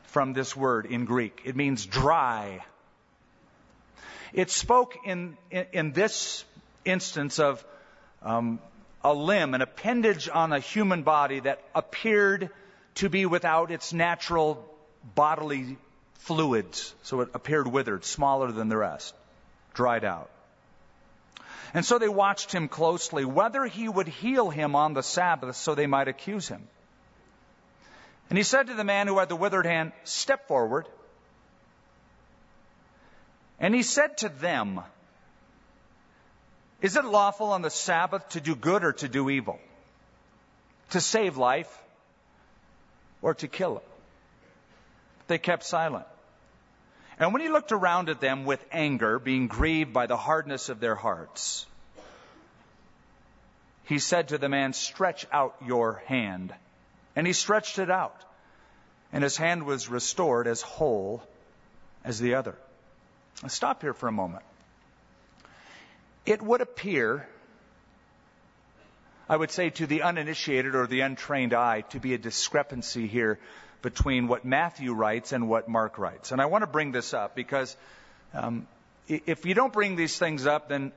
from 0.05 0.33
this 0.33 0.57
word 0.57 0.87
in 0.87 1.05
Greek. 1.05 1.43
It 1.45 1.57
means 1.57 1.85
dry. 1.85 2.65
It 4.33 4.51
spoke 4.51 4.97
in, 5.05 5.37
in, 5.51 5.67
in 5.73 5.93
this 5.93 6.45
instance 6.85 7.39
of 7.39 7.65
um, 8.23 8.59
a 9.05 9.13
limb, 9.13 9.55
an 9.55 9.63
appendage 9.63 10.29
on 10.33 10.53
a 10.53 10.59
human 10.59 11.03
body 11.03 11.41
that 11.41 11.63
appeared 11.75 12.51
to 12.97 13.09
be 13.09 13.27
without 13.27 13.71
its 13.71 13.93
natural 13.93 14.65
bodily 15.15 15.77
fluids. 16.15 16.95
So 17.03 17.21
it 17.21 17.29
appeared 17.35 17.67
withered, 17.67 18.05
smaller 18.05 18.51
than 18.51 18.69
the 18.69 18.77
rest, 18.77 19.15
dried 19.75 20.05
out. 20.05 20.31
And 21.75 21.85
so 21.85 21.99
they 21.99 22.09
watched 22.09 22.53
him 22.53 22.69
closely, 22.69 23.25
whether 23.25 23.65
he 23.65 23.89
would 23.89 24.09
heal 24.09 24.51
him 24.51 24.75
on 24.77 24.95
the 24.95 25.03
Sabbath 25.03 25.57
so 25.57 25.75
they 25.75 25.87
might 25.87 26.09
accuse 26.09 26.49
him. 26.49 26.67
And 28.29 28.37
he 28.37 28.43
said 28.43 28.67
to 28.67 28.75
the 28.75 28.85
man 28.85 29.07
who 29.07 29.19
had 29.19 29.29
the 29.29 29.37
withered 29.37 29.67
hand, 29.67 29.93
Step 30.05 30.49
forward. 30.49 30.87
And 33.61 33.75
he 33.75 33.83
said 33.83 34.19
to 34.19 34.29
them, 34.29 34.81
Is 36.83 36.97
it 36.97 37.05
lawful 37.05 37.53
on 37.53 37.63
the 37.63 37.71
Sabbath 37.71 38.29
to 38.31 38.41
do 38.41 38.55
good 38.55 38.85
or 38.85 38.93
to 38.95 39.09
do 39.09 39.31
evil? 39.31 39.59
To 40.91 41.01
save 41.01 41.37
life 41.37 41.73
or 43.23 43.35
to 43.35 43.49
kill 43.49 43.79
it? 43.79 43.89
They 45.29 45.39
kept 45.39 45.65
silent. 45.65 46.07
And 47.19 47.33
when 47.33 47.41
he 47.41 47.49
looked 47.49 47.73
around 47.73 48.09
at 48.09 48.21
them 48.21 48.45
with 48.45 48.65
anger, 48.71 49.19
being 49.19 49.47
grieved 49.47 49.93
by 49.93 50.07
the 50.07 50.17
hardness 50.17 50.69
of 50.69 50.81
their 50.81 50.95
hearts, 50.95 51.67
he 53.85 53.99
said 53.99 54.29
to 54.29 54.39
the 54.39 54.49
man, 54.49 54.73
Stretch 54.73 55.27
out 55.33 55.57
your 55.65 56.03
hand. 56.07 56.53
And 57.15 57.27
he 57.27 57.33
stretched 57.33 57.79
it 57.79 57.91
out, 57.91 58.23
and 59.13 59.25
his 59.25 59.39
hand 59.39 59.65
was 59.65 59.89
restored 59.89 60.47
as 60.47 60.61
whole 60.61 61.23
as 62.05 62.19
the 62.19 62.35
other. 62.35 62.55
I'll 63.43 63.49
stop 63.49 63.81
here 63.81 63.95
for 63.95 64.09
a 64.09 64.13
moment. 64.13 64.45
It 66.27 66.43
would 66.43 66.61
appear, 66.61 67.27
I 69.29 69.37
would 69.37 69.51
say 69.51 69.71
to 69.71 69.87
the 69.87 70.03
uninitiated 70.03 70.75
or 70.75 70.87
the 70.87 71.01
untrained 71.01 71.55
eye, 71.55 71.83
to 71.91 72.01
be 72.01 72.13
a 72.13 72.19
discrepancy 72.19 73.07
here 73.07 73.39
between 73.83 74.29
what 74.29 74.45
Matthew 74.45 74.93
writes 74.93 75.33
and 75.33 75.49
what 75.49 75.69
Mark 75.69 75.99
writes. 75.99 76.33
And 76.33 76.41
I 76.41 76.47
want 76.47 76.63
to 76.63 76.67
bring 76.67 76.93
this 76.93 77.15
up 77.15 77.35
because 77.35 77.77
um, 78.35 78.67
if 79.09 79.47
you 79.47 79.55
don't 79.55 79.73
bring 79.73 79.97
these 79.97 80.19
things 80.19 80.47
up, 80.47 80.69
then 80.69 80.93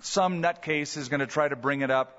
some 0.00 0.42
nutcase 0.42 0.96
is 0.96 1.08
going 1.08 1.20
to 1.20 1.26
try 1.26 1.48
to 1.48 1.56
bring 1.56 1.82
it 1.82 1.90
up 1.90 2.18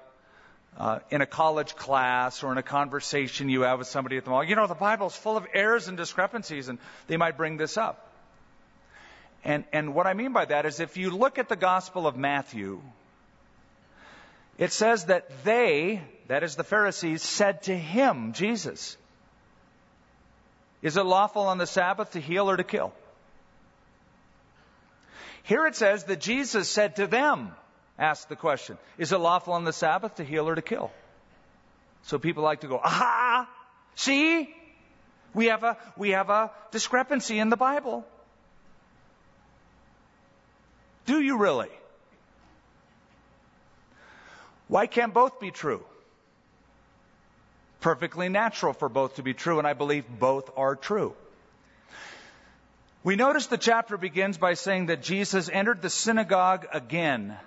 uh, 0.78 1.00
in 1.12 1.22
a 1.22 1.26
college 1.26 1.76
class 1.76 2.44
or 2.44 2.52
in 2.52 2.58
a 2.58 2.64
conversation 2.64 3.50
you 3.50 3.62
have 3.62 3.80
with 3.80 3.88
somebody 3.88 4.18
at 4.18 4.24
the 4.24 4.30
mall. 4.30 4.44
You 4.44 4.56
know, 4.56 4.68
the 4.68 4.74
Bible's 4.74 5.16
full 5.16 5.38
of 5.38 5.46
errors 5.54 5.88
and 5.88 5.98
discrepancies, 5.98 6.70
and 6.70 6.80
they 7.08 7.18
might 7.18 7.38
bring 7.38 7.58
this 7.58 7.78
up. 7.78 8.10
And, 9.44 9.66
and 9.74 9.94
what 9.94 10.08
I 10.08 10.14
mean 10.14 10.32
by 10.32 10.46
that 10.46 10.66
is 10.66 10.80
if 10.80 10.98
you 10.98 11.10
look 11.10 11.38
at 11.38 11.50
the 11.50 11.56
Gospel 11.56 12.08
of 12.08 12.16
Matthew, 12.16 12.82
it 14.58 14.72
says 14.72 15.06
that 15.06 15.44
they, 15.44 16.02
that 16.28 16.44
is 16.44 16.56
the 16.56 16.64
Pharisees, 16.64 17.22
said 17.22 17.64
to 17.64 17.78
him, 17.78 18.34
Jesus, 18.34 18.98
is 20.84 20.98
it 20.98 21.06
lawful 21.06 21.44
on 21.44 21.58
the 21.58 21.66
Sabbath 21.66 22.12
to 22.12 22.20
heal 22.20 22.50
or 22.50 22.58
to 22.58 22.64
kill? 22.64 22.94
Here 25.44 25.66
it 25.66 25.76
says 25.76 26.04
that 26.06 26.20
Jesus 26.20 26.70
said 26.70 26.98
to 26.98 27.08
them, 27.08 27.54
asked 27.98 28.30
the 28.30 28.36
question, 28.36 28.78
is 28.98 29.12
it 29.12 29.18
lawful 29.18 29.54
on 29.54 29.64
the 29.64 29.74
Sabbath 29.74 30.16
to 30.16 30.24
heal 30.24 30.48
or 30.48 30.56
to 30.56 30.62
kill? 30.62 30.92
So 32.04 32.20
people 32.20 32.44
like 32.44 32.62
to 32.62 32.68
go, 32.68 32.78
aha, 32.78 33.50
see? 33.96 34.54
We 35.34 35.48
have 35.48 35.64
a, 35.64 35.78
we 35.98 36.12
have 36.12 36.30
a 36.30 36.52
discrepancy 36.72 37.40
in 37.40 37.50
the 37.50 37.58
Bible. 37.58 38.06
Do 41.06 41.22
you 41.22 41.38
really? 41.38 41.70
Why 44.68 44.88
can't 44.88 45.14
both 45.14 45.40
be 45.40 45.52
true? 45.52 45.84
Perfectly 47.84 48.30
natural 48.30 48.72
for 48.72 48.88
both 48.88 49.18
to 49.18 49.24
be 49.24 49.34
true, 49.34 49.60
and 49.60 49.68
I 49.68 49.74
believe 49.74 50.06
both 50.18 50.50
are 50.56 50.76
true. 50.76 51.14
We 53.04 53.18
notice 53.18 53.48
the 53.48 53.58
chapter 53.58 53.98
begins 53.98 54.38
by 54.38 54.54
saying 54.54 54.86
that 54.86 55.04
Jesus 55.04 55.50
entered 55.52 55.82
the 55.82 55.90
synagogue 55.90 56.66
again, 56.72 57.38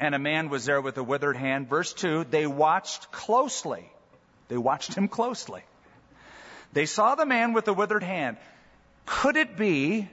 and 0.00 0.14
a 0.14 0.18
man 0.18 0.48
was 0.48 0.64
there 0.64 0.80
with 0.80 0.96
a 0.96 1.02
withered 1.02 1.36
hand. 1.36 1.68
Verse 1.68 1.92
2 1.92 2.24
they 2.30 2.46
watched 2.46 3.12
closely. 3.12 3.84
They 4.48 4.56
watched 4.56 4.94
him 4.94 5.06
closely. 5.06 5.62
They 6.72 6.86
saw 6.86 7.14
the 7.14 7.26
man 7.26 7.52
with 7.52 7.66
the 7.66 7.74
withered 7.74 8.02
hand. 8.02 8.38
Could 9.04 9.36
it 9.36 9.58
be, 9.58 10.08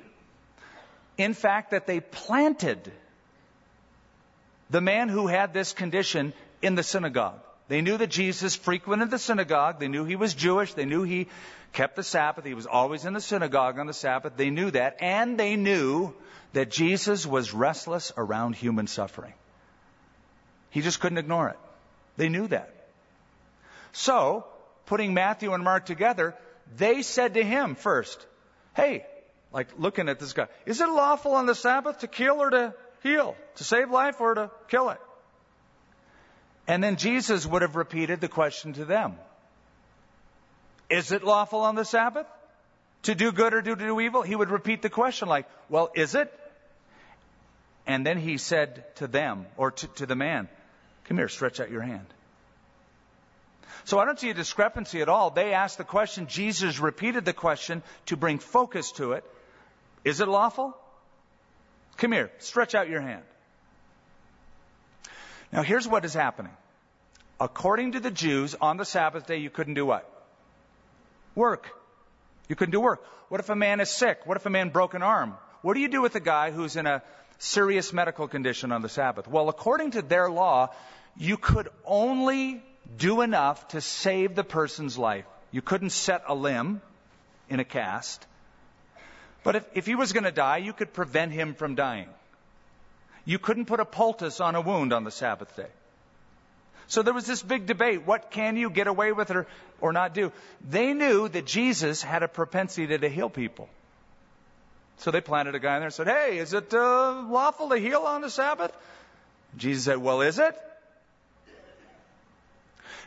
in 1.18 1.34
fact, 1.34 1.72
that 1.72 1.88
they 1.88 2.02
planted 2.02 2.92
the 4.70 4.82
man 4.82 5.08
who 5.08 5.28
had 5.28 5.54
this 5.54 5.72
condition 5.72 6.34
in 6.62 6.76
the 6.76 6.84
synagogue? 6.84 7.40
They 7.70 7.82
knew 7.82 7.98
that 7.98 8.08
Jesus 8.08 8.56
frequented 8.56 9.12
the 9.12 9.20
synagogue. 9.20 9.80
They 9.80 9.88
knew 9.88 10.04
he 10.04 10.16
was 10.16 10.34
Jewish. 10.34 10.74
They 10.74 10.86
knew 10.86 11.04
he 11.04 11.28
kept 11.72 11.96
the 11.96 12.04
Sabbath. 12.04 12.44
He 12.44 12.56
was 12.56 12.66
always 12.66 13.06
in 13.06 13.14
the 13.14 13.22
synagogue 13.22 13.78
on 13.78 13.86
the 13.86 13.94
Sabbath. 13.94 14.34
They 14.36 14.50
knew 14.50 14.72
that. 14.72 14.98
And 15.02 15.40
they 15.40 15.56
knew 15.56 16.16
that 16.54 16.72
Jesus 16.72 17.28
was 17.28 17.54
restless 17.54 18.12
around 18.18 18.56
human 18.56 18.88
suffering. 18.88 19.34
He 20.72 20.82
just 20.82 21.00
couldn't 21.00 21.20
ignore 21.20 21.50
it. 21.50 21.60
They 22.18 22.28
knew 22.28 22.48
that. 22.48 22.74
So, 23.92 24.48
putting 24.88 25.14
Matthew 25.14 25.54
and 25.54 25.64
Mark 25.64 25.86
together, 25.86 26.36
they 26.76 27.04
said 27.04 27.36
to 27.36 27.44
him 27.44 27.76
first, 27.76 28.26
Hey, 28.76 29.06
like 29.54 29.68
looking 29.78 30.10
at 30.10 30.20
this 30.20 30.34
guy, 30.34 30.48
is 30.66 30.82
it 30.82 30.90
lawful 30.90 31.34
on 31.34 31.46
the 31.46 31.56
Sabbath 31.56 32.00
to 32.00 32.08
kill 32.08 32.42
or 32.42 32.50
to 32.50 32.74
heal? 33.04 33.36
To 33.56 33.64
save 33.64 33.92
life 33.92 34.20
or 34.20 34.34
to 34.34 34.52
kill 34.70 34.90
it? 34.90 35.00
And 36.70 36.84
then 36.84 36.98
Jesus 36.98 37.48
would 37.48 37.64
have 37.64 37.76
repeated 37.76 38.22
the 38.22 38.28
question 38.28 38.74
to 38.74 38.86
them 38.86 39.16
Is 40.88 41.12
it 41.12 41.24
lawful 41.24 41.62
on 41.62 41.74
the 41.74 41.84
Sabbath 41.84 42.28
to 43.04 43.16
do 43.16 43.32
good 43.32 43.56
or 43.56 43.62
to 43.64 43.76
do 43.76 44.00
evil? 44.00 44.22
He 44.22 44.36
would 44.36 44.52
repeat 44.52 44.84
the 44.84 44.90
question 44.90 45.28
like, 45.28 45.48
Well, 45.68 45.90
is 45.96 46.14
it? 46.14 46.32
And 47.88 48.06
then 48.06 48.20
he 48.20 48.38
said 48.38 48.86
to 48.98 49.08
them, 49.08 49.48
or 49.58 49.72
to, 49.72 49.88
to 49.88 50.06
the 50.06 50.16
man, 50.16 50.48
Come 51.06 51.18
here, 51.18 51.28
stretch 51.28 51.60
out 51.60 51.72
your 51.72 51.82
hand. 51.82 52.06
So 53.86 53.98
I 53.98 54.06
don't 54.06 54.20
see 54.20 54.30
a 54.30 54.36
discrepancy 54.36 55.02
at 55.02 55.10
all. 55.10 55.32
They 55.32 55.54
asked 55.54 55.80
the 55.80 55.84
question, 55.84 56.28
Jesus 56.28 56.78
repeated 56.78 57.26
the 57.26 57.34
question 57.34 57.82
to 58.08 58.16
bring 58.16 58.38
focus 58.38 58.92
to 58.94 59.14
it. 59.14 59.24
Is 60.04 60.22
it 60.22 60.28
lawful? 60.28 60.78
Come 61.98 62.12
here, 62.12 62.30
stretch 62.38 62.76
out 62.76 62.90
your 62.90 63.02
hand. 63.02 63.24
Now 65.52 65.64
here's 65.64 65.88
what 65.88 66.06
is 66.06 66.14
happening. 66.14 66.52
According 67.40 67.94
to 67.94 68.00
the 68.00 68.12
Jews, 68.12 68.56
on 68.60 68.78
the 68.78 68.86
Sabbath 68.86 69.26
day, 69.26 69.38
you 69.38 69.50
couldn't 69.50 69.76
do 69.76 69.86
what? 69.86 70.10
Work. 71.36 71.70
You 72.48 72.56
couldn't 72.56 72.72
do 72.72 72.82
work. 72.82 73.04
What 73.30 73.40
if 73.40 73.50
a 73.50 73.56
man 73.56 73.80
is 73.80 73.90
sick? 73.90 74.26
What 74.26 74.38
if 74.38 74.46
a 74.46 74.50
man 74.50 74.70
broke 74.70 74.94
an 74.94 75.04
arm? 75.04 75.36
What 75.62 75.76
do 75.76 75.80
you 75.80 75.88
do 75.88 76.02
with 76.02 76.16
a 76.16 76.20
guy 76.20 76.52
who's 76.52 76.76
in 76.76 76.86
a 76.86 77.02
serious 77.38 77.94
medical 77.94 78.28
condition 78.28 78.72
on 78.72 78.82
the 78.82 78.90
Sabbath? 78.90 79.28
Well, 79.28 79.50
according 79.50 79.92
to 79.92 80.02
their 80.02 80.30
law, 80.30 80.70
you 81.16 81.38
could 81.38 81.70
only 81.86 82.62
do 82.98 83.22
enough 83.22 83.68
to 83.70 83.82
save 83.82 84.36
the 84.36 84.44
person's 84.44 84.98
life. 84.98 85.26
You 85.52 85.62
couldn't 85.62 85.92
set 85.92 86.24
a 86.28 86.36
limb 86.36 86.82
in 87.50 87.60
a 87.60 87.64
cast. 87.64 88.26
But 89.44 89.56
if, 89.56 89.66
if 89.74 89.86
he 89.86 89.96
was 89.96 90.12
going 90.12 90.26
to 90.26 90.32
die, 90.32 90.58
you 90.58 90.74
could 90.74 90.94
prevent 90.94 91.32
him 91.32 91.54
from 91.54 91.76
dying. 91.76 92.10
You 93.30 93.38
couldn't 93.38 93.66
put 93.66 93.80
a 93.80 93.86
poultice 93.86 94.42
on 94.42 94.56
a 94.56 94.62
wound 94.62 94.92
on 94.92 95.04
the 95.04 95.12
Sabbath 95.12 95.56
day. 95.56 95.68
So 96.88 97.04
there 97.04 97.14
was 97.14 97.28
this 97.28 97.44
big 97.44 97.68
debate. 97.68 98.08
What 98.08 98.32
can 98.32 98.58
you 98.58 98.72
get 98.72 98.88
away 98.88 99.12
with 99.12 99.30
or, 99.30 99.46
or 99.80 99.94
not 99.94 100.16
do? 100.16 100.32
They 100.68 100.96
knew 100.96 101.30
that 101.30 101.46
Jesus 101.46 102.02
had 102.02 102.24
a 102.24 102.28
propensity 102.28 102.98
to 102.98 103.08
heal 103.08 103.30
people. 103.30 103.70
So 104.98 105.12
they 105.12 105.22
planted 105.22 105.54
a 105.54 105.60
guy 105.60 105.76
in 105.76 105.82
there 105.82 105.90
and 105.90 105.94
said, 105.94 106.08
Hey, 106.08 106.40
is 106.40 106.56
it 106.56 106.74
uh, 106.74 107.22
lawful 107.30 107.70
to 107.70 107.78
heal 107.78 108.00
on 108.00 108.22
the 108.22 108.32
Sabbath? 108.32 108.76
Jesus 109.56 109.84
said, 109.84 110.00
Well, 110.00 110.22
is 110.22 110.40
it? 110.40 110.58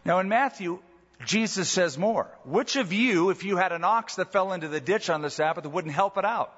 Now 0.04 0.20
in 0.20 0.28
Matthew, 0.28 0.78
Jesus 1.26 1.68
says 1.68 1.98
more. 1.98 2.28
Which 2.44 2.76
of 2.76 2.92
you, 2.92 3.30
if 3.30 3.42
you 3.42 3.56
had 3.56 3.72
an 3.72 3.82
ox 3.82 4.14
that 4.14 4.30
fell 4.30 4.52
into 4.52 4.68
the 4.68 4.80
ditch 4.80 5.10
on 5.10 5.20
the 5.20 5.30
Sabbath, 5.30 5.66
wouldn't 5.66 5.94
help 5.94 6.16
it 6.16 6.24
out? 6.24 6.54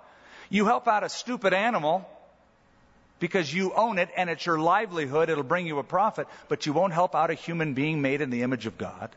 You 0.51 0.67
help 0.67 0.87
out 0.87 1.03
a 1.03 1.09
stupid 1.09 1.55
animal 1.55 2.07
because 3.25 3.55
you 3.55 3.73
own 3.73 3.97
it 3.97 4.11
and 4.19 4.29
it's 4.29 4.45
your 4.45 4.59
livelihood. 4.59 5.31
It'll 5.31 5.43
bring 5.43 5.67
you 5.67 5.79
a 5.79 5.83
profit, 5.83 6.29
but 6.49 6.67
you 6.67 6.75
won't 6.75 6.93
help 6.93 7.15
out 7.15 7.31
a 7.31 7.35
human 7.35 7.73
being 7.73 8.03
made 8.03 8.21
in 8.21 8.29
the 8.29 8.43
image 8.43 8.67
of 8.67 8.77
God. 8.77 9.09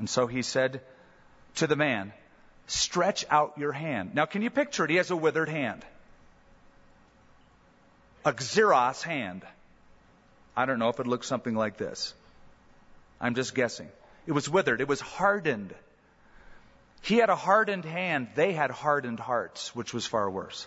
And 0.00 0.10
so 0.10 0.26
he 0.26 0.42
said 0.42 0.80
to 1.54 1.68
the 1.68 1.76
man, 1.76 2.12
Stretch 2.66 3.24
out 3.30 3.56
your 3.56 3.70
hand. 3.70 4.16
Now, 4.16 4.26
can 4.26 4.42
you 4.42 4.50
picture 4.50 4.84
it? 4.84 4.90
He 4.90 4.96
has 4.96 5.12
a 5.12 5.16
withered 5.16 5.48
hand, 5.48 5.84
a 8.24 8.32
xeros 8.32 9.04
hand. 9.04 9.42
I 10.56 10.66
don't 10.66 10.80
know 10.80 10.88
if 10.88 10.98
it 10.98 11.06
looks 11.06 11.28
something 11.28 11.54
like 11.54 11.76
this. 11.76 12.14
I'm 13.20 13.36
just 13.36 13.54
guessing. 13.54 13.88
It 14.26 14.32
was 14.32 14.50
withered, 14.50 14.80
it 14.80 14.88
was 14.88 15.00
hardened. 15.00 15.72
He 17.02 17.18
had 17.18 17.30
a 17.30 17.36
hardened 17.36 17.84
hand, 17.84 18.26
they 18.34 18.54
had 18.54 18.72
hardened 18.72 19.20
hearts, 19.20 19.72
which 19.72 19.94
was 19.94 20.04
far 20.04 20.28
worse. 20.28 20.66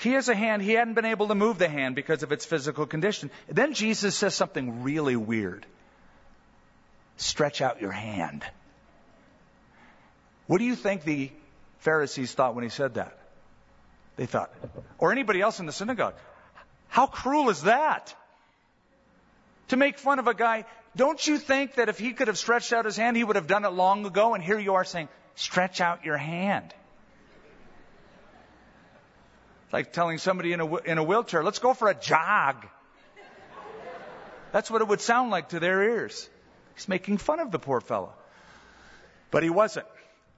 He 0.00 0.12
has 0.12 0.30
a 0.30 0.34
hand, 0.34 0.62
he 0.62 0.72
hadn't 0.72 0.94
been 0.94 1.04
able 1.04 1.28
to 1.28 1.34
move 1.34 1.58
the 1.58 1.68
hand 1.68 1.94
because 1.94 2.22
of 2.22 2.32
its 2.32 2.46
physical 2.46 2.86
condition. 2.86 3.30
Then 3.48 3.74
Jesus 3.74 4.14
says 4.14 4.34
something 4.34 4.82
really 4.82 5.16
weird 5.16 5.66
Stretch 7.16 7.60
out 7.60 7.82
your 7.82 7.90
hand. 7.90 8.42
What 10.46 10.56
do 10.56 10.64
you 10.64 10.74
think 10.74 11.04
the 11.04 11.30
Pharisees 11.80 12.32
thought 12.32 12.54
when 12.54 12.64
he 12.64 12.70
said 12.70 12.94
that? 12.94 13.18
They 14.16 14.24
thought, 14.24 14.50
or 14.96 15.12
anybody 15.12 15.42
else 15.42 15.60
in 15.60 15.66
the 15.66 15.72
synagogue, 15.72 16.14
how 16.88 17.06
cruel 17.06 17.50
is 17.50 17.62
that? 17.62 18.14
To 19.68 19.76
make 19.76 19.98
fun 19.98 20.18
of 20.18 20.28
a 20.28 20.34
guy, 20.34 20.64
don't 20.96 21.24
you 21.26 21.36
think 21.36 21.74
that 21.74 21.90
if 21.90 21.98
he 21.98 22.14
could 22.14 22.28
have 22.28 22.38
stretched 22.38 22.72
out 22.72 22.86
his 22.86 22.96
hand, 22.96 23.18
he 23.18 23.24
would 23.24 23.36
have 23.36 23.46
done 23.46 23.66
it 23.66 23.72
long 23.72 24.06
ago? 24.06 24.32
And 24.32 24.42
here 24.42 24.58
you 24.58 24.74
are 24.74 24.84
saying, 24.84 25.08
stretch 25.34 25.82
out 25.82 26.06
your 26.06 26.16
hand. 26.16 26.74
Like 29.72 29.92
telling 29.92 30.18
somebody 30.18 30.52
in 30.52 30.60
a, 30.60 30.76
in 30.78 30.98
a 30.98 31.04
wheelchair, 31.04 31.44
let's 31.44 31.58
go 31.58 31.74
for 31.74 31.88
a 31.88 31.94
jog. 31.94 32.66
That's 34.52 34.70
what 34.70 34.82
it 34.82 34.88
would 34.88 35.00
sound 35.00 35.30
like 35.30 35.50
to 35.50 35.60
their 35.60 35.82
ears. 35.82 36.28
He's 36.74 36.88
making 36.88 37.18
fun 37.18 37.40
of 37.40 37.52
the 37.52 37.58
poor 37.58 37.80
fellow. 37.80 38.12
But 39.30 39.42
he 39.42 39.50
wasn't. 39.50 39.86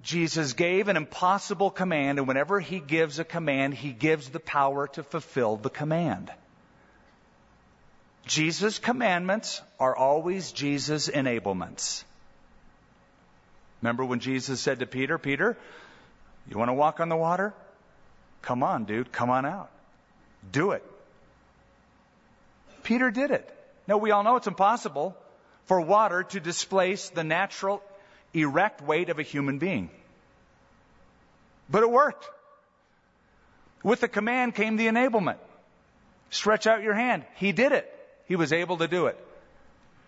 Jesus 0.02 0.52
gave 0.52 0.88
an 0.88 0.96
impossible 0.96 1.70
command, 1.70 2.18
and 2.18 2.26
whenever 2.26 2.58
he 2.60 2.80
gives 2.80 3.18
a 3.18 3.24
command, 3.24 3.72
he 3.72 3.92
gives 3.92 4.28
the 4.28 4.40
power 4.40 4.88
to 4.88 5.02
fulfill 5.02 5.56
the 5.56 5.70
command. 5.70 6.30
Jesus' 8.26 8.78
commandments 8.78 9.62
are 9.78 9.96
always 9.96 10.52
Jesus' 10.52 11.08
enablements. 11.08 12.04
Remember 13.80 14.04
when 14.04 14.20
Jesus 14.20 14.60
said 14.60 14.80
to 14.80 14.86
Peter, 14.86 15.18
Peter, 15.18 15.56
you 16.48 16.58
want 16.58 16.68
to 16.68 16.74
walk 16.74 17.00
on 17.00 17.08
the 17.08 17.16
water? 17.16 17.54
Come 18.42 18.62
on, 18.62 18.84
dude, 18.84 19.12
come 19.12 19.30
on 19.30 19.46
out. 19.46 19.70
Do 20.50 20.72
it. 20.72 20.84
Peter 22.82 23.10
did 23.10 23.30
it. 23.30 23.48
Now, 23.86 23.98
we 23.98 24.10
all 24.10 24.22
know 24.22 24.36
it's 24.36 24.46
impossible 24.46 25.16
for 25.66 25.80
water 25.80 26.24
to 26.24 26.40
displace 26.40 27.10
the 27.10 27.24
natural, 27.24 27.82
erect 28.34 28.82
weight 28.82 29.08
of 29.08 29.18
a 29.18 29.22
human 29.22 29.58
being. 29.58 29.90
But 31.70 31.82
it 31.82 31.90
worked. 31.90 32.28
With 33.82 34.00
the 34.00 34.08
command 34.08 34.54
came 34.54 34.76
the 34.76 34.86
enablement. 34.86 35.38
Stretch 36.30 36.66
out 36.66 36.82
your 36.82 36.94
hand. 36.94 37.24
He 37.36 37.52
did 37.52 37.72
it. 37.72 37.88
He 38.26 38.36
was 38.36 38.52
able 38.52 38.78
to 38.78 38.88
do 38.88 39.06
it 39.06 39.18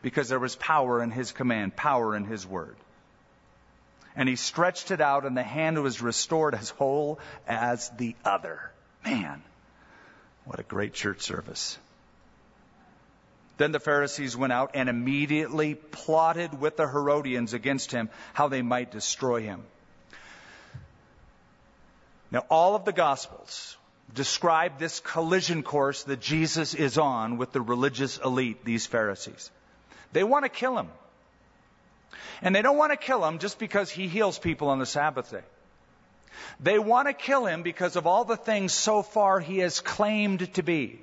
because 0.03 0.29
there 0.29 0.39
was 0.39 0.57
power 0.57 1.03
in 1.03 1.11
his 1.11 1.33
command, 1.33 1.75
power 1.77 2.17
in 2.17 2.25
his 2.25 2.47
word. 2.47 2.77
And 4.17 4.29
he 4.29 4.37
stretched 4.37 4.91
it 4.91 5.01
out, 5.01 5.25
and 5.25 5.37
the 5.37 5.43
hand 5.43 5.83
was 5.83 6.01
restored 6.01 6.55
as 6.55 6.71
whole 6.71 7.19
as 7.49 7.91
the 7.91 8.15
other. 8.25 8.71
Man, 9.05 9.43
what 10.45 10.61
a 10.61 10.63
great 10.63 10.95
church 10.95 11.23
service. 11.23 11.79
Then 13.57 13.73
the 13.73 13.81
Pharisees 13.81 14.37
went 14.37 14.53
out 14.53 14.73
and 14.75 14.89
immediately 14.89 15.75
plotted 15.75 16.61
with 16.61 16.77
the 16.77 16.89
Herodians 16.89 17.55
against 17.55 17.93
him 17.93 18.11
how 18.33 18.49
they 18.49 18.63
might 18.63 18.91
destroy 18.91 19.43
him. 19.43 19.63
Now, 22.31 22.45
all 22.51 22.75
of 22.75 22.85
the 22.85 22.93
Gospels 22.93 23.77
describe 24.13 24.79
this 24.79 24.99
collision 25.01 25.63
course 25.63 26.03
that 26.05 26.21
Jesus 26.21 26.75
is 26.75 26.99
on 26.99 27.39
with 27.39 27.53
the 27.53 27.61
religious 27.61 28.19
elite, 28.19 28.65
these 28.65 28.87
Pharisees. 28.87 29.51
They 30.13 30.25
want 30.25 30.45
to 30.45 30.49
kill 30.49 30.77
him. 30.77 30.89
And 32.43 32.55
they 32.55 32.63
don't 32.63 32.77
want 32.77 32.93
to 32.93 32.97
kill 32.97 33.25
him 33.25 33.39
just 33.39 33.59
because 33.59 33.91
he 33.91 34.09
heals 34.09 34.39
people 34.39 34.69
on 34.69 34.79
the 34.79 34.87
Sabbath 34.87 35.31
day. 35.31 35.43
They 36.61 36.79
want 36.79 37.09
to 37.09 37.15
kill 37.15 37.47
him 37.47 37.63
because 37.63 37.97
of 37.97 38.07
all 38.07 38.25
the 38.25 38.37
things 38.37 38.73
so 38.73 39.03
far 39.03 39.41
he 39.41 39.59
has 39.59 39.81
claimed 39.81 40.53
to 40.55 40.63
be. 40.63 41.01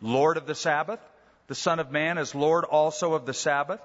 Lord 0.00 0.36
of 0.36 0.46
the 0.46 0.54
Sabbath, 0.54 1.00
the 1.46 1.54
Son 1.54 1.78
of 1.78 1.90
Man 1.90 2.18
is 2.18 2.34
Lord 2.34 2.64
also 2.64 3.14
of 3.14 3.26
the 3.26 3.34
Sabbath. 3.34 3.80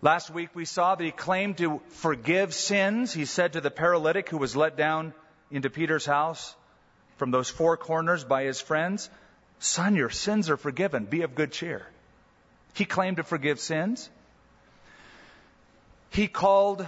Last 0.00 0.30
week 0.30 0.50
we 0.54 0.64
saw 0.64 0.94
that 0.94 1.04
he 1.04 1.10
claimed 1.10 1.58
to 1.58 1.80
forgive 1.88 2.54
sins. 2.54 3.12
He 3.12 3.24
said 3.24 3.54
to 3.54 3.60
the 3.60 3.70
paralytic 3.70 4.28
who 4.28 4.38
was 4.38 4.54
let 4.54 4.76
down 4.76 5.12
into 5.50 5.70
Peter's 5.70 6.06
house 6.06 6.54
from 7.16 7.30
those 7.32 7.50
four 7.50 7.76
corners 7.76 8.22
by 8.24 8.44
his 8.44 8.60
friends, 8.60 9.10
Son, 9.58 9.96
your 9.96 10.10
sins 10.10 10.50
are 10.50 10.56
forgiven. 10.56 11.04
Be 11.04 11.22
of 11.22 11.34
good 11.34 11.50
cheer. 11.50 11.84
He 12.74 12.84
claimed 12.84 13.16
to 13.16 13.22
forgive 13.22 13.60
sins. 13.60 14.08
He 16.10 16.28
called 16.28 16.86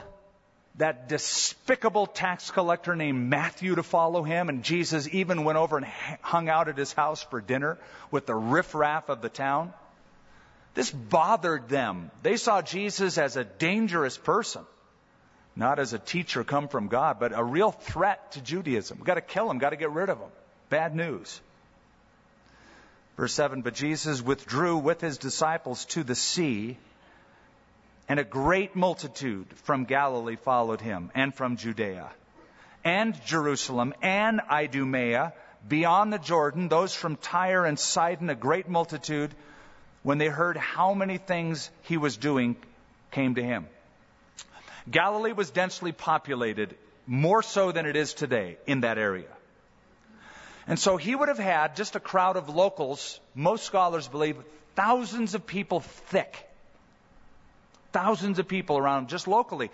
that 0.77 1.09
despicable 1.09 2.07
tax 2.07 2.51
collector 2.51 2.97
named 2.97 3.29
Matthew 3.29 3.75
to 3.75 3.83
follow 3.83 4.23
him, 4.23 4.49
and 4.49 4.63
Jesus 4.63 5.09
even 5.13 5.45
went 5.45 5.59
over 5.59 5.77
and 5.77 5.87
hung 6.23 6.49
out 6.49 6.69
at 6.69 6.79
his 6.79 6.93
house 6.93 7.23
for 7.23 7.41
dinner 7.41 7.79
with 8.11 8.27
the 8.27 8.35
riffraff 8.35 9.09
of 9.09 9.21
the 9.21 9.29
town. 9.29 9.73
This 10.75 10.91
bothered 10.91 11.69
them. 11.69 12.11
They 12.23 12.37
saw 12.37 12.63
Jesus 12.63 13.19
as 13.19 13.37
a 13.37 13.45
dangerous 13.45 14.17
person, 14.17 14.63
not 15.57 15.79
as 15.79 15.93
a 15.93 15.99
teacher 15.99 16.45
come 16.45 16.69
from 16.69 16.89
God, 16.89 17.19
but 17.19 17.33
a 17.35 17.43
real 17.43 17.73
threat 17.73 18.33
to 18.33 18.41
Judaism. 18.41 18.99
We've 18.99 19.07
got 19.07 19.15
to 19.15 19.21
kill 19.21 19.51
him, 19.51 19.59
got 19.59 19.71
to 19.71 19.77
get 19.77 19.91
rid 19.91 20.09
of 20.09 20.19
him. 20.19 20.31
Bad 20.71 20.95
news. 20.95 21.41
Verse 23.21 23.35
7 23.35 23.61
But 23.61 23.75
Jesus 23.75 24.23
withdrew 24.23 24.79
with 24.79 25.03
his 25.03 25.19
disciples 25.19 25.85
to 25.87 26.03
the 26.03 26.15
sea 26.15 26.79
and 28.09 28.19
a 28.19 28.25
great 28.25 28.75
multitude 28.75 29.47
from 29.65 29.85
Galilee 29.85 30.37
followed 30.37 30.81
him, 30.81 31.11
and 31.15 31.35
from 31.35 31.59
Judea, 31.59 32.09
and 32.83 33.15
Jerusalem, 33.27 33.93
and 34.01 34.41
Idumea, 34.51 35.35
beyond 35.69 36.15
the 36.15 36.19
Jordan, 36.19 36.69
those 36.69 36.95
from 36.95 37.17
Tyre 37.17 37.67
and 37.67 37.79
Sidon, 37.79 38.31
a 38.31 38.35
great 38.35 38.71
multitude, 38.71 39.35
when 40.03 40.17
they 40.17 40.29
heard 40.29 40.57
how 40.57 40.95
many 40.95 41.19
things 41.19 41.71
he 41.83 41.99
was 41.99 42.17
doing, 42.17 42.57
came 43.11 43.35
to 43.35 43.43
him. 43.43 43.67
Galilee 44.91 45.33
was 45.33 45.51
densely 45.51 45.93
populated, 45.93 46.75
more 47.07 47.43
so 47.43 47.71
than 47.71 47.85
it 47.85 47.97
is 47.97 48.15
today, 48.15 48.57
in 48.67 48.81
that 48.81 48.97
area. 48.97 49.29
And 50.71 50.79
so 50.79 50.97
he 50.97 51.15
would 51.15 51.29
have 51.29 51.39
had 51.39 51.77
just 51.77 51.97
a 51.97 52.01
crowd 52.01 52.37
of 52.37 52.49
locals, 52.49 53.21
most 53.35 53.65
scholars 53.65 54.09
believe, 54.09 54.37
thousands 54.75 55.35
of 55.35 55.47
people 55.47 55.81
thick 55.81 56.47
Thousands 57.93 58.39
of 58.39 58.47
people 58.47 58.79
around 58.79 59.09
just 59.09 59.27
locally, 59.27 59.71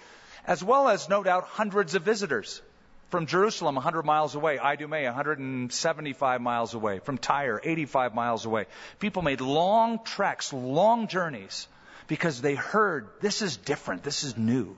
as 0.46 0.64
well 0.64 0.88
as, 0.88 1.08
no 1.08 1.22
doubt, 1.22 1.44
hundreds 1.44 1.94
of 1.94 2.02
visitors 2.02 2.62
from 3.10 3.26
Jerusalem, 3.26 3.74
100 3.74 4.04
miles 4.04 4.34
away, 4.34 4.58
Idumea, 4.58 5.06
175 5.06 6.40
miles 6.40 6.74
away, 6.74 6.98
from 6.98 7.18
Tyre, 7.18 7.60
85 7.62 8.14
miles 8.14 8.46
away. 8.46 8.66
People 8.98 9.22
made 9.22 9.40
long 9.40 10.02
treks, 10.02 10.52
long 10.52 11.08
journeys, 11.08 11.68
because 12.08 12.40
they 12.40 12.54
heard 12.54 13.08
this 13.20 13.42
is 13.42 13.56
different, 13.58 14.02
this 14.02 14.24
is 14.24 14.36
new. 14.36 14.76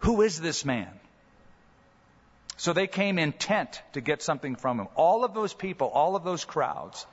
Who 0.00 0.22
is 0.22 0.40
this 0.40 0.64
man? 0.64 0.88
So 2.62 2.72
they 2.72 2.86
came 2.86 3.18
intent 3.18 3.82
to 3.94 4.00
get 4.00 4.22
something 4.22 4.54
from 4.54 4.78
him. 4.78 4.86
All 4.94 5.24
of 5.24 5.34
those 5.34 5.52
people, 5.52 5.88
all 5.88 6.14
of 6.14 6.22
those 6.22 6.44
crowds, 6.44 7.06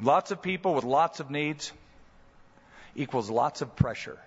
Lots 0.00 0.30
of 0.30 0.42
people 0.42 0.74
with 0.74 0.84
lots 0.84 1.20
of 1.20 1.30
needs 1.30 1.72
equals 2.94 3.30
lots 3.30 3.62
of 3.62 3.74
pressure. 3.76 4.18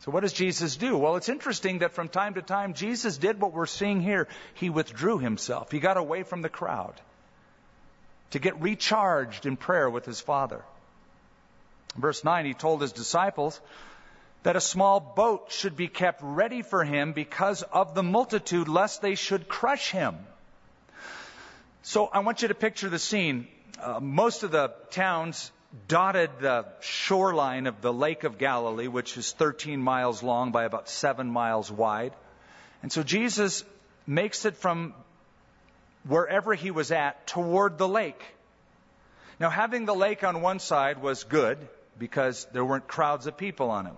So 0.00 0.10
what 0.10 0.20
does 0.20 0.32
Jesus 0.32 0.76
do? 0.76 0.96
Well, 0.96 1.16
it's 1.16 1.28
interesting 1.28 1.80
that 1.80 1.92
from 1.92 2.08
time 2.08 2.34
to 2.34 2.42
time 2.42 2.74
Jesus 2.74 3.18
did 3.18 3.40
what 3.40 3.52
we're 3.52 3.66
seeing 3.66 4.00
here. 4.00 4.28
He 4.54 4.70
withdrew 4.70 5.18
himself. 5.18 5.70
He 5.70 5.80
got 5.80 5.96
away 5.96 6.22
from 6.22 6.40
the 6.40 6.48
crowd 6.48 6.94
to 8.30 8.38
get 8.38 8.60
recharged 8.60 9.44
in 9.44 9.56
prayer 9.56 9.90
with 9.90 10.06
his 10.06 10.20
Father. 10.20 10.64
Verse 11.96 12.24
9, 12.24 12.46
he 12.46 12.54
told 12.54 12.80
his 12.80 12.92
disciples 12.92 13.60
that 14.42 14.56
a 14.56 14.60
small 14.60 15.00
boat 15.00 15.50
should 15.50 15.76
be 15.76 15.88
kept 15.88 16.20
ready 16.22 16.62
for 16.62 16.84
him 16.84 17.12
because 17.12 17.62
of 17.62 17.94
the 17.94 18.02
multitude, 18.02 18.68
lest 18.68 19.02
they 19.02 19.14
should 19.14 19.48
crush 19.48 19.90
him. 19.90 20.16
So 21.82 22.06
I 22.06 22.20
want 22.20 22.42
you 22.42 22.48
to 22.48 22.54
picture 22.54 22.88
the 22.88 22.98
scene. 22.98 23.48
Uh, 23.80 24.00
most 24.00 24.42
of 24.42 24.50
the 24.50 24.72
towns 24.90 25.50
dotted 25.86 26.30
the 26.40 26.66
shoreline 26.80 27.66
of 27.66 27.80
the 27.80 27.92
Lake 27.92 28.24
of 28.24 28.38
Galilee, 28.38 28.88
which 28.88 29.16
is 29.16 29.32
13 29.32 29.80
miles 29.80 30.22
long 30.22 30.52
by 30.52 30.64
about 30.64 30.88
7 30.88 31.30
miles 31.30 31.70
wide. 31.70 32.12
And 32.82 32.92
so 32.92 33.02
Jesus 33.02 33.64
makes 34.06 34.44
it 34.44 34.56
from 34.56 34.94
wherever 36.06 36.54
he 36.54 36.70
was 36.70 36.90
at 36.90 37.26
toward 37.26 37.76
the 37.76 37.88
lake. 37.88 38.22
Now, 39.40 39.50
having 39.50 39.84
the 39.84 39.94
lake 39.94 40.24
on 40.24 40.40
one 40.42 40.58
side 40.58 41.00
was 41.00 41.24
good 41.24 41.58
because 41.98 42.46
there 42.52 42.64
weren't 42.64 42.88
crowds 42.88 43.26
of 43.26 43.36
people 43.36 43.70
on 43.70 43.86
him. 43.86 43.96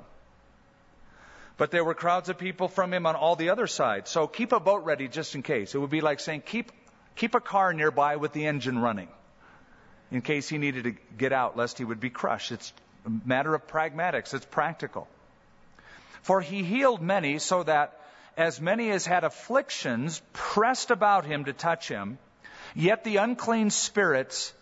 But 1.60 1.70
there 1.70 1.84
were 1.84 1.92
crowds 1.92 2.30
of 2.30 2.38
people 2.38 2.68
from 2.68 2.90
him 2.90 3.04
on 3.04 3.16
all 3.16 3.36
the 3.36 3.50
other 3.50 3.66
sides. 3.66 4.10
So 4.10 4.26
keep 4.26 4.52
a 4.52 4.60
boat 4.60 4.82
ready 4.86 5.08
just 5.08 5.34
in 5.34 5.42
case. 5.42 5.74
It 5.74 5.78
would 5.78 5.90
be 5.90 6.00
like 6.00 6.18
saying 6.18 6.44
keep, 6.46 6.72
keep 7.16 7.34
a 7.34 7.40
car 7.40 7.74
nearby 7.74 8.16
with 8.16 8.32
the 8.32 8.46
engine 8.46 8.78
running 8.78 9.08
in 10.10 10.22
case 10.22 10.48
he 10.48 10.56
needed 10.56 10.84
to 10.84 10.94
get 11.18 11.34
out 11.34 11.58
lest 11.58 11.76
he 11.76 11.84
would 11.84 12.00
be 12.00 12.08
crushed. 12.08 12.50
It's 12.50 12.72
a 13.04 13.10
matter 13.26 13.54
of 13.54 13.66
pragmatics, 13.66 14.32
it's 14.32 14.46
practical. 14.46 15.06
For 16.22 16.40
he 16.40 16.62
healed 16.62 17.02
many 17.02 17.38
so 17.38 17.62
that 17.64 18.00
as 18.38 18.58
many 18.58 18.90
as 18.90 19.04
had 19.04 19.24
afflictions 19.24 20.22
pressed 20.32 20.90
about 20.90 21.26
him 21.26 21.44
to 21.44 21.52
touch 21.52 21.88
him, 21.88 22.16
yet 22.74 23.04
the 23.04 23.18
unclean 23.18 23.68
spirits, 23.68 24.54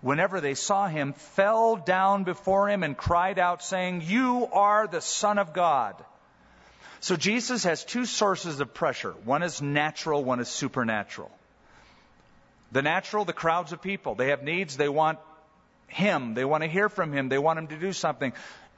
whenever 0.00 0.40
they 0.40 0.54
saw 0.54 0.88
him, 0.88 1.12
fell 1.12 1.76
down 1.76 2.24
before 2.24 2.70
him 2.70 2.82
and 2.82 2.96
cried 2.96 3.38
out, 3.38 3.62
saying, 3.62 4.04
You 4.06 4.48
are 4.50 4.86
the 4.86 5.02
Son 5.02 5.36
of 5.38 5.52
God. 5.52 6.02
So 7.06 7.14
Jesus 7.14 7.62
has 7.62 7.84
two 7.84 8.04
sources 8.04 8.58
of 8.58 8.74
pressure. 8.74 9.12
One 9.24 9.44
is 9.44 9.62
natural, 9.62 10.24
one 10.24 10.40
is 10.40 10.48
supernatural. 10.48 11.30
The 12.72 12.82
natural, 12.82 13.24
the 13.24 13.32
crowds 13.32 13.72
of 13.72 13.80
people. 13.80 14.16
They 14.16 14.30
have 14.30 14.42
needs. 14.42 14.76
They 14.76 14.88
want 14.88 15.20
Him. 15.86 16.34
They 16.34 16.44
want 16.44 16.64
to 16.64 16.68
hear 16.68 16.88
from 16.88 17.12
Him. 17.12 17.28
They 17.28 17.38
want 17.38 17.60
Him 17.60 17.68
to 17.68 17.76
do 17.76 17.92
something. 17.92 18.32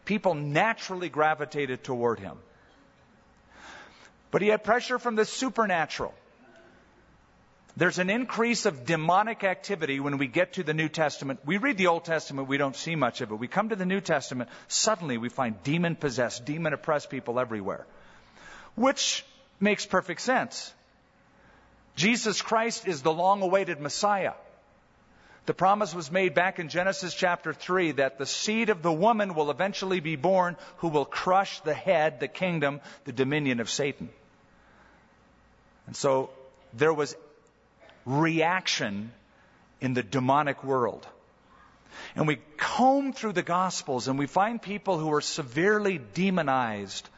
People 0.05 0.35
naturally 0.35 1.09
gravitated 1.09 1.83
toward 1.83 2.20
Him. 2.20 2.37
But 4.31 4.43
he 4.43 4.49
had 4.49 4.62
pressure 4.62 4.99
from 4.99 5.14
the 5.16 5.24
supernatural. 5.24 6.12
There's 7.79 7.99
an 7.99 8.11
increase 8.11 8.66
of 8.66 8.85
demonic 8.85 9.43
activity 9.43 10.01
when 10.01 10.18
we 10.18 10.26
get 10.26 10.53
to 10.55 10.62
the 10.62 10.74
New 10.74 10.91
Testament. 10.91 11.41
We 11.47 11.57
read 11.57 11.79
the 11.79 11.87
Old 11.87 12.05
Testament, 12.05 12.47
we 12.47 12.59
don't 12.59 12.76
see 12.76 12.95
much 12.95 13.22
of 13.22 13.31
it. 13.31 13.37
We 13.37 13.49
come 13.49 13.70
to 13.70 13.76
the 13.76 13.87
New 13.87 14.03
Testament, 14.03 14.51
suddenly 14.66 15.16
we 15.16 15.31
find 15.31 15.62
demon 15.62 15.97
possessed, 15.97 16.45
demon 16.45 16.74
oppressed 16.74 17.09
people 17.09 17.41
everywhere. 17.41 17.87
Which 18.79 19.24
makes 19.61 19.85
perfect 19.87 20.20
sense. 20.20 20.72
Jesus 21.97 22.41
Christ 22.43 22.87
is 22.87 23.03
the 23.03 23.12
long 23.12 23.43
awaited 23.43 23.81
Messiah. 23.81 24.35
The 25.47 25.55
promise 25.55 25.95
was 25.95 26.12
made 26.12 26.35
back 26.35 26.59
in 26.59 26.68
Genesis 26.68 27.14
chapter 27.14 27.53
3 27.53 27.93
that 27.93 28.18
the 28.18 28.26
seed 28.26 28.68
of 28.68 28.83
the 28.83 28.93
woman 28.93 29.35
will 29.35 29.51
eventually 29.51 29.99
be 29.99 30.14
born 30.14 30.57
who 30.76 30.89
will 30.89 31.07
crush 31.07 31.59
the 31.61 31.74
head, 31.74 32.20
the 32.20 32.29
kingdom, 32.29 32.81
the 33.05 33.12
dominion 33.12 33.59
of 33.59 33.68
Satan. 33.68 34.11
And 35.87 35.97
so 35.97 36.31
there 36.74 36.93
was 36.93 37.16
reaction 38.05 39.11
in 39.81 39.95
the 39.95 40.03
demonic 40.03 40.62
world. 40.62 41.07
And 42.14 42.29
we 42.29 42.39
comb 42.59 43.12
through 43.12 43.33
the 43.33 43.43
Gospels 43.43 44.07
and 44.07 44.18
we 44.18 44.26
find 44.26 44.61
people 44.61 44.99
who 44.99 45.12
are 45.14 45.20
severely 45.20 45.99
demonized, 45.99 47.09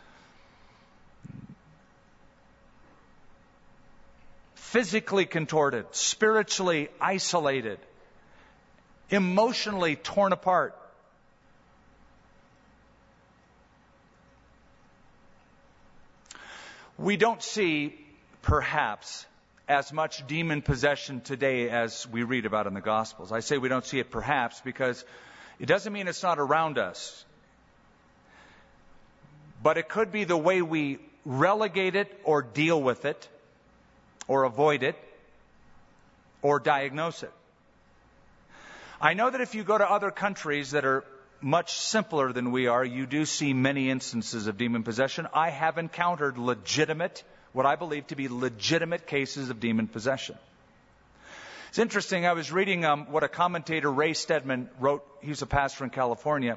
physically 4.70 5.26
contorted, 5.26 5.84
spiritually 5.90 6.88
isolated, 7.00 7.80
emotionally 9.10 9.96
torn 9.96 10.32
apart. 10.32 10.76
We 16.96 17.16
don't 17.16 17.42
see, 17.42 17.98
perhaps, 18.42 19.26
as 19.68 19.92
much 19.92 20.24
demon 20.28 20.62
possession 20.62 21.20
today 21.20 21.68
as 21.68 22.06
we 22.06 22.22
read 22.22 22.46
about 22.46 22.68
in 22.68 22.74
the 22.74 22.80
Gospels. 22.80 23.32
I 23.32 23.40
say 23.40 23.58
we 23.58 23.68
don't 23.68 23.84
see 23.84 23.98
it 23.98 24.12
perhaps 24.12 24.60
because 24.60 25.04
it 25.58 25.66
doesn't 25.66 25.92
mean 25.92 26.06
it's 26.06 26.22
not 26.22 26.38
around 26.38 26.78
us. 26.78 27.24
But 29.64 29.78
it 29.78 29.88
could 29.88 30.12
be 30.12 30.22
the 30.22 30.36
way 30.36 30.62
we 30.62 31.00
relegate 31.24 31.96
it 31.96 32.20
or 32.22 32.42
deal 32.42 32.80
with 32.80 33.04
it 33.04 33.28
or 34.30 34.44
avoid 34.44 34.84
it 34.84 34.94
or 36.40 36.60
diagnose 36.60 37.24
it. 37.24 37.32
I 39.00 39.14
know 39.14 39.28
that 39.28 39.40
if 39.40 39.56
you 39.56 39.64
go 39.64 39.76
to 39.76 39.90
other 39.90 40.12
countries 40.12 40.70
that 40.70 40.84
are 40.84 41.02
much 41.40 41.72
simpler 41.72 42.32
than 42.32 42.52
we 42.52 42.68
are, 42.68 42.84
you 42.84 43.06
do 43.06 43.24
see 43.24 43.52
many 43.52 43.90
instances 43.90 44.46
of 44.46 44.56
demon 44.56 44.84
possession. 44.84 45.26
I 45.34 45.50
have 45.50 45.78
encountered 45.78 46.38
legitimate 46.38 47.24
what 47.52 47.66
I 47.66 47.74
believe 47.74 48.06
to 48.08 48.14
be 48.14 48.28
legitimate 48.28 49.08
cases 49.08 49.50
of 49.50 49.58
demon 49.58 49.88
possession. 49.88 50.38
It's 51.70 51.80
interesting. 51.80 52.24
I 52.24 52.34
was 52.34 52.52
reading 52.52 52.84
um, 52.84 53.10
what 53.10 53.24
a 53.24 53.28
commentator, 53.28 53.90
Ray 53.90 54.14
Stedman, 54.14 54.70
wrote. 54.78 55.04
He 55.22 55.30
was 55.30 55.42
a 55.42 55.46
pastor 55.46 55.82
in 55.82 55.90
California. 55.90 56.56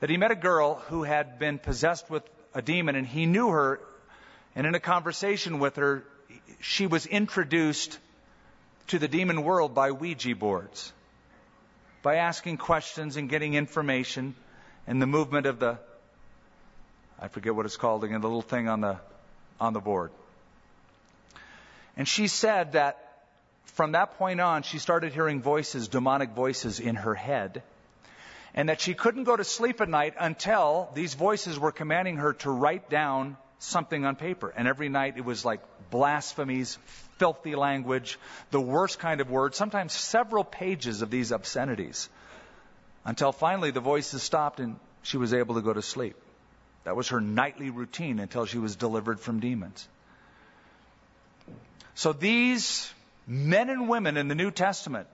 That 0.00 0.08
he 0.08 0.16
met 0.16 0.30
a 0.30 0.36
girl 0.36 0.76
who 0.88 1.02
had 1.02 1.38
been 1.38 1.58
possessed 1.58 2.08
with 2.08 2.22
a 2.54 2.62
demon, 2.62 2.96
and 2.96 3.06
he 3.06 3.26
knew 3.26 3.50
her. 3.50 3.78
And 4.56 4.66
in 4.66 4.74
a 4.74 4.80
conversation 4.80 5.58
with 5.58 5.76
her, 5.76 6.04
she 6.60 6.86
was 6.86 7.06
introduced 7.06 7.98
to 8.88 8.98
the 8.98 9.08
demon 9.08 9.42
world 9.42 9.74
by 9.74 9.92
Ouija 9.92 10.34
boards, 10.34 10.92
by 12.02 12.16
asking 12.16 12.56
questions 12.56 13.16
and 13.16 13.28
getting 13.28 13.54
information, 13.54 14.34
and 14.86 15.00
the 15.00 15.06
movement 15.06 15.46
of 15.46 15.58
the 15.58 15.78
I 17.20 17.28
forget 17.28 17.54
what 17.54 17.66
it's 17.66 17.76
called 17.76 18.04
again, 18.04 18.20
the 18.20 18.28
little 18.28 18.42
thing 18.42 18.68
on 18.68 18.80
the 18.80 18.98
on 19.60 19.72
the 19.72 19.80
board. 19.80 20.12
And 21.96 22.06
she 22.06 22.28
said 22.28 22.72
that 22.72 23.24
from 23.64 23.92
that 23.92 24.18
point 24.18 24.40
on, 24.40 24.62
she 24.62 24.78
started 24.78 25.12
hearing 25.12 25.42
voices, 25.42 25.88
demonic 25.88 26.30
voices 26.30 26.78
in 26.78 26.94
her 26.94 27.14
head, 27.14 27.62
and 28.54 28.68
that 28.68 28.80
she 28.80 28.94
couldn't 28.94 29.24
go 29.24 29.36
to 29.36 29.44
sleep 29.44 29.80
at 29.80 29.88
night 29.88 30.14
until 30.18 30.90
these 30.94 31.14
voices 31.14 31.58
were 31.58 31.72
commanding 31.72 32.16
her 32.18 32.34
to 32.34 32.50
write 32.50 32.88
down 32.88 33.36
something 33.58 34.04
on 34.04 34.16
paper. 34.16 34.52
And 34.56 34.68
every 34.68 34.88
night 34.88 35.16
it 35.16 35.24
was 35.24 35.44
like 35.44 35.60
blasphemies, 35.90 36.78
filthy 37.18 37.54
language, 37.54 38.18
the 38.50 38.60
worst 38.60 38.98
kind 38.98 39.20
of 39.20 39.30
words, 39.30 39.56
sometimes 39.56 39.92
several 39.92 40.44
pages 40.44 41.02
of 41.02 41.10
these 41.10 41.32
obscenities. 41.32 42.08
Until 43.04 43.32
finally 43.32 43.70
the 43.70 43.80
voices 43.80 44.22
stopped 44.22 44.60
and 44.60 44.76
she 45.02 45.16
was 45.16 45.32
able 45.32 45.56
to 45.56 45.62
go 45.62 45.72
to 45.72 45.82
sleep. 45.82 46.16
That 46.84 46.96
was 46.96 47.08
her 47.08 47.20
nightly 47.20 47.70
routine 47.70 48.18
until 48.18 48.46
she 48.46 48.58
was 48.58 48.76
delivered 48.76 49.20
from 49.20 49.40
demons. 49.40 49.86
So 51.94 52.12
these 52.12 52.92
men 53.26 53.70
and 53.70 53.88
women 53.88 54.16
in 54.16 54.28
the 54.28 54.34
New 54.34 54.50
Testament, 54.50 55.08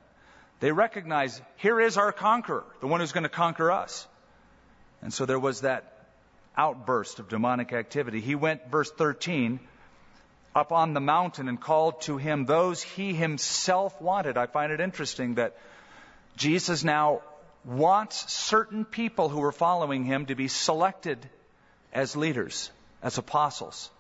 they 0.61 0.71
recognize 0.71 1.41
here 1.57 1.81
is 1.81 1.97
our 1.97 2.13
conqueror, 2.13 2.65
the 2.81 2.87
one 2.87 3.01
who's 3.01 3.13
going 3.13 3.25
to 3.25 3.29
conquer 3.29 3.73
us. 3.73 4.07
And 5.03 5.13
so 5.13 5.27
there 5.27 5.39
was 5.39 5.63
that 5.63 5.94
outburst 6.57 7.19
of 7.19 7.29
demonic 7.29 7.73
activity. 7.73 8.21
He 8.21 8.35
went, 8.35 8.71
verse 8.71 8.91
13, 8.91 9.61
up 10.55 10.73
on 10.73 10.95
the 10.95 11.01
mountain 11.01 11.49
and 11.49 11.61
called 11.61 12.03
to 12.03 12.17
him 12.17 12.45
those 12.45 12.83
he 12.83 13.13
himself 13.13 14.01
wanted. 14.01 14.37
I 14.37 14.47
find 14.47 14.73
it 14.73 14.81
interesting 14.81 15.35
that 15.35 15.57
Jesus 16.37 16.85
now 16.85 17.23
wants 17.65 18.33
certain 18.33 18.85
people 18.85 19.29
who 19.29 19.43
are 19.43 19.53
following 19.53 20.05
him 20.05 20.27
to 20.27 20.35
be 20.35 20.49
selected 20.49 21.19
as 21.93 22.15
leaders, 22.15 22.71
as 23.03 23.19
apostles. 23.19 23.91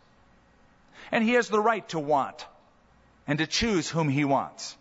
And 1.11 1.24
he 1.24 1.32
has 1.32 1.48
the 1.48 1.61
right 1.61 1.88
to 1.90 1.98
want 1.98 2.46
and 3.26 3.38
to 3.38 3.46
choose 3.46 3.88
whom 3.88 4.09
he 4.09 4.24
wants. 4.24 4.76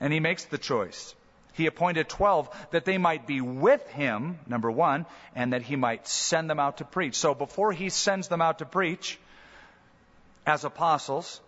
And 0.00 0.12
he 0.12 0.20
makes 0.20 0.44
the 0.46 0.58
choice. 0.58 1.14
He 1.60 1.66
appointed 1.66 2.08
12 2.08 2.48
that 2.70 2.86
they 2.86 2.96
might 2.96 3.26
be 3.26 3.42
with 3.42 3.86
him, 3.88 4.38
number 4.46 4.70
one, 4.70 5.04
and 5.34 5.52
that 5.52 5.60
he 5.60 5.76
might 5.76 6.08
send 6.08 6.48
them 6.48 6.58
out 6.58 6.78
to 6.78 6.86
preach. 6.86 7.16
So 7.16 7.34
before 7.34 7.70
he 7.70 7.90
sends 7.90 8.28
them 8.28 8.40
out 8.40 8.60
to 8.60 8.64
preach 8.64 9.18
as 10.46 10.64
apostles, 10.64 11.38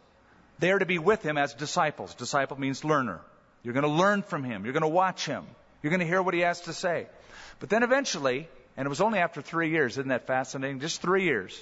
they 0.59 0.71
are 0.71 0.79
to 0.79 0.85
be 0.85 0.99
with 0.99 1.23
him 1.23 1.39
as 1.39 1.55
disciples. 1.55 2.15
Disciple 2.15 2.61
means 2.61 2.85
learner. 2.85 3.23
You're 3.63 3.73
going 3.73 3.87
to 3.87 4.03
learn 4.03 4.21
from 4.21 4.45
him. 4.45 4.65
You're 4.65 4.75
going 4.75 4.83
to 4.83 4.89
watch 4.89 5.25
him. 5.25 5.47
You're 5.83 5.89
going 5.89 6.01
to 6.01 6.07
hear 6.07 6.21
what 6.21 6.35
he 6.35 6.41
has 6.41 6.61
to 6.63 6.75
say. 6.75 7.07
But 7.59 7.71
then 7.71 7.83
eventually, 7.83 8.51
and 8.77 8.85
it 8.85 8.91
was 8.91 9.01
only 9.01 9.19
after 9.19 9.41
three 9.41 9.71
years. 9.71 9.93
Isn't 9.93 10.09
that 10.09 10.27
fascinating? 10.27 10.81
Just 10.81 11.01
three 11.01 11.25
years. 11.25 11.59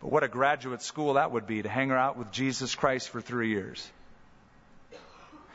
But 0.00 0.10
what 0.10 0.24
a 0.24 0.28
graduate 0.28 0.82
school 0.82 1.14
that 1.14 1.30
would 1.30 1.46
be 1.46 1.62
to 1.62 1.68
hang 1.68 1.92
out 1.92 2.16
with 2.16 2.32
Jesus 2.32 2.74
Christ 2.74 3.10
for 3.10 3.20
three 3.20 3.50
years. 3.50 3.88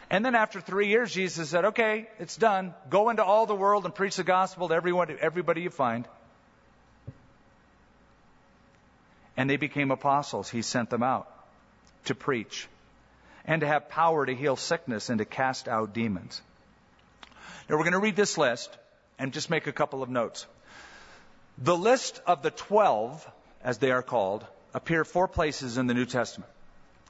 And 0.09 0.23
then 0.23 0.35
after 0.35 0.61
three 0.61 0.87
years, 0.87 1.11
Jesus 1.11 1.49
said, 1.49 1.65
okay, 1.65 2.07
it's 2.19 2.37
done. 2.37 2.73
Go 2.89 3.09
into 3.09 3.23
all 3.23 3.45
the 3.45 3.55
world 3.55 3.85
and 3.85 3.95
preach 3.95 4.17
the 4.17 4.23
gospel 4.23 4.67
to 4.69 4.75
everyone, 4.75 5.15
everybody 5.19 5.61
you 5.61 5.69
find. 5.69 6.07
And 9.35 9.49
they 9.49 9.57
became 9.57 9.91
apostles. 9.91 10.49
He 10.49 10.61
sent 10.61 10.89
them 10.89 11.03
out 11.03 11.27
to 12.05 12.15
preach 12.15 12.67
and 13.45 13.61
to 13.61 13.67
have 13.67 13.89
power 13.89 14.25
to 14.25 14.33
heal 14.35 14.55
sickness 14.55 15.09
and 15.09 15.19
to 15.19 15.25
cast 15.25 15.67
out 15.67 15.93
demons. 15.93 16.41
Now 17.67 17.77
we're 17.77 17.83
going 17.83 17.93
to 17.93 17.99
read 17.99 18.15
this 18.15 18.37
list 18.37 18.75
and 19.17 19.33
just 19.33 19.49
make 19.49 19.67
a 19.67 19.71
couple 19.71 20.03
of 20.03 20.09
notes. 20.09 20.45
The 21.57 21.75
list 21.75 22.21
of 22.27 22.43
the 22.43 22.51
twelve, 22.51 23.27
as 23.63 23.79
they 23.79 23.91
are 23.91 24.03
called, 24.03 24.45
appear 24.73 25.03
four 25.03 25.27
places 25.27 25.77
in 25.77 25.87
the 25.87 25.93
New 25.93 26.05
Testament. 26.05 26.51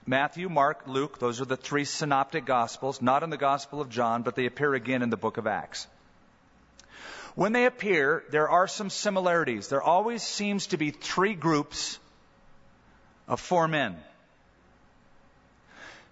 Matthew, 0.08 0.50
Mark, 0.50 0.84
Luke, 0.86 1.18
those 1.18 1.42
are 1.42 1.46
the 1.46 1.58
three 1.58 1.86
synoptic 1.86 2.46
gospels, 2.46 3.02
not 3.02 3.24
in 3.24 3.32
the 3.32 3.38
Gospel 3.38 3.82
of 3.82 3.90
John, 3.90 4.22
but 4.22 4.36
they 4.36 4.46
appear 4.46 4.76
again 4.76 5.02
in 5.02 5.10
the 5.10 5.18
book 5.18 5.38
of 5.38 5.48
Acts. 5.48 5.88
When 7.34 7.54
they 7.54 7.66
appear, 7.66 8.24
there 8.30 8.48
are 8.48 8.68
some 8.68 8.90
similarities. 8.90 9.68
There 9.68 9.82
always 9.82 10.22
seems 10.22 10.68
to 10.68 10.78
be 10.78 10.92
three 10.92 11.34
groups 11.34 12.00
of 13.28 13.40
four 13.40 13.68
men. 13.68 13.98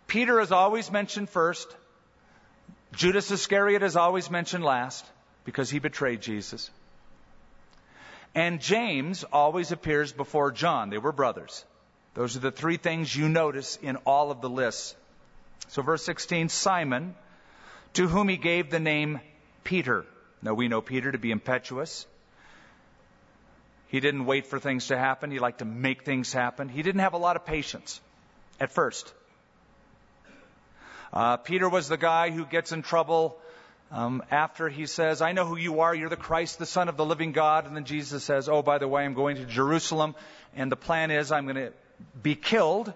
Peter 0.07 0.39
is 0.39 0.51
always 0.51 0.91
mentioned 0.91 1.29
first. 1.29 1.73
Judas 2.93 3.31
Iscariot 3.31 3.83
is 3.83 3.95
always 3.95 4.29
mentioned 4.29 4.63
last 4.63 5.05
because 5.45 5.69
he 5.69 5.79
betrayed 5.79 6.21
Jesus. 6.21 6.69
And 8.35 8.59
James 8.59 9.23
always 9.23 9.71
appears 9.71 10.11
before 10.11 10.51
John. 10.51 10.89
They 10.89 10.97
were 10.97 11.11
brothers. 11.11 11.63
Those 12.13 12.35
are 12.35 12.39
the 12.39 12.51
three 12.51 12.77
things 12.77 13.15
you 13.15 13.27
notice 13.27 13.77
in 13.81 13.95
all 14.05 14.29
of 14.29 14.41
the 14.41 14.49
lists. 14.49 14.95
So, 15.69 15.81
verse 15.81 16.03
16 16.05 16.49
Simon, 16.49 17.15
to 17.93 18.07
whom 18.07 18.27
he 18.27 18.37
gave 18.37 18.69
the 18.69 18.79
name 18.79 19.19
Peter. 19.63 20.05
Now, 20.41 20.53
we 20.53 20.67
know 20.67 20.81
Peter 20.81 21.11
to 21.11 21.17
be 21.17 21.31
impetuous. 21.31 22.05
He 23.87 23.99
didn't 23.99 24.25
wait 24.25 24.47
for 24.47 24.59
things 24.59 24.87
to 24.87 24.97
happen, 24.97 25.31
he 25.31 25.39
liked 25.39 25.59
to 25.59 25.65
make 25.65 26.03
things 26.03 26.33
happen. 26.33 26.69
He 26.69 26.81
didn't 26.81 27.01
have 27.01 27.13
a 27.13 27.17
lot 27.17 27.35
of 27.35 27.45
patience 27.45 28.01
at 28.59 28.71
first. 28.71 29.13
Uh, 31.11 31.37
Peter 31.37 31.69
was 31.69 31.87
the 31.87 31.97
guy 31.97 32.31
who 32.31 32.45
gets 32.45 32.71
in 32.71 32.81
trouble 32.81 33.37
um, 33.91 34.23
after 34.31 34.67
he 34.67 34.87
says, 34.87 35.21
I 35.21 35.33
know 35.33 35.45
who 35.45 35.57
you 35.57 35.81
are, 35.81 35.93
you're 35.93 36.09
the 36.09 36.15
Christ, 36.15 36.57
the 36.57 36.65
Son 36.65 36.89
of 36.89 36.97
the 36.97 37.05
living 37.05 37.31
God. 37.31 37.67
And 37.67 37.75
then 37.75 37.85
Jesus 37.85 38.23
says, 38.23 38.49
Oh, 38.49 38.63
by 38.63 38.79
the 38.79 38.87
way, 38.87 39.05
I'm 39.05 39.13
going 39.13 39.35
to 39.35 39.45
Jerusalem, 39.45 40.15
and 40.55 40.71
the 40.71 40.75
plan 40.75 41.11
is 41.11 41.31
I'm 41.31 41.45
going 41.45 41.57
to 41.57 41.73
be 42.21 42.35
killed, 42.35 42.93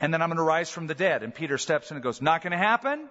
and 0.00 0.12
then 0.12 0.22
I'm 0.22 0.28
going 0.28 0.36
to 0.36 0.42
rise 0.42 0.70
from 0.70 0.86
the 0.86 0.94
dead. 0.94 1.22
And 1.22 1.34
Peter 1.34 1.58
steps 1.58 1.90
in 1.90 1.96
and 1.96 2.04
goes, 2.04 2.22
Not 2.22 2.42
going 2.42 2.52
to 2.52 2.58
happen? 2.58 3.08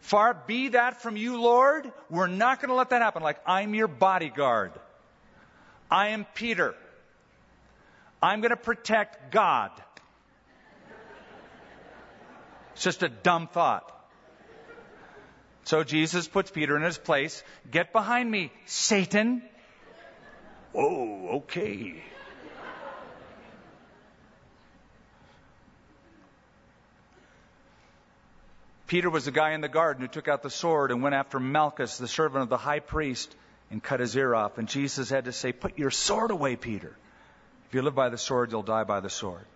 Far 0.00 0.34
be 0.46 0.68
that 0.68 1.00
from 1.00 1.16
you, 1.16 1.40
Lord. 1.40 1.90
We're 2.10 2.26
not 2.26 2.60
going 2.60 2.68
to 2.68 2.74
let 2.74 2.90
that 2.90 3.00
happen. 3.00 3.22
Like, 3.22 3.40
I'm 3.46 3.74
your 3.74 3.88
bodyguard. 3.88 4.72
I 5.90 6.08
am 6.08 6.26
Peter. 6.34 6.74
I'm 8.22 8.40
going 8.40 8.50
to 8.50 8.56
protect 8.56 9.32
God. 9.32 9.70
It's 12.74 12.82
just 12.82 13.02
a 13.02 13.08
dumb 13.08 13.46
thought. 13.46 13.90
So 15.64 15.84
Jesus 15.84 16.28
puts 16.28 16.50
Peter 16.50 16.76
in 16.76 16.82
his 16.82 16.98
place. 16.98 17.42
Get 17.70 17.92
behind 17.92 18.30
me, 18.30 18.52
Satan. 18.66 19.42
Oh, 20.74 21.36
okay. 21.36 22.02
Peter 28.86 29.08
was 29.08 29.24
the 29.24 29.30
guy 29.30 29.52
in 29.52 29.60
the 29.60 29.68
garden 29.68 30.02
who 30.02 30.08
took 30.08 30.28
out 30.28 30.42
the 30.42 30.50
sword 30.50 30.90
and 30.90 31.02
went 31.02 31.14
after 31.14 31.40
Malchus, 31.40 31.98
the 31.98 32.08
servant 32.08 32.42
of 32.42 32.48
the 32.48 32.58
high 32.58 32.80
priest, 32.80 33.34
and 33.70 33.82
cut 33.82 34.00
his 34.00 34.14
ear 34.16 34.34
off. 34.34 34.58
And 34.58 34.68
Jesus 34.68 35.08
had 35.08 35.24
to 35.24 35.32
say, 35.32 35.52
Put 35.52 35.78
your 35.78 35.90
sword 35.90 36.30
away, 36.30 36.56
Peter. 36.56 36.94
If 37.68 37.74
you 37.74 37.82
live 37.82 37.94
by 37.94 38.10
the 38.10 38.18
sword, 38.18 38.52
you'll 38.52 38.62
die 38.62 38.84
by 38.84 39.00
the 39.00 39.10
sword. 39.10 39.46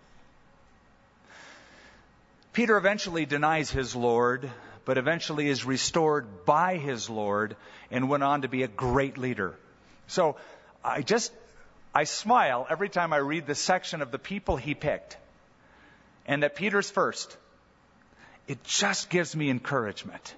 Peter 2.53 2.75
eventually 2.75 3.25
denies 3.25 3.69
his 3.69 3.95
Lord, 3.95 4.49
but 4.83 4.97
eventually 4.97 5.47
is 5.47 5.63
restored 5.63 6.45
by 6.45 6.77
his 6.77 7.09
Lord 7.09 7.55
and 7.91 8.09
went 8.09 8.23
on 8.23 8.41
to 8.41 8.47
be 8.47 8.63
a 8.63 8.67
great 8.67 9.17
leader. 9.17 9.55
So 10.07 10.37
I 10.83 11.03
just, 11.03 11.31
I 11.93 12.05
smile 12.05 12.65
every 12.67 12.89
time 12.89 13.13
I 13.13 13.17
read 13.17 13.45
the 13.45 13.55
section 13.55 14.01
of 14.01 14.11
the 14.11 14.17
people 14.17 14.57
he 14.57 14.73
picked 14.73 15.17
and 16.25 16.43
that 16.43 16.55
Peter's 16.55 16.89
first. 16.89 17.37
It 18.49 18.63
just 18.63 19.11
gives 19.11 19.35
me 19.35 19.51
encouragement. 19.51 20.33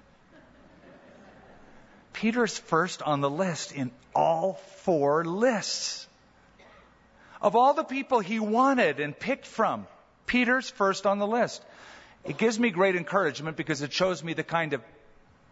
Peter's 2.12 2.58
first 2.58 3.00
on 3.00 3.22
the 3.22 3.30
list 3.30 3.72
in 3.72 3.90
all 4.14 4.60
four 4.82 5.24
lists. 5.24 6.06
Of 7.40 7.56
all 7.56 7.72
the 7.72 7.84
people 7.84 8.20
he 8.20 8.38
wanted 8.38 9.00
and 9.00 9.18
picked 9.18 9.46
from, 9.46 9.86
Peter's 10.26 10.68
first 10.68 11.06
on 11.06 11.20
the 11.20 11.26
list. 11.26 11.64
It 12.22 12.36
gives 12.36 12.58
me 12.60 12.68
great 12.68 12.96
encouragement 12.96 13.56
because 13.56 13.80
it 13.80 13.94
shows 13.94 14.22
me 14.22 14.34
the 14.34 14.44
kind 14.44 14.74
of 14.74 14.82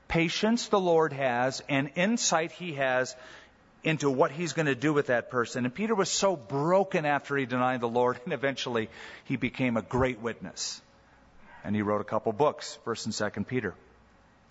patience 0.07 0.69
the 0.69 0.79
Lord 0.79 1.15
has 1.15 1.63
and 1.67 1.91
insight 1.95 2.53
he 2.53 2.75
has 2.75 3.17
into 3.83 4.11
what 4.11 4.33
he's 4.33 4.53
going 4.53 4.67
to 4.67 4.75
do 4.75 4.93
with 4.93 5.07
that 5.07 5.31
person. 5.31 5.65
And 5.65 5.75
Peter 5.75 5.95
was 5.95 6.11
so 6.11 6.37
broken 6.37 7.07
after 7.07 7.39
he 7.39 7.47
denied 7.47 7.81
the 7.81 7.89
Lord, 7.89 8.21
and 8.25 8.35
eventually 8.35 8.91
he 9.25 9.37
became 9.37 9.79
a 9.79 9.83
great 9.83 10.21
witness. 10.21 10.83
And 11.65 11.77
he 11.77 11.83
wrote 11.83 12.01
a 12.01 12.05
couple 12.05 12.33
books, 12.33 12.79
1st 12.87 13.07
and 13.07 13.15
2nd 13.15 13.47
Peter. 13.47 13.75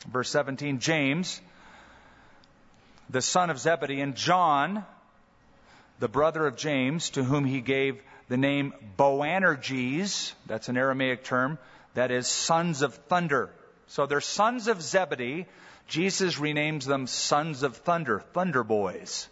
Verse 0.08 0.30
17, 0.30 0.80
James, 0.80 1.42
the 3.10 3.22
son 3.22 3.50
of 3.50 3.60
Zebedee, 3.60 4.02
and 4.02 4.16
John, 4.16 4.86
the 6.00 6.08
brother 6.08 6.46
of 6.48 6.56
James, 6.56 7.10
to 7.12 7.24
whom 7.24 7.46
he 7.46 7.62
gave 7.62 8.02
the 8.30 8.38
name 8.38 8.74
Boanerges, 8.98 10.34
that's 10.46 10.70
an 10.70 10.78
Aramaic 10.78 11.24
term, 11.24 11.58
that 11.96 12.12
is 12.12 12.28
sons 12.28 12.82
of 12.82 12.94
thunder. 12.94 13.50
So 13.88 14.06
they're 14.06 14.22
sons 14.22 14.68
of 14.68 14.82
Zebedee. 14.82 15.48
Jesus 15.88 16.36
renames 16.36 16.86
them 16.86 17.08
sons 17.08 17.64
of 17.64 17.78
thunder, 17.78 18.20
thunder 18.20 18.64
boys. 18.64 19.28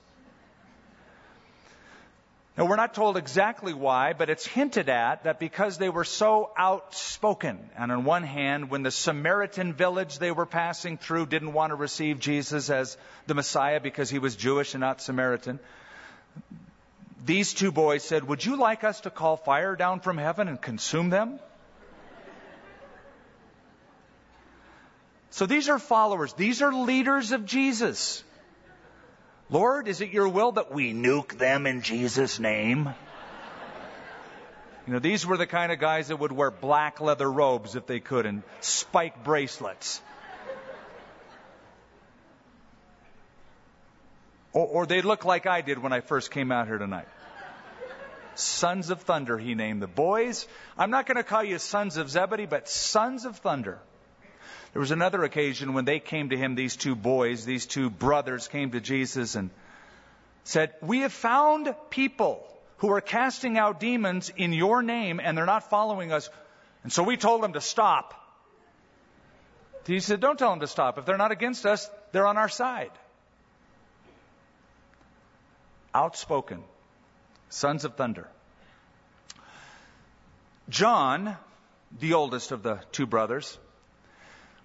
Now, 2.58 2.66
we're 2.66 2.76
not 2.76 2.96
told 2.96 3.18
exactly 3.18 3.76
why, 3.76 4.14
but 4.14 4.32
it's 4.32 4.48
hinted 4.48 4.90
at 4.90 5.26
that 5.26 5.40
because 5.40 5.78
they 5.78 5.90
were 5.90 6.04
so 6.04 6.50
outspoken. 6.58 7.70
And 7.78 7.92
on 7.92 8.04
one 8.04 8.24
hand, 8.24 8.72
when 8.72 8.82
the 8.82 8.90
Samaritan 8.90 9.74
village 9.74 10.18
they 10.18 10.32
were 10.32 10.48
passing 10.48 10.98
through 10.98 11.28
didn't 11.28 11.54
want 11.54 11.70
to 11.70 11.76
receive 11.76 12.20
Jesus 12.20 12.72
as 12.72 12.98
the 13.28 13.36
Messiah 13.36 13.80
because 13.80 14.10
he 14.10 14.18
was 14.18 14.36
Jewish 14.36 14.74
and 14.74 14.82
not 14.82 15.02
Samaritan, 15.02 15.60
these 17.24 17.54
two 17.54 17.72
boys 17.72 18.04
said, 18.04 18.24
Would 18.28 18.44
you 18.44 18.56
like 18.56 18.84
us 18.84 19.02
to 19.02 19.12
call 19.12 19.38
fire 19.38 19.76
down 19.76 20.00
from 20.00 20.18
heaven 20.18 20.48
and 20.48 20.60
consume 20.60 21.12
them? 21.12 21.40
So 25.30 25.46
these 25.46 25.70
are 25.70 25.78
followers. 25.78 26.34
These 26.34 26.64
are 26.64 26.74
leaders 26.74 27.32
of 27.34 27.46
Jesus. 27.46 28.24
Lord, 29.50 29.88
is 29.88 30.02
it 30.02 30.10
your 30.10 30.28
will 30.28 30.54
that 30.54 30.72
we 30.74 30.94
nuke 30.94 31.38
them 31.38 31.68
in 31.68 31.82
Jesus' 31.82 32.40
name? 32.40 32.94
You 34.86 34.94
know, 34.94 35.00
these 35.00 35.26
were 35.26 35.38
the 35.38 35.48
kind 35.48 35.72
of 35.72 35.80
guys 35.80 36.10
that 36.10 36.18
would 36.18 36.32
wear 36.32 36.52
black 36.52 37.02
leather 37.02 37.30
robes 37.30 37.76
if 37.76 37.86
they 37.88 38.00
could 38.00 38.26
and 38.26 38.44
spike 38.62 39.24
bracelets. 39.24 40.02
Or, 44.54 44.66
or 44.66 44.86
they'd 44.86 45.06
look 45.06 45.24
like 45.24 45.46
I 45.46 45.62
did 45.62 45.78
when 45.78 45.94
I 45.94 46.00
first 46.00 46.32
came 46.32 46.52
out 46.52 46.68
here 46.68 46.78
tonight. 46.78 47.08
Sons 48.36 48.90
of 48.90 49.02
Thunder, 49.02 49.38
he 49.38 49.56
named 49.56 49.82
the 49.82 49.88
boys. 49.88 50.48
I'm 50.78 50.92
not 50.92 51.06
going 51.06 51.18
to 51.18 51.24
call 51.24 51.44
you 51.44 51.58
sons 51.58 51.98
of 51.98 52.10
Zebedee, 52.10 52.46
but 52.46 52.70
sons 52.70 53.26
of 53.26 53.38
thunder. 53.38 53.80
There 54.78 54.82
was 54.82 54.92
another 54.92 55.24
occasion 55.24 55.74
when 55.74 55.86
they 55.86 56.00
came 56.00 56.30
to 56.30 56.38
him, 56.38 56.54
these 56.54 56.76
two 56.76 56.96
boys, 56.96 57.46
these 57.46 57.66
two 57.66 57.90
brothers 57.90 58.48
came 58.48 58.70
to 58.74 58.80
Jesus 58.80 59.34
and 59.34 59.50
said, 60.44 60.72
We 60.84 61.00
have 61.00 61.12
found 61.12 61.74
people 61.90 62.48
who 62.78 62.92
are 62.92 63.02
casting 63.02 63.58
out 63.58 63.80
demons 63.80 64.32
in 64.38 64.54
your 64.54 64.84
name 64.84 65.20
and 65.20 65.36
they're 65.36 65.48
not 65.48 65.72
following 65.72 66.12
us. 66.12 66.30
And 66.84 66.94
so 66.94 67.02
we 67.02 67.18
told 67.18 67.42
them 67.42 67.54
to 67.54 67.60
stop. 67.60 68.14
He 69.88 70.00
said, 70.00 70.20
Don't 70.20 70.38
tell 70.38 70.52
them 70.52 70.60
to 70.60 70.68
stop. 70.68 71.00
If 71.00 71.06
they're 71.06 71.18
not 71.18 71.32
against 71.32 71.66
us, 71.66 71.90
they're 72.12 72.28
on 72.28 72.38
our 72.38 72.48
side. 72.48 72.92
Outspoken. 75.92 76.64
Sons 77.50 77.84
of 77.84 77.96
thunder. 77.96 78.28
John, 80.70 81.36
the 82.00 82.14
oldest 82.14 82.52
of 82.52 82.62
the 82.62 82.80
two 82.92 83.08
brothers, 83.08 83.58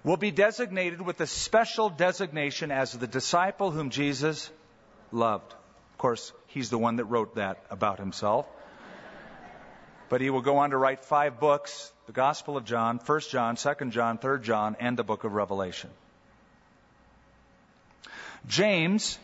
will 0.04 0.16
be 0.16 0.30
designated 0.30 1.00
with 1.00 1.20
a 1.20 1.26
special 1.26 1.88
designation 1.88 2.70
as 2.70 2.92
the 2.92 3.06
disciple 3.06 3.70
whom 3.70 3.90
Jesus 3.90 4.50
loved. 5.12 5.52
Of 5.92 5.98
course, 5.98 6.32
he's 6.48 6.70
the 6.70 6.78
one 6.78 6.96
that 6.96 7.04
wrote 7.04 7.36
that 7.36 7.64
about 7.70 7.98
himself. 7.98 8.46
But 10.08 10.20
he 10.20 10.30
will 10.30 10.42
go 10.42 10.58
on 10.58 10.70
to 10.70 10.76
write 10.76 11.04
five 11.04 11.40
books 11.40 11.92
the 12.06 12.12
Gospel 12.12 12.56
of 12.56 12.64
John, 12.64 12.98
1 12.98 13.20
John, 13.30 13.56
2 13.56 13.90
John, 13.90 14.18
3 14.18 14.40
John, 14.42 14.76
and 14.80 14.96
the 14.96 15.04
book 15.04 15.24
of 15.24 15.32
Revelation. 15.32 15.88
James 18.46 19.18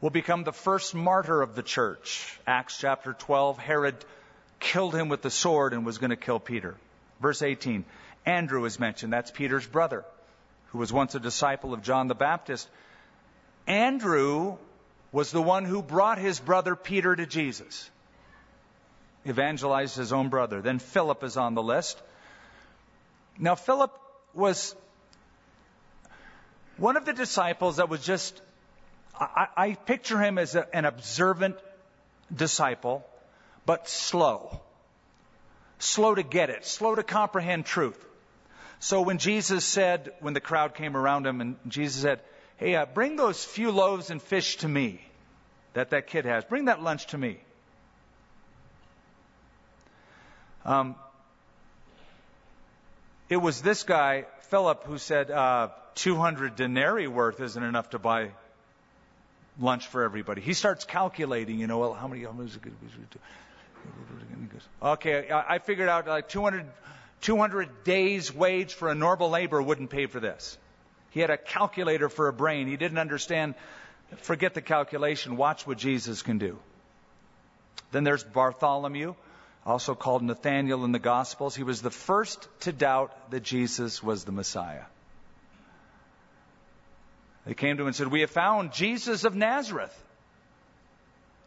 will 0.00 0.10
become 0.10 0.44
the 0.44 0.52
first 0.52 0.94
martyr 0.94 1.40
of 1.40 1.54
the 1.54 1.62
church. 1.62 2.38
Acts 2.46 2.78
chapter 2.78 3.14
12, 3.14 3.58
Herod 3.58 3.96
killed 4.58 4.94
him 4.94 5.08
with 5.08 5.22
the 5.22 5.30
sword 5.30 5.72
and 5.72 5.86
was 5.86 5.98
going 5.98 6.10
to 6.10 6.16
kill 6.16 6.38
Peter. 6.38 6.76
Verse 7.20 7.42
18, 7.42 7.84
Andrew 8.26 8.64
is 8.64 8.78
mentioned. 8.78 9.12
That's 9.12 9.30
Peter's 9.30 9.66
brother, 9.66 10.04
who 10.68 10.78
was 10.78 10.92
once 10.92 11.14
a 11.14 11.20
disciple 11.20 11.72
of 11.72 11.82
John 11.82 12.08
the 12.08 12.14
Baptist. 12.14 12.68
Andrew 13.66 14.56
was 15.12 15.30
the 15.32 15.42
one 15.42 15.64
who 15.64 15.82
brought 15.82 16.18
his 16.18 16.38
brother 16.38 16.76
Peter 16.76 17.14
to 17.16 17.26
Jesus, 17.26 17.90
evangelized 19.26 19.96
his 19.96 20.12
own 20.12 20.28
brother. 20.28 20.60
Then 20.60 20.78
Philip 20.78 21.24
is 21.24 21.36
on 21.36 21.54
the 21.54 21.62
list. 21.62 22.00
Now, 23.38 23.54
Philip 23.54 23.92
was 24.34 24.74
one 26.76 26.96
of 26.96 27.04
the 27.04 27.12
disciples 27.12 27.76
that 27.76 27.88
was 27.88 28.04
just, 28.04 28.40
I, 29.18 29.48
I 29.56 29.74
picture 29.74 30.18
him 30.18 30.38
as 30.38 30.54
a, 30.54 30.66
an 30.74 30.84
observant 30.84 31.56
disciple, 32.34 33.04
but 33.66 33.88
slow. 33.88 34.60
Slow 35.78 36.14
to 36.14 36.22
get 36.22 36.50
it, 36.50 36.66
slow 36.66 36.94
to 36.94 37.02
comprehend 37.02 37.66
truth. 37.66 37.98
So 38.80 39.02
when 39.02 39.18
Jesus 39.18 39.64
said, 39.64 40.12
when 40.20 40.32
the 40.32 40.40
crowd 40.40 40.74
came 40.74 40.96
around 40.96 41.26
him, 41.26 41.42
and 41.42 41.56
Jesus 41.68 42.00
said, 42.00 42.20
Hey, 42.56 42.74
uh, 42.74 42.86
bring 42.86 43.16
those 43.16 43.44
few 43.44 43.70
loaves 43.70 44.10
and 44.10 44.20
fish 44.20 44.56
to 44.58 44.68
me 44.68 45.00
that 45.74 45.90
that 45.90 46.06
kid 46.06 46.24
has. 46.24 46.44
Bring 46.44 46.64
that 46.64 46.82
lunch 46.82 47.06
to 47.08 47.18
me. 47.18 47.38
Um, 50.64 50.94
it 53.28 53.36
was 53.36 53.62
this 53.62 53.82
guy, 53.82 54.26
Philip, 54.48 54.84
who 54.84 54.98
said, 54.98 55.30
uh, 55.30 55.68
200 55.94 56.56
denarii 56.56 57.06
worth 57.06 57.40
isn't 57.40 57.62
enough 57.62 57.90
to 57.90 57.98
buy 57.98 58.30
lunch 59.58 59.86
for 59.88 60.02
everybody. 60.04 60.40
He 60.40 60.54
starts 60.54 60.84
calculating, 60.84 61.58
you 61.58 61.66
know, 61.66 61.78
well, 61.78 61.92
how 61.92 62.08
many, 62.08 62.24
how 62.24 62.32
many 62.32 62.50
Okay, 64.82 65.30
I 65.30 65.58
figured 65.58 65.88
out 65.88 66.06
like 66.06 66.28
200 66.28 66.66
200 67.22 67.84
days 67.84 68.34
wage 68.34 68.74
for 68.74 68.88
a 68.88 68.94
normal 68.94 69.30
labor 69.30 69.60
wouldn't 69.60 69.90
pay 69.90 70.06
for 70.06 70.20
this. 70.20 70.56
He 71.10 71.20
had 71.20 71.30
a 71.30 71.36
calculator 71.36 72.08
for 72.08 72.28
a 72.28 72.32
brain. 72.32 72.66
He 72.66 72.76
didn't 72.76 72.98
understand. 72.98 73.54
Forget 74.18 74.54
the 74.54 74.62
calculation. 74.62 75.36
Watch 75.36 75.66
what 75.66 75.78
Jesus 75.78 76.22
can 76.22 76.38
do. 76.38 76.58
Then 77.92 78.04
there's 78.04 78.22
Bartholomew, 78.22 79.14
also 79.66 79.94
called 79.94 80.22
Nathaniel 80.22 80.84
in 80.84 80.92
the 80.92 80.98
Gospels. 80.98 81.56
He 81.56 81.64
was 81.64 81.82
the 81.82 81.90
first 81.90 82.48
to 82.60 82.72
doubt 82.72 83.30
that 83.30 83.42
Jesus 83.42 84.02
was 84.02 84.24
the 84.24 84.32
Messiah. 84.32 84.84
They 87.46 87.54
came 87.54 87.76
to 87.76 87.82
him 87.82 87.88
and 87.88 87.96
said, 87.96 88.08
We 88.08 88.20
have 88.20 88.30
found 88.30 88.72
Jesus 88.72 89.24
of 89.24 89.34
Nazareth. 89.34 89.96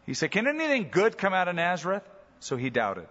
He 0.06 0.14
said, 0.14 0.30
Can 0.30 0.46
anything 0.46 0.88
good 0.90 1.16
come 1.16 1.32
out 1.32 1.48
of 1.48 1.54
Nazareth? 1.54 2.02
So 2.40 2.56
he 2.56 2.68
doubted 2.68 3.06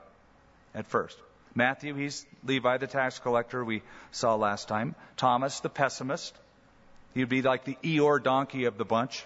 at 0.76 0.86
first. 0.86 1.18
Matthew, 1.56 1.94
he's 1.94 2.26
Levi 2.44 2.78
the 2.78 2.88
tax 2.88 3.20
collector 3.20 3.64
we 3.64 3.84
saw 4.12 4.36
last 4.36 4.68
time. 4.68 4.96
Thomas, 5.18 5.60
the 5.60 5.70
pessimist. 5.70 6.36
He'd 7.14 7.30
be 7.30 7.42
like 7.42 7.64
the 7.64 7.78
Eeyore 7.84 8.22
donkey 8.22 8.66
of 8.66 8.78
the 8.78 8.86
bunch. 8.86 9.26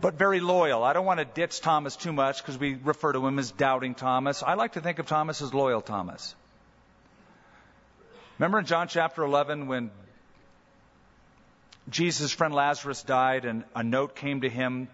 But 0.00 0.14
very 0.14 0.40
loyal. 0.40 0.84
I 0.84 0.92
don't 0.92 1.06
want 1.06 1.18
to 1.18 1.24
ditch 1.24 1.60
Thomas 1.60 1.96
too 1.96 2.12
much 2.12 2.38
because 2.42 2.58
we 2.58 2.74
refer 2.74 3.12
to 3.12 3.26
him 3.26 3.38
as 3.38 3.50
doubting 3.50 3.94
Thomas. 3.94 4.42
I 4.42 4.54
like 4.54 4.72
to 4.72 4.80
think 4.80 4.98
of 4.98 5.06
Thomas 5.06 5.42
as 5.42 5.52
loyal 5.52 5.80
Thomas. 5.80 6.34
Remember 8.38 8.60
in 8.60 8.66
John 8.66 8.86
chapter 8.86 9.24
11 9.24 9.66
when 9.66 9.90
Jesus' 11.88 12.30
friend 12.32 12.54
Lazarus 12.54 13.02
died 13.02 13.44
and 13.44 13.64
a 13.74 13.82
note 13.82 14.14
came 14.14 14.42
to 14.42 14.48
him 14.48 14.88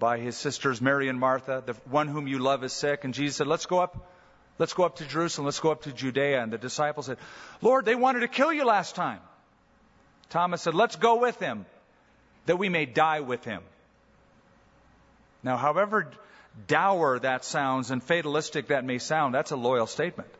by 0.00 0.18
his 0.18 0.36
sisters 0.36 0.80
Mary 0.80 1.08
and 1.08 1.20
Martha, 1.20 1.62
the 1.64 1.74
one 1.90 2.08
whom 2.08 2.26
you 2.26 2.38
love 2.38 2.64
is 2.64 2.72
sick, 2.72 3.04
and 3.04 3.14
Jesus 3.14 3.36
said, 3.36 3.46
"Let's 3.46 3.66
go 3.66 3.78
up 3.78 4.08
Let's 4.58 4.74
go 4.74 4.84
up 4.84 4.96
to 4.96 5.06
Jerusalem. 5.06 5.46
Let's 5.46 5.60
go 5.60 5.70
up 5.70 5.82
to 5.82 5.92
Judea. 5.92 6.42
And 6.42 6.52
the 6.52 6.58
disciples 6.58 7.06
said, 7.06 7.18
Lord, 7.62 7.84
they 7.84 7.94
wanted 7.94 8.20
to 8.20 8.28
kill 8.28 8.52
you 8.52 8.64
last 8.64 8.94
time. 8.94 9.20
Thomas 10.30 10.62
said, 10.62 10.74
Let's 10.74 10.96
go 10.96 11.16
with 11.20 11.38
him 11.38 11.64
that 12.46 12.56
we 12.56 12.68
may 12.68 12.86
die 12.86 13.20
with 13.20 13.44
him. 13.44 13.62
Now, 15.42 15.56
however 15.56 16.10
dour 16.66 17.18
that 17.20 17.44
sounds 17.44 17.90
and 17.90 18.02
fatalistic 18.02 18.68
that 18.68 18.84
may 18.84 18.98
sound, 18.98 19.34
that's 19.34 19.52
a 19.52 19.56
loyal 19.56 19.86
statement. 19.86 20.30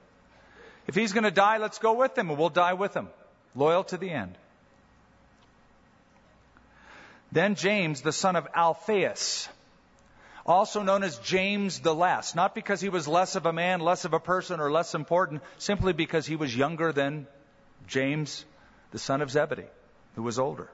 If 0.89 0.95
he's 0.95 1.13
going 1.13 1.25
to 1.25 1.31
die, 1.31 1.59
let's 1.59 1.79
go 1.79 1.93
with 1.93 2.17
him 2.17 2.31
and 2.31 2.39
we'll 2.39 2.49
die 2.49 2.73
with 2.73 2.95
him. 2.95 3.09
Loyal 3.55 3.85
to 3.85 3.97
the 3.97 4.11
end. 4.11 4.37
Then 7.31 7.55
James, 7.55 8.01
the 8.01 8.13
son 8.13 8.37
of 8.37 8.49
Alphaeus, 8.55 9.49
also 10.49 10.83
known 10.83 11.03
as 11.03 11.19
James 11.19 11.81
the 11.81 11.95
Less, 11.95 12.35
not 12.35 12.55
because 12.55 12.81
he 12.81 12.89
was 12.89 13.07
less 13.07 13.37
of 13.37 13.45
a 13.45 13.53
man, 13.53 13.81
less 13.81 14.07
of 14.07 14.15
a 14.15 14.21
person, 14.21 14.61
or 14.61 14.71
less 14.71 14.95
important, 14.95 15.43
simply 15.59 15.93
because 15.93 16.27
he 16.27 16.37
was 16.37 16.57
younger 16.57 16.91
than 16.91 17.27
James, 17.87 18.45
the 18.91 18.99
son 18.99 19.21
of 19.21 19.31
Zebedee, 19.31 19.69
who 20.17 20.23
was 20.23 20.39
older. 20.39 20.69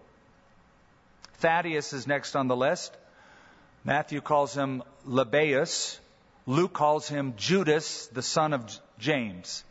Thaddeus 1.38 1.92
is 1.92 2.06
next 2.06 2.36
on 2.36 2.46
the 2.46 2.56
list. 2.56 2.96
Matthew 3.84 4.20
calls 4.20 4.54
him 4.54 4.82
Lebbaeus. 5.06 5.98
Luke 6.46 6.72
calls 6.72 7.08
him 7.08 7.34
Judas, 7.36 8.06
the 8.08 8.22
son 8.22 8.52
of 8.52 8.64
James. 8.98 9.64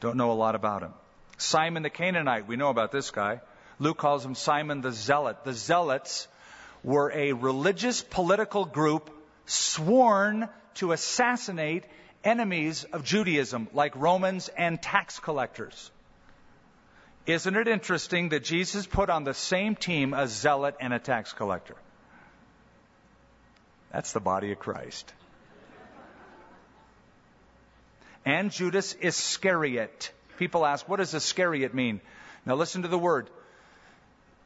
Don't 0.00 0.16
know 0.16 0.32
a 0.32 0.34
lot 0.34 0.54
about 0.54 0.82
him. 0.82 0.92
Simon 1.38 1.82
the 1.82 1.90
Canaanite, 1.90 2.48
we 2.48 2.56
know 2.56 2.70
about 2.70 2.92
this 2.92 3.10
guy. 3.10 3.40
Luke 3.78 3.98
calls 3.98 4.24
him 4.24 4.34
Simon 4.34 4.80
the 4.80 4.92
Zealot. 4.92 5.44
The 5.44 5.52
Zealots 5.52 6.28
were 6.82 7.12
a 7.12 7.32
religious 7.32 8.02
political 8.02 8.64
group 8.64 9.10
sworn 9.46 10.48
to 10.74 10.92
assassinate 10.92 11.84
enemies 12.22 12.84
of 12.84 13.04
Judaism, 13.04 13.68
like 13.72 13.94
Romans 13.96 14.48
and 14.48 14.80
tax 14.80 15.18
collectors. 15.18 15.90
Isn't 17.26 17.56
it 17.56 17.68
interesting 17.68 18.30
that 18.30 18.44
Jesus 18.44 18.86
put 18.86 19.08
on 19.08 19.24
the 19.24 19.34
same 19.34 19.76
team 19.76 20.12
a 20.12 20.26
zealot 20.26 20.76
and 20.80 20.92
a 20.92 20.98
tax 20.98 21.32
collector? 21.32 21.76
That's 23.92 24.12
the 24.12 24.20
body 24.20 24.52
of 24.52 24.58
Christ. 24.58 25.12
And 28.26 28.50
Judas 28.50 28.94
Iscariot. 29.00 30.12
People 30.38 30.66
ask, 30.66 30.88
what 30.88 30.96
does 30.96 31.14
Iscariot 31.14 31.74
mean? 31.74 32.00
Now 32.44 32.56
listen 32.56 32.82
to 32.82 32.88
the 32.88 32.98
word. 32.98 33.30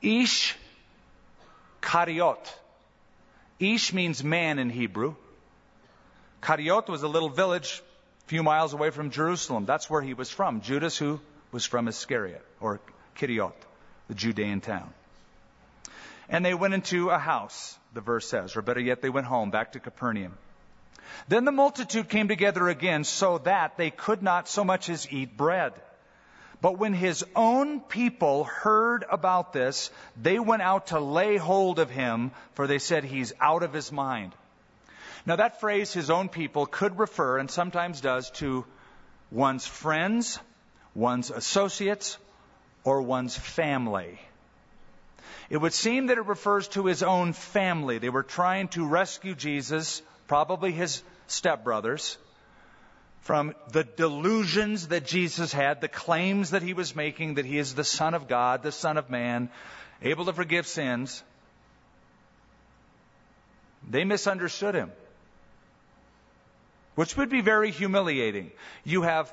Ish 0.02 0.54
kariot. 1.80 2.54
Ish 3.60 3.92
means 3.92 4.22
man 4.22 4.58
in 4.58 4.70
Hebrew. 4.70 5.14
Kariot 6.42 6.88
was 6.88 7.02
a 7.02 7.08
little 7.08 7.28
village 7.28 7.82
a 8.24 8.28
few 8.28 8.42
miles 8.42 8.72
away 8.72 8.90
from 8.90 9.10
Jerusalem. 9.10 9.66
That's 9.66 9.90
where 9.90 10.02
he 10.02 10.14
was 10.14 10.30
from. 10.30 10.60
Judas, 10.60 10.96
who 10.96 11.20
was 11.50 11.64
from 11.64 11.88
Iscariot, 11.88 12.44
or 12.60 12.80
Kiriot, 13.16 13.54
the 14.06 14.14
Judean 14.14 14.60
town. 14.60 14.92
And 16.28 16.44
they 16.44 16.54
went 16.54 16.74
into 16.74 17.10
a 17.10 17.18
house, 17.18 17.76
the 17.94 18.00
verse 18.00 18.28
says, 18.28 18.54
or 18.54 18.62
better 18.62 18.80
yet, 18.80 19.00
they 19.02 19.08
went 19.08 19.26
home, 19.26 19.50
back 19.50 19.72
to 19.72 19.80
Capernaum. 19.80 20.36
Then 21.26 21.44
the 21.44 21.52
multitude 21.52 22.08
came 22.08 22.28
together 22.28 22.68
again 22.68 23.04
so 23.04 23.38
that 23.38 23.76
they 23.76 23.90
could 23.90 24.22
not 24.22 24.48
so 24.48 24.62
much 24.62 24.88
as 24.90 25.10
eat 25.10 25.36
bread. 25.36 25.72
But 26.60 26.78
when 26.78 26.92
his 26.92 27.24
own 27.36 27.80
people 27.80 28.44
heard 28.44 29.04
about 29.08 29.52
this, 29.52 29.90
they 30.20 30.38
went 30.38 30.62
out 30.62 30.88
to 30.88 30.98
lay 30.98 31.36
hold 31.36 31.78
of 31.78 31.90
him, 31.90 32.32
for 32.54 32.66
they 32.66 32.80
said 32.80 33.04
he's 33.04 33.32
out 33.40 33.62
of 33.62 33.72
his 33.72 33.92
mind. 33.92 34.34
Now 35.24 35.36
that 35.36 35.60
phrase, 35.60 35.92
his 35.92 36.10
own 36.10 36.28
people, 36.28 36.66
could 36.66 36.98
refer, 36.98 37.38
and 37.38 37.50
sometimes 37.50 38.00
does, 38.00 38.30
to 38.32 38.64
one's 39.30 39.66
friends, 39.66 40.40
one's 40.94 41.30
associates, 41.30 42.18
or 42.82 43.02
one's 43.02 43.36
family. 43.36 44.18
It 45.50 45.58
would 45.58 45.72
seem 45.72 46.06
that 46.06 46.18
it 46.18 46.26
refers 46.26 46.68
to 46.68 46.86
his 46.86 47.02
own 47.02 47.32
family. 47.34 47.98
They 47.98 48.10
were 48.10 48.22
trying 48.22 48.68
to 48.68 48.86
rescue 48.86 49.34
Jesus, 49.34 50.02
probably 50.26 50.72
his 50.72 51.02
stepbrothers, 51.28 52.16
from 53.28 53.54
the 53.72 53.84
delusions 53.84 54.88
that 54.88 55.04
Jesus 55.04 55.52
had, 55.52 55.82
the 55.82 55.86
claims 55.86 56.52
that 56.52 56.62
he 56.62 56.72
was 56.72 56.96
making 56.96 57.34
that 57.34 57.44
he 57.44 57.58
is 57.58 57.74
the 57.74 57.84
Son 57.84 58.14
of 58.14 58.26
God, 58.26 58.62
the 58.62 58.72
Son 58.72 58.96
of 58.96 59.10
Man, 59.10 59.50
able 60.00 60.24
to 60.24 60.32
forgive 60.32 60.66
sins. 60.66 61.22
They 63.86 64.04
misunderstood 64.04 64.74
him, 64.74 64.90
which 66.94 67.18
would 67.18 67.28
be 67.28 67.42
very 67.42 67.70
humiliating. 67.70 68.50
You 68.82 69.02
have 69.02 69.30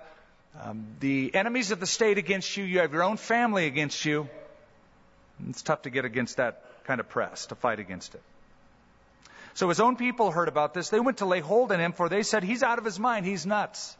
um, 0.61 0.87
the 0.99 1.33
enemies 1.33 1.71
of 1.71 1.79
the 1.79 1.87
state 1.87 2.17
against 2.17 2.57
you, 2.57 2.65
you 2.65 2.79
have 2.79 2.91
your 2.91 3.03
own 3.03 3.15
family 3.15 3.65
against 3.65 4.03
you. 4.03 4.27
It's 5.47 5.61
tough 5.61 5.83
to 5.83 5.89
get 5.89 6.03
against 6.03 6.35
that 6.35 6.83
kind 6.83 6.99
of 6.99 7.07
press, 7.07 7.45
to 7.45 7.55
fight 7.55 7.79
against 7.79 8.13
it. 8.13 8.21
So 9.55 9.69
his 9.69 9.79
own 9.79 9.95
people 9.95 10.31
heard 10.31 10.49
about 10.49 10.73
this. 10.73 10.89
They 10.89 10.99
went 10.99 11.19
to 11.19 11.25
lay 11.25 11.39
hold 11.39 11.71
on 11.71 11.79
him, 11.79 11.93
for 11.93 12.09
they 12.09 12.23
said, 12.23 12.43
He's 12.43 12.61
out 12.61 12.77
of 12.77 12.85
his 12.85 12.99
mind. 12.99 13.25
He's 13.25 13.45
nuts. 13.45 13.95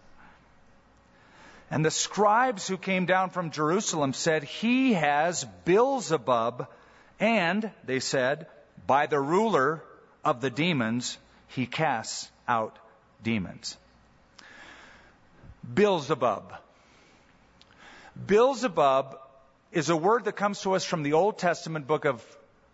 And 1.72 1.84
the 1.84 1.92
scribes 1.92 2.68
who 2.68 2.78
came 2.78 3.06
down 3.06 3.30
from 3.30 3.52
Jerusalem 3.52 4.12
said, 4.14 4.44
He 4.44 4.94
has 4.94 5.46
Beelzebub, 5.64 6.68
and, 7.22 7.72
they 7.86 8.02
said, 8.02 8.48
by 8.86 9.08
the 9.08 9.20
ruler 9.20 9.82
of 10.26 10.42
the 10.42 10.50
demons, 10.50 11.18
he 11.48 11.66
casts 11.66 12.30
out 12.48 12.78
demons. 13.24 13.78
Beelzebub. 15.74 16.54
Beelzebub 18.28 19.18
is 19.72 19.90
a 19.90 19.96
word 19.96 20.26
that 20.26 20.36
comes 20.36 20.62
to 20.62 20.74
us 20.74 20.84
from 20.84 21.04
the 21.04 21.14
Old 21.14 21.38
Testament 21.38 21.88
book 21.88 22.04
of 22.04 22.22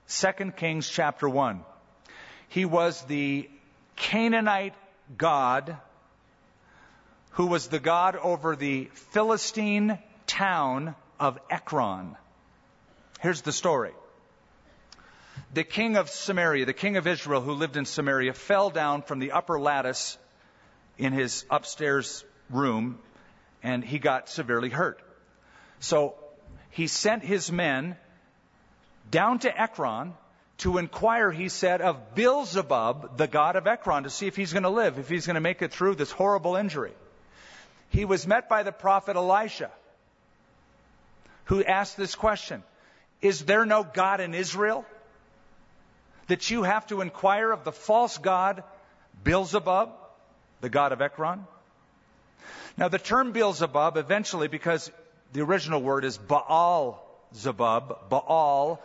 2 0.10 0.52
Kings 0.58 0.90
chapter 0.90 1.30
1. 1.30 1.64
He 2.52 2.66
was 2.66 3.02
the 3.04 3.50
Canaanite 3.96 4.74
god 5.18 5.78
who 7.32 7.46
was 7.46 7.68
the 7.68 7.80
god 7.80 8.18
over 8.18 8.58
the 8.58 8.90
Philistine 9.14 9.98
town 10.28 10.94
of 11.18 11.40
Ekron. 11.50 12.18
Here's 13.22 13.42
the 13.42 13.54
story. 13.54 13.94
The 15.54 15.64
king 15.64 15.96
of 15.96 16.10
Samaria, 16.10 16.66
the 16.66 16.74
king 16.74 16.98
of 16.98 17.08
Israel 17.08 17.40
who 17.40 17.54
lived 17.54 17.78
in 17.78 17.86
Samaria, 17.86 18.34
fell 18.34 18.70
down 18.70 19.04
from 19.04 19.20
the 19.20 19.32
upper 19.32 19.58
lattice 19.58 20.18
in 20.98 21.14
his 21.14 21.46
upstairs 21.50 22.26
room 22.50 23.00
and 23.64 23.82
he 23.82 23.98
got 23.98 24.28
severely 24.28 24.70
hurt. 24.70 25.02
So 25.80 26.16
he 26.70 26.88
sent 26.88 27.24
his 27.24 27.50
men 27.50 27.96
down 29.10 29.40
to 29.40 29.62
Ekron 29.62 30.16
to 30.62 30.78
inquire, 30.78 31.32
he 31.32 31.50
said, 31.50 31.82
of 31.82 32.14
Beelzebub, 32.14 33.18
the 33.18 33.28
god 33.28 33.56
of 33.56 33.66
Ekron, 33.66 34.04
to 34.04 34.12
see 34.12 34.28
if 34.28 34.36
he's 34.36 34.54
going 34.54 34.64
to 34.64 34.70
live, 34.70 35.00
if 35.00 35.10
he's 35.10 35.26
going 35.26 35.36
to 35.36 35.42
make 35.42 35.62
it 35.64 35.72
through 35.72 35.96
this 35.96 36.12
horrible 36.12 36.56
injury. 36.56 36.94
He 37.90 38.06
was 38.06 38.28
met 38.28 38.48
by 38.48 38.62
the 38.62 38.72
prophet 38.72 39.16
Elisha, 39.16 39.72
who 41.46 41.64
asked 41.64 41.98
this 41.98 42.14
question 42.14 42.64
Is 43.22 43.44
there 43.44 43.66
no 43.66 43.84
God 43.84 44.22
in 44.22 44.36
Israel? 44.36 44.86
That 46.28 46.52
you 46.52 46.62
have 46.62 46.86
to 46.88 47.02
inquire 47.02 47.52
of 47.52 47.64
the 47.64 47.72
false 47.72 48.20
god 48.20 48.64
Beelzebub, 49.24 49.90
the 50.62 50.70
god 50.70 50.92
of 50.92 51.02
Ekron? 51.02 51.48
Now, 52.78 52.88
the 52.88 53.00
term 53.00 53.32
Beelzebub 53.32 53.98
eventually, 53.98 54.48
because 54.48 54.92
the 55.34 55.42
original 55.42 55.82
word 55.82 56.06
is 56.06 56.20
Baal 56.20 57.04
Zebub. 57.34 58.10
Baal 58.10 58.82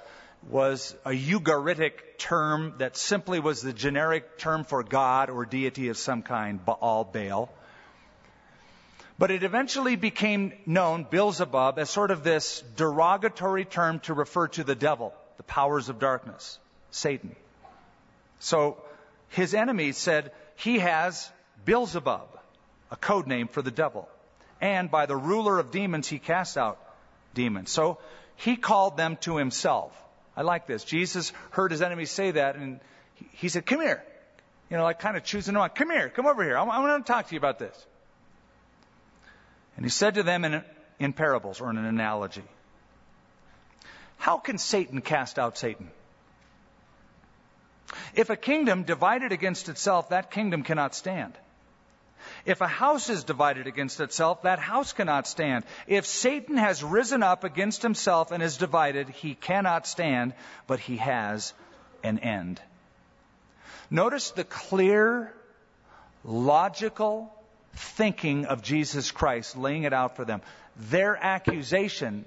was 0.49 0.95
a 1.05 1.11
Ugaritic 1.11 2.19
term 2.19 2.75
that 2.79 2.97
simply 2.97 3.41
was 3.41 3.63
the 3.63 3.73
generic 3.73 4.39
term 4.39 4.65
for 4.65 4.83
God 4.83 5.29
or 5.31 5.45
deity 5.45 5.89
of 5.89 5.97
some 5.97 6.23
kind, 6.23 6.65
Baal, 6.65 7.05
Baal. 7.05 7.51
But 9.19 9.31
it 9.31 9.43
eventually 9.43 9.97
became 9.97 10.53
known, 10.67 11.07
Beelzebub, 11.09 11.79
as 11.79 11.89
sort 11.89 12.11
of 12.11 12.23
this 12.23 12.63
derogatory 12.77 13.65
term 13.65 14.01
to 14.01 14.15
refer 14.15 14.49
to 14.49 14.65
the 14.65 14.75
devil, 14.75 15.15
the 15.39 15.43
powers 15.43 15.89
of 15.89 15.99
darkness, 15.99 16.59
Satan. 16.91 17.35
So 18.39 18.77
his 19.31 19.55
enemies 19.55 19.97
said, 19.97 20.33
he 20.57 20.79
has 20.79 21.31
Beelzebub, 21.65 22.29
a 22.91 22.97
code 22.97 23.27
name 23.27 23.49
for 23.49 23.63
the 23.63 23.71
devil. 23.71 24.09
And 24.61 24.91
by 24.91 25.07
the 25.07 25.17
ruler 25.17 25.59
of 25.59 25.71
demons, 25.71 26.09
he 26.09 26.19
casts 26.19 26.57
out 26.57 26.79
demons. 27.35 27.71
So 27.71 27.99
he 28.37 28.57
called 28.57 28.97
them 28.97 29.17
to 29.23 29.37
himself. 29.37 29.93
I 30.37 30.43
like 30.43 30.67
this. 30.67 30.85
Jesus 30.85 31.33
heard 31.51 31.71
his 31.71 31.83
enemies 31.83 32.11
say 32.11 32.33
that, 32.33 32.57
and 32.57 32.81
he 33.33 33.49
said, 33.49 33.65
Come 33.65 33.81
here. 33.81 34.05
You 34.71 34.77
know, 34.77 34.83
like 34.83 34.99
kind 34.99 35.17
of 35.17 35.25
choosing 35.25 35.55
them. 35.55 35.69
Come 35.75 35.91
here. 35.91 36.11
Come 36.11 36.27
over 36.27 36.43
here. 36.43 36.59
I 36.59 36.63
want 36.63 37.07
to 37.07 37.13
talk 37.13 37.29
to 37.29 37.35
you 37.35 37.39
about 37.39 37.59
this. 37.59 37.87
And 39.77 39.85
he 39.85 39.91
said 39.91 40.15
to 40.15 40.23
them 40.23 40.45
in, 40.45 40.63
in 40.99 41.13
parables 41.13 41.61
or 41.61 41.71
in 41.71 41.77
an 41.77 41.85
analogy 41.85 42.43
How 44.19 44.39
can 44.39 44.59
Satan 44.59 45.01
cast 45.01 45.39
out 45.39 45.57
Satan? 45.57 45.91
If 48.15 48.31
a 48.31 48.37
kingdom 48.37 48.83
divided 48.83 49.33
against 49.33 49.69
itself, 49.69 50.09
that 50.09 50.31
kingdom 50.31 50.65
cannot 50.65 50.95
stand. 50.95 51.35
If 52.45 52.61
a 52.61 52.67
house 52.67 53.09
is 53.09 53.25
divided 53.25 53.67
against 53.67 54.01
itself, 54.01 54.43
that 54.43 54.59
house 54.59 54.93
cannot 54.93 55.27
stand. 55.27 55.65
If 55.87 56.07
Satan 56.07 56.57
has 56.57 56.83
risen 56.83 57.23
up 57.23 57.45
against 57.45 57.83
himself 57.83 58.33
and 58.33 58.43
is 58.43 58.57
divided, 58.57 59.09
he 59.09 59.35
cannot 59.35 59.87
stand, 59.87 60.35
but 60.67 60.81
he 60.81 60.97
has 60.97 61.55
an 62.03 62.19
end. 62.19 62.61
Notice 63.91 64.31
the 64.31 64.45
clear, 64.45 65.33
logical 66.25 67.33
thinking 67.75 68.47
of 68.47 68.63
Jesus 68.63 69.11
Christ, 69.11 69.57
laying 69.57 69.85
it 69.85 69.93
out 69.93 70.17
for 70.17 70.25
them. 70.25 70.41
Their 70.77 71.17
accusation, 71.17 72.25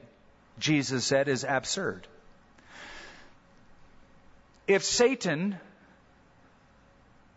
Jesus 0.59 1.05
said, 1.05 1.27
is 1.27 1.43
absurd. 1.47 2.07
If 4.67 4.83
Satan 4.83 5.57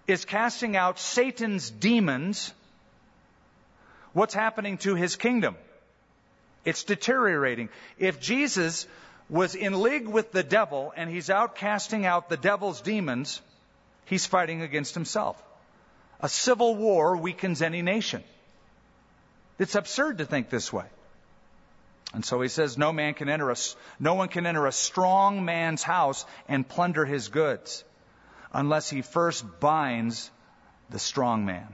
is 0.07 0.25
casting 0.25 0.77
out 0.77 0.99
Satan's 0.99 1.71
demons, 1.71 2.53
what's 4.13 4.35
happening 4.35 4.79
to 4.79 4.95
his 4.95 5.17
kingdom? 5.17 5.57
It's 6.65 6.85
deteriorating. 6.85 7.69
If 7.99 8.21
Jesus 8.21 8.87
was 9.29 9.55
in 9.55 9.81
league 9.81 10.07
with 10.07 10.33
the 10.33 10.43
devil 10.43 10.93
and 10.97 11.09
he's 11.09 11.31
out 11.31 11.57
casting 11.57 12.05
out 12.05 12.29
the 12.29 12.37
devil's 12.37 12.81
demons, 12.81 13.41
he's 14.07 14.27
fighting 14.27 14.63
against 14.63 14.95
himself. 14.95 15.43
A 16.21 16.29
civil 16.29 16.77
war 16.77 17.17
weakens 17.17 17.63
any 17.63 17.83
nation. 17.83 18.23
It's 19.59 19.75
absurd 19.75 20.19
to 20.19 20.25
think 20.25 20.51
this 20.51 20.73
way. 20.73 20.87
And 22.15 22.25
so 22.25 22.41
he 22.41 22.49
says, 22.49 22.77
no 22.77 22.93
man 22.93 23.15
can 23.15 23.29
enter 23.29 23.51
a, 23.51 23.57
no 23.99 24.15
one 24.15 24.29
can 24.29 24.47
enter 24.47 24.67
a 24.67 24.73
strong 24.73 25.45
man's 25.45 25.83
house 25.83 26.27
and 26.47 26.69
plunder 26.69 27.05
his 27.05 27.29
goods 27.29 27.85
unless 28.53 28.91
he 28.91 29.03
first 29.03 29.45
binds 29.61 30.31
the 30.91 30.99
strong 30.99 31.45
man. 31.47 31.69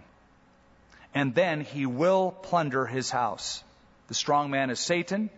And 1.14 1.34
then 1.34 1.62
he 1.62 1.86
will 1.86 2.30
plunder 2.30 2.86
his 2.86 3.10
house. 3.10 3.62
The 4.08 4.14
strong 4.14 4.50
man 4.50 4.70
is 4.70 4.78
Satan. 4.78 5.30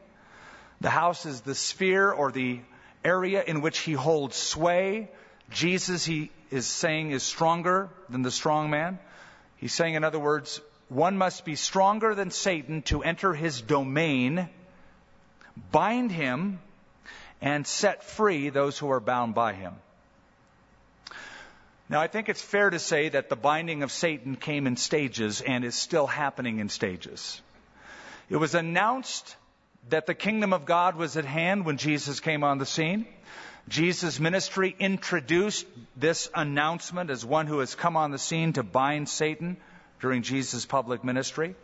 The 0.80 0.90
house 0.90 1.26
is 1.26 1.40
the 1.40 1.54
sphere 1.54 2.10
or 2.10 2.32
the 2.32 2.60
area 3.04 3.42
in 3.42 3.60
which 3.60 3.78
he 3.78 3.92
holds 3.92 4.36
sway. 4.36 5.10
Jesus, 5.50 6.04
he 6.04 6.30
is 6.50 6.66
saying, 6.66 7.10
is 7.10 7.22
stronger 7.22 7.88
than 8.08 8.22
the 8.22 8.30
strong 8.30 8.70
man. 8.70 8.98
He's 9.56 9.74
saying, 9.74 9.94
in 9.94 10.04
other 10.04 10.18
words, 10.18 10.60
one 10.88 11.16
must 11.18 11.44
be 11.44 11.54
stronger 11.54 12.14
than 12.14 12.30
Satan 12.30 12.82
to 12.82 13.02
enter 13.02 13.32
his 13.32 13.60
domain, 13.60 14.48
bind 15.70 16.10
him, 16.10 16.60
and 17.40 17.66
set 17.66 18.04
free 18.04 18.50
those 18.50 18.78
who 18.78 18.90
are 18.90 19.00
bound 19.00 19.34
by 19.34 19.52
him. 19.54 19.74
Now, 21.90 22.00
I 22.00 22.06
think 22.06 22.28
it's 22.28 22.40
fair 22.40 22.70
to 22.70 22.78
say 22.78 23.08
that 23.08 23.28
the 23.28 23.34
binding 23.34 23.82
of 23.82 23.90
Satan 23.90 24.36
came 24.36 24.68
in 24.68 24.76
stages 24.76 25.40
and 25.40 25.64
is 25.64 25.74
still 25.74 26.06
happening 26.06 26.60
in 26.60 26.68
stages. 26.68 27.42
It 28.28 28.36
was 28.36 28.54
announced 28.54 29.34
that 29.88 30.06
the 30.06 30.14
kingdom 30.14 30.52
of 30.52 30.66
God 30.66 30.94
was 30.94 31.16
at 31.16 31.24
hand 31.24 31.64
when 31.64 31.78
Jesus 31.78 32.20
came 32.20 32.44
on 32.44 32.58
the 32.58 32.66
scene. 32.66 33.06
Jesus' 33.68 34.20
ministry 34.20 34.76
introduced 34.78 35.66
this 35.96 36.30
announcement 36.32 37.10
as 37.10 37.26
one 37.26 37.48
who 37.48 37.58
has 37.58 37.74
come 37.74 37.96
on 37.96 38.12
the 38.12 38.18
scene 38.18 38.52
to 38.52 38.62
bind 38.62 39.08
Satan 39.08 39.56
during 40.00 40.22
Jesus' 40.22 40.66
public 40.66 41.02
ministry. 41.02 41.56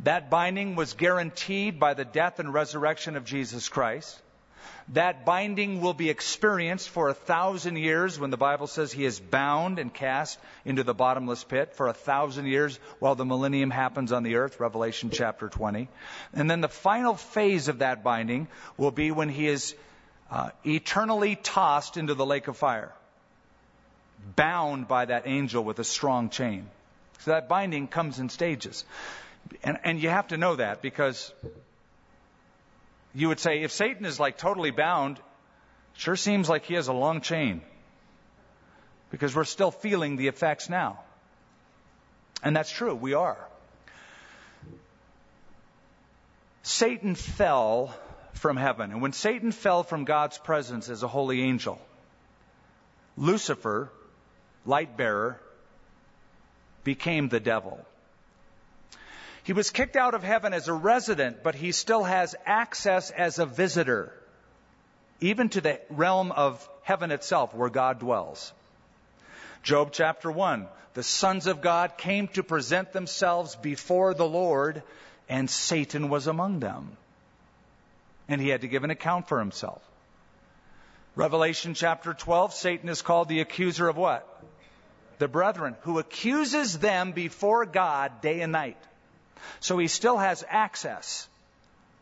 That 0.00 0.28
binding 0.28 0.76
was 0.76 0.92
guaranteed 0.92 1.80
by 1.80 1.94
the 1.94 2.04
death 2.04 2.40
and 2.40 2.52
resurrection 2.52 3.16
of 3.16 3.24
Jesus 3.24 3.70
Christ. 3.70 4.20
That 4.90 5.24
binding 5.24 5.80
will 5.80 5.94
be 5.94 6.10
experienced 6.10 6.88
for 6.88 7.08
a 7.08 7.14
thousand 7.14 7.76
years 7.76 8.18
when 8.18 8.30
the 8.30 8.36
Bible 8.36 8.66
says 8.66 8.92
he 8.92 9.04
is 9.04 9.18
bound 9.18 9.78
and 9.78 9.92
cast 9.92 10.38
into 10.64 10.84
the 10.84 10.94
bottomless 10.94 11.42
pit 11.42 11.74
for 11.74 11.88
a 11.88 11.92
thousand 11.92 12.46
years 12.46 12.78
while 12.98 13.14
the 13.14 13.24
millennium 13.24 13.70
happens 13.70 14.12
on 14.12 14.22
the 14.22 14.36
earth, 14.36 14.60
Revelation 14.60 15.10
chapter 15.10 15.48
20. 15.48 15.88
And 16.32 16.50
then 16.50 16.60
the 16.60 16.68
final 16.68 17.14
phase 17.14 17.68
of 17.68 17.78
that 17.78 18.04
binding 18.04 18.48
will 18.76 18.92
be 18.92 19.10
when 19.10 19.28
he 19.28 19.48
is 19.48 19.74
uh, 20.30 20.50
eternally 20.64 21.36
tossed 21.36 21.96
into 21.96 22.14
the 22.14 22.26
lake 22.26 22.48
of 22.48 22.56
fire, 22.56 22.92
bound 24.34 24.88
by 24.88 25.04
that 25.04 25.26
angel 25.26 25.64
with 25.64 25.78
a 25.78 25.84
strong 25.84 26.30
chain. 26.30 26.68
So 27.20 27.32
that 27.32 27.48
binding 27.48 27.88
comes 27.88 28.18
in 28.18 28.28
stages. 28.28 28.84
And, 29.62 29.78
and 29.84 30.00
you 30.00 30.08
have 30.08 30.28
to 30.28 30.36
know 30.36 30.56
that 30.56 30.82
because 30.82 31.32
you 33.16 33.28
would 33.28 33.40
say 33.40 33.62
if 33.62 33.72
Satan 33.72 34.04
is 34.04 34.20
like 34.20 34.36
totally 34.36 34.70
bound, 34.70 35.18
sure 35.94 36.16
seems 36.16 36.50
like 36.50 36.66
he 36.66 36.74
has 36.74 36.88
a 36.88 36.92
long 36.92 37.22
chain. 37.22 37.62
Because 39.10 39.34
we're 39.34 39.44
still 39.44 39.70
feeling 39.70 40.16
the 40.16 40.28
effects 40.28 40.68
now. 40.68 41.00
And 42.42 42.54
that's 42.54 42.70
true, 42.70 42.94
we 42.94 43.14
are. 43.14 43.38
Satan 46.62 47.14
fell 47.14 47.94
from 48.34 48.58
heaven. 48.58 48.90
And 48.90 49.00
when 49.00 49.14
Satan 49.14 49.50
fell 49.50 49.82
from 49.82 50.04
God's 50.04 50.36
presence 50.36 50.90
as 50.90 51.02
a 51.02 51.08
holy 51.08 51.40
angel, 51.40 51.80
Lucifer, 53.16 53.90
light 54.66 54.94
bearer, 54.98 55.40
became 56.84 57.30
the 57.30 57.40
devil. 57.40 57.80
He 59.46 59.52
was 59.52 59.70
kicked 59.70 59.94
out 59.94 60.14
of 60.14 60.24
heaven 60.24 60.52
as 60.52 60.66
a 60.66 60.72
resident, 60.72 61.44
but 61.44 61.54
he 61.54 61.70
still 61.70 62.02
has 62.02 62.34
access 62.44 63.12
as 63.12 63.38
a 63.38 63.46
visitor, 63.46 64.12
even 65.20 65.50
to 65.50 65.60
the 65.60 65.80
realm 65.88 66.32
of 66.32 66.68
heaven 66.82 67.12
itself 67.12 67.54
where 67.54 67.70
God 67.70 68.00
dwells. 68.00 68.52
Job 69.62 69.90
chapter 69.92 70.32
1 70.32 70.66
The 70.94 71.04
sons 71.04 71.46
of 71.46 71.60
God 71.60 71.96
came 71.96 72.26
to 72.28 72.42
present 72.42 72.92
themselves 72.92 73.54
before 73.54 74.14
the 74.14 74.26
Lord, 74.26 74.82
and 75.28 75.48
Satan 75.48 76.08
was 76.08 76.26
among 76.26 76.58
them. 76.58 76.96
And 78.28 78.40
he 78.40 78.48
had 78.48 78.62
to 78.62 78.68
give 78.68 78.82
an 78.82 78.90
account 78.90 79.28
for 79.28 79.38
himself. 79.38 79.80
Revelation 81.14 81.74
chapter 81.74 82.14
12 82.14 82.52
Satan 82.52 82.88
is 82.88 83.00
called 83.00 83.28
the 83.28 83.42
accuser 83.42 83.86
of 83.86 83.96
what? 83.96 84.26
The 85.18 85.28
brethren, 85.28 85.76
who 85.82 86.00
accuses 86.00 86.80
them 86.80 87.12
before 87.12 87.64
God 87.64 88.20
day 88.22 88.40
and 88.40 88.50
night. 88.50 88.76
So 89.60 89.78
he 89.78 89.88
still 89.88 90.16
has 90.16 90.44
access 90.48 91.28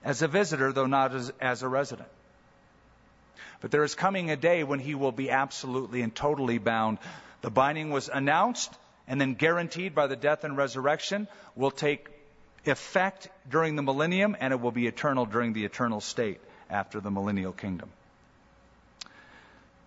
as 0.03 0.23
a 0.23 0.29
visitor, 0.29 0.73
though 0.73 0.87
not 0.87 1.15
as, 1.15 1.33
as 1.41 1.63
a 1.63 1.69
resident. 1.69 2.09
But 3.61 3.71
there 3.71 3.85
is 3.85 3.95
coming 3.95 4.31
a 4.31 4.37
day 4.37 4.65
when 4.65 4.79
he 4.79 4.95
will 4.95 5.13
be 5.13 5.31
absolutely 5.31 6.03
and 6.03 6.15
totally 6.15 6.59
bound. 6.59 6.99
The 7.41 7.51
binding 7.51 7.91
was 7.91 8.09
announced 8.13 8.73
and 9.07 9.21
then 9.21 9.35
guaranteed 9.35 9.95
by 9.95 10.07
the 10.07 10.17
death 10.17 10.45
and 10.45 10.57
resurrection, 10.57 11.29
will 11.57 11.71
take 11.71 12.09
effect 12.67 13.29
during 13.49 13.77
the 13.77 13.83
millennium, 13.83 14.37
and 14.41 14.53
it 14.53 14.61
will 14.61 14.71
be 14.71 14.87
eternal 14.87 15.27
during 15.27 15.53
the 15.53 15.65
eternal 15.65 16.01
state 16.01 16.41
after 16.71 17.01
the 17.01 17.11
millennial 17.11 17.53
kingdom. 17.53 17.91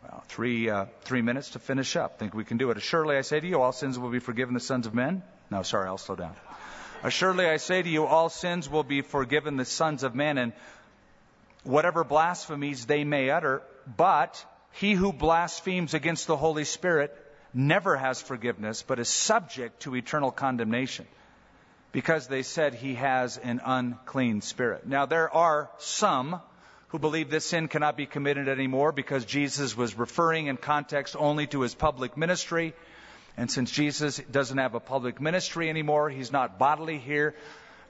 Well, 0.03 0.23
three, 0.27 0.69
uh, 0.69 0.85
three 1.01 1.21
minutes 1.21 1.51
to 1.51 1.59
finish 1.59 1.95
up. 1.95 2.19
Think 2.19 2.33
we 2.33 2.45
can 2.45 2.57
do 2.57 2.69
it. 2.69 2.81
Surely 2.81 3.17
I 3.17 3.21
say 3.21 3.39
to 3.39 3.47
you, 3.47 3.59
all 3.59 3.71
sins 3.71 3.97
will 3.97 4.11
be 4.11 4.19
forgiven 4.19 4.53
the 4.53 4.59
sons 4.59 4.85
of 4.85 4.93
men. 4.93 5.23
No, 5.49 5.63
sorry, 5.63 5.87
I'll 5.87 5.97
slow 5.97 6.15
down. 6.15 6.35
Assuredly, 7.03 7.47
I 7.47 7.57
say 7.57 7.81
to 7.81 7.89
you, 7.89 8.05
all 8.05 8.29
sins 8.29 8.69
will 8.69 8.83
be 8.83 9.01
forgiven 9.01 9.55
the 9.55 9.65
sons 9.65 10.03
of 10.03 10.15
men, 10.15 10.37
and 10.37 10.53
whatever 11.63 12.03
blasphemies 12.03 12.85
they 12.85 13.03
may 13.03 13.29
utter. 13.29 13.61
But 13.95 14.43
he 14.71 14.93
who 14.93 15.13
blasphemes 15.13 15.93
against 15.93 16.27
the 16.27 16.37
Holy 16.37 16.63
Spirit 16.63 17.15
never 17.53 17.95
has 17.95 18.21
forgiveness, 18.21 18.83
but 18.83 18.99
is 18.99 19.09
subject 19.09 19.81
to 19.81 19.95
eternal 19.95 20.31
condemnation, 20.31 21.05
because 21.91 22.27
they 22.27 22.43
said 22.43 22.73
he 22.73 22.95
has 22.95 23.37
an 23.37 23.61
unclean 23.63 24.41
spirit. 24.41 24.85
Now, 24.87 25.05
there 25.05 25.33
are 25.33 25.69
some 25.77 26.41
who 26.89 26.99
believe 26.99 27.29
this 27.29 27.45
sin 27.45 27.67
cannot 27.67 27.97
be 27.97 28.05
committed 28.05 28.47
anymore 28.47 28.91
because 28.91 29.25
Jesus 29.25 29.75
was 29.75 29.97
referring 29.97 30.47
in 30.47 30.57
context 30.57 31.15
only 31.17 31.47
to 31.47 31.61
his 31.61 31.75
public 31.75 32.17
ministry. 32.17 32.73
And 33.37 33.51
since 33.51 33.69
Jesus 33.71 34.19
doesn't 34.31 34.57
have 34.57 34.73
a 34.73 34.79
public 34.79 35.21
ministry 35.21 35.69
anymore, 35.69 36.09
he's 36.09 36.31
not 36.31 36.57
bodily 36.57 36.97
here 36.97 37.35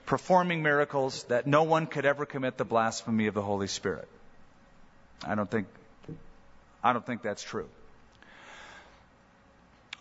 performing 0.07 0.63
miracles, 0.63 1.23
that 1.25 1.45
no 1.45 1.63
one 1.63 1.85
could 1.85 2.05
ever 2.05 2.25
commit 2.25 2.57
the 2.57 2.65
blasphemy 2.65 3.27
of 3.27 3.33
the 3.33 3.41
Holy 3.41 3.67
Spirit. 3.67 4.07
I 5.25 5.35
don't 5.35 5.51
think, 5.51 5.67
I 6.83 6.93
don't 6.93 7.05
think 7.05 7.21
that's 7.21 7.43
true. 7.43 7.67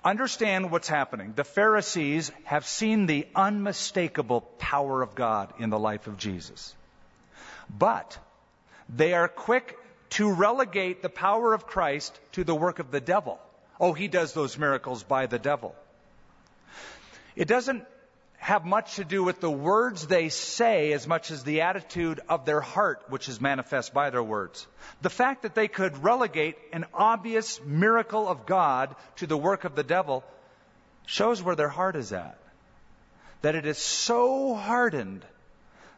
Understand 0.04 0.70
what's 0.70 0.88
happening. 0.88 1.32
The 1.34 1.44
Pharisees 1.44 2.30
have 2.44 2.64
seen 2.64 3.06
the 3.06 3.26
unmistakable 3.34 4.42
power 4.58 5.02
of 5.02 5.16
God 5.16 5.52
in 5.58 5.68
the 5.68 5.78
life 5.78 6.06
of 6.06 6.16
Jesus. 6.16 6.72
But 7.68 8.16
they 8.88 9.12
are 9.12 9.26
quick 9.26 9.76
to 10.10 10.32
relegate 10.32 11.02
the 11.02 11.08
power 11.08 11.52
of 11.52 11.66
Christ 11.66 12.16
to 12.32 12.44
the 12.44 12.54
work 12.54 12.78
of 12.78 12.92
the 12.92 13.00
devil. 13.00 13.40
Oh, 13.78 13.92
he 13.92 14.08
does 14.08 14.32
those 14.32 14.58
miracles 14.58 15.02
by 15.02 15.26
the 15.26 15.38
devil. 15.38 15.74
It 17.34 17.48
doesn't 17.48 17.84
have 18.38 18.64
much 18.64 18.96
to 18.96 19.04
do 19.04 19.24
with 19.24 19.40
the 19.40 19.50
words 19.50 20.06
they 20.06 20.28
say 20.28 20.92
as 20.92 21.06
much 21.06 21.30
as 21.30 21.42
the 21.42 21.62
attitude 21.62 22.20
of 22.28 22.44
their 22.44 22.60
heart, 22.60 23.02
which 23.08 23.28
is 23.28 23.40
manifest 23.40 23.92
by 23.92 24.10
their 24.10 24.22
words. 24.22 24.66
The 25.02 25.10
fact 25.10 25.42
that 25.42 25.54
they 25.54 25.68
could 25.68 26.02
relegate 26.02 26.56
an 26.72 26.86
obvious 26.94 27.60
miracle 27.64 28.28
of 28.28 28.46
God 28.46 28.94
to 29.16 29.26
the 29.26 29.36
work 29.36 29.64
of 29.64 29.74
the 29.74 29.82
devil 29.82 30.24
shows 31.06 31.42
where 31.42 31.56
their 31.56 31.68
heart 31.68 31.96
is 31.96 32.12
at. 32.12 32.38
That 33.42 33.54
it 33.54 33.66
is 33.66 33.78
so 33.78 34.54
hardened 34.54 35.24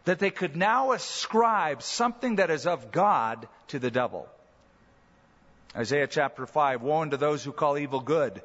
that 0.04 0.18
they 0.18 0.30
could 0.30 0.56
now 0.56 0.92
ascribe 0.92 1.82
something 1.82 2.36
that 2.36 2.50
is 2.50 2.66
of 2.66 2.92
God 2.92 3.46
to 3.68 3.78
the 3.78 3.90
devil. 3.90 4.28
Isaiah 5.76 6.06
chapter 6.06 6.46
5 6.46 6.82
Woe 6.82 7.02
unto 7.02 7.16
those 7.16 7.44
who 7.44 7.52
call 7.52 7.78
evil 7.78 8.00
good 8.00 8.40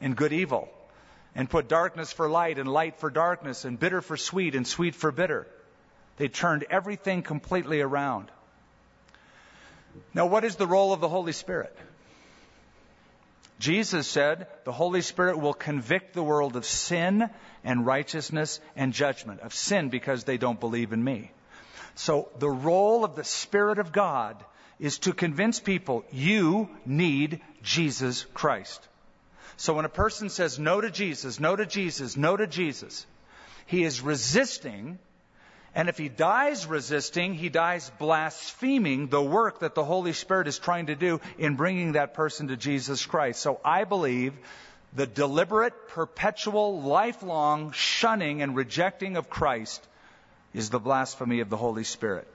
and 0.00 0.16
good 0.16 0.32
evil 0.32 0.68
and 1.34 1.48
put 1.48 1.68
darkness 1.68 2.12
for 2.12 2.28
light 2.28 2.58
and 2.58 2.68
light 2.68 2.96
for 2.96 3.10
darkness 3.10 3.64
and 3.64 3.78
bitter 3.78 4.00
for 4.00 4.16
sweet 4.16 4.54
and 4.54 4.66
sweet 4.66 4.94
for 4.94 5.12
bitter. 5.12 5.46
They 6.16 6.28
turned 6.28 6.64
everything 6.70 7.22
completely 7.22 7.80
around. 7.80 8.30
Now, 10.14 10.26
what 10.26 10.44
is 10.44 10.56
the 10.56 10.66
role 10.66 10.92
of 10.92 11.00
the 11.00 11.08
Holy 11.08 11.32
Spirit? 11.32 11.76
Jesus 13.58 14.08
said 14.08 14.48
the 14.64 14.72
Holy 14.72 15.02
Spirit 15.02 15.38
will 15.38 15.54
convict 15.54 16.14
the 16.14 16.22
world 16.22 16.56
of 16.56 16.64
sin 16.64 17.30
and 17.62 17.86
righteousness 17.86 18.60
and 18.74 18.92
judgment. 18.92 19.40
Of 19.40 19.54
sin 19.54 19.88
because 19.88 20.24
they 20.24 20.36
don't 20.36 20.58
believe 20.58 20.92
in 20.92 21.02
me. 21.02 21.30
So 21.94 22.28
the 22.38 22.50
role 22.50 23.04
of 23.04 23.14
the 23.14 23.24
Spirit 23.24 23.78
of 23.78 23.92
God 23.92 24.42
is 24.82 24.98
to 24.98 25.12
convince 25.12 25.60
people 25.60 26.04
you 26.10 26.68
need 26.84 27.40
Jesus 27.62 28.26
Christ. 28.34 28.88
So 29.56 29.74
when 29.74 29.84
a 29.84 29.88
person 29.88 30.28
says 30.28 30.58
no 30.58 30.80
to 30.80 30.90
Jesus, 30.90 31.38
no 31.38 31.54
to 31.54 31.64
Jesus, 31.64 32.16
no 32.16 32.36
to 32.36 32.48
Jesus, 32.48 33.06
he 33.66 33.84
is 33.84 34.00
resisting. 34.00 34.98
And 35.72 35.88
if 35.88 35.98
he 35.98 36.08
dies 36.08 36.66
resisting, 36.66 37.34
he 37.34 37.48
dies 37.48 37.92
blaspheming 38.00 39.06
the 39.06 39.22
work 39.22 39.60
that 39.60 39.76
the 39.76 39.84
Holy 39.84 40.12
Spirit 40.12 40.48
is 40.48 40.58
trying 40.58 40.86
to 40.86 40.96
do 40.96 41.20
in 41.38 41.54
bringing 41.54 41.92
that 41.92 42.14
person 42.14 42.48
to 42.48 42.56
Jesus 42.56 43.06
Christ. 43.06 43.40
So 43.40 43.60
I 43.64 43.84
believe 43.84 44.34
the 44.94 45.06
deliberate, 45.06 45.90
perpetual, 45.90 46.82
lifelong 46.82 47.70
shunning 47.70 48.42
and 48.42 48.56
rejecting 48.56 49.16
of 49.16 49.30
Christ 49.30 49.86
is 50.52 50.70
the 50.70 50.80
blasphemy 50.80 51.38
of 51.38 51.50
the 51.50 51.56
Holy 51.56 51.84
Spirit. 51.84 52.26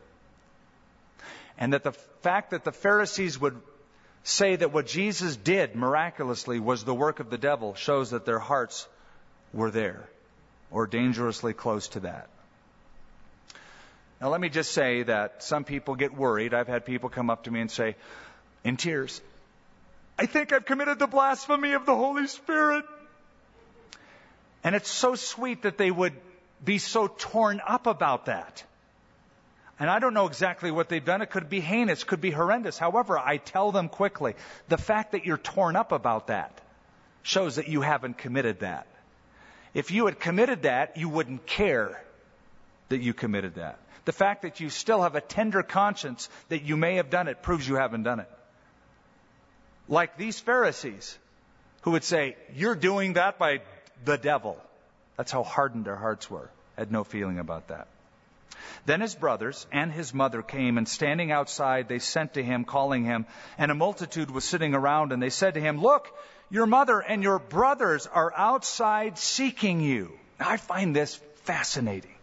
And 1.57 1.73
that 1.73 1.83
the 1.83 1.91
fact 1.91 2.51
that 2.51 2.63
the 2.63 2.71
Pharisees 2.71 3.39
would 3.39 3.59
say 4.23 4.55
that 4.55 4.73
what 4.73 4.87
Jesus 4.87 5.35
did 5.35 5.75
miraculously 5.75 6.59
was 6.59 6.83
the 6.83 6.93
work 6.93 7.19
of 7.19 7.29
the 7.29 7.37
devil 7.37 7.73
shows 7.75 8.11
that 8.11 8.25
their 8.25 8.39
hearts 8.39 8.87
were 9.53 9.71
there 9.71 10.07
or 10.69 10.85
dangerously 10.85 11.53
close 11.53 11.87
to 11.89 12.01
that. 12.01 12.29
Now, 14.19 14.29
let 14.29 14.41
me 14.41 14.49
just 14.49 14.71
say 14.71 15.03
that 15.03 15.43
some 15.43 15.63
people 15.63 15.95
get 15.95 16.13
worried. 16.13 16.53
I've 16.53 16.67
had 16.67 16.85
people 16.85 17.09
come 17.09 17.29
up 17.29 17.43
to 17.43 17.51
me 17.51 17.61
and 17.61 17.71
say, 17.71 17.95
in 18.63 18.75
tears, 18.75 19.21
I 20.17 20.25
think 20.25 20.51
I've 20.51 20.65
committed 20.65 20.97
the 20.97 21.07
blasphemy 21.07 21.73
of 21.73 21.85
the 21.85 21.95
Holy 21.95 22.27
Spirit. 22.27 22.85
And 24.63 24.75
it's 24.75 24.89
so 24.89 25.15
sweet 25.15 25.61
that 25.61 25.77
they 25.77 25.91
would 25.91 26.13
be 26.63 26.79
so 26.79 27.07
torn 27.07 27.61
up 27.65 27.85
about 27.85 28.25
that. 28.25 28.63
And 29.79 29.89
I 29.89 29.99
don't 29.99 30.13
know 30.13 30.25
exactly 30.25 30.71
what 30.71 30.89
they've 30.89 31.03
done. 31.03 31.21
It 31.21 31.29
could 31.29 31.49
be 31.49 31.59
heinous, 31.59 32.03
could 32.03 32.21
be 32.21 32.31
horrendous. 32.31 32.77
However, 32.77 33.19
I 33.19 33.37
tell 33.37 33.71
them 33.71 33.89
quickly 33.89 34.35
the 34.69 34.77
fact 34.77 35.11
that 35.11 35.25
you're 35.25 35.37
torn 35.37 35.75
up 35.75 35.91
about 35.91 36.27
that 36.27 36.59
shows 37.21 37.57
that 37.57 37.67
you 37.67 37.81
haven't 37.81 38.17
committed 38.17 38.61
that. 38.61 38.87
If 39.73 39.91
you 39.91 40.05
had 40.05 40.19
committed 40.19 40.63
that, 40.63 40.97
you 40.97 41.09
wouldn't 41.09 41.45
care 41.45 42.01
that 42.89 43.01
you 43.01 43.13
committed 43.13 43.55
that. 43.55 43.77
The 44.05 44.13
fact 44.13 44.43
that 44.43 44.59
you 44.59 44.69
still 44.69 45.03
have 45.03 45.15
a 45.15 45.21
tender 45.21 45.61
conscience 45.61 46.29
that 46.49 46.63
you 46.63 46.77
may 46.77 46.95
have 46.95 47.09
done 47.09 47.27
it 47.27 47.43
proves 47.43 47.67
you 47.67 47.75
haven't 47.75 48.03
done 48.03 48.21
it. 48.21 48.31
Like 49.89 50.17
these 50.17 50.39
Pharisees 50.39 51.17
who 51.81 51.91
would 51.91 52.03
say, 52.03 52.35
You're 52.55 52.75
doing 52.75 53.13
that 53.13 53.37
by 53.37 53.61
the 54.05 54.17
devil. 54.17 54.57
That's 55.17 55.31
how 55.31 55.43
hardened 55.43 55.85
their 55.85 55.95
hearts 55.95 56.29
were. 56.29 56.49
Had 56.77 56.91
no 56.91 57.03
feeling 57.03 57.39
about 57.39 57.67
that. 57.67 57.87
Then 58.85 59.01
his 59.01 59.15
brothers 59.15 59.67
and 59.71 59.91
his 59.91 60.13
mother 60.13 60.41
came, 60.41 60.77
and 60.77 60.87
standing 60.87 61.31
outside, 61.31 61.87
they 61.87 61.99
sent 61.99 62.33
to 62.35 62.43
him, 62.43 62.65
calling 62.65 63.03
him. 63.03 63.25
And 63.57 63.71
a 63.71 63.75
multitude 63.75 64.31
was 64.31 64.45
sitting 64.45 64.73
around, 64.73 65.11
and 65.11 65.21
they 65.21 65.29
said 65.29 65.55
to 65.55 65.61
him, 65.61 65.81
Look, 65.81 66.13
your 66.49 66.65
mother 66.65 66.99
and 66.99 67.23
your 67.23 67.39
brothers 67.39 68.07
are 68.07 68.33
outside 68.35 69.17
seeking 69.17 69.81
you. 69.81 70.11
Now, 70.39 70.49
I 70.49 70.57
find 70.57 70.95
this 70.95 71.19
fascinating. 71.43 72.15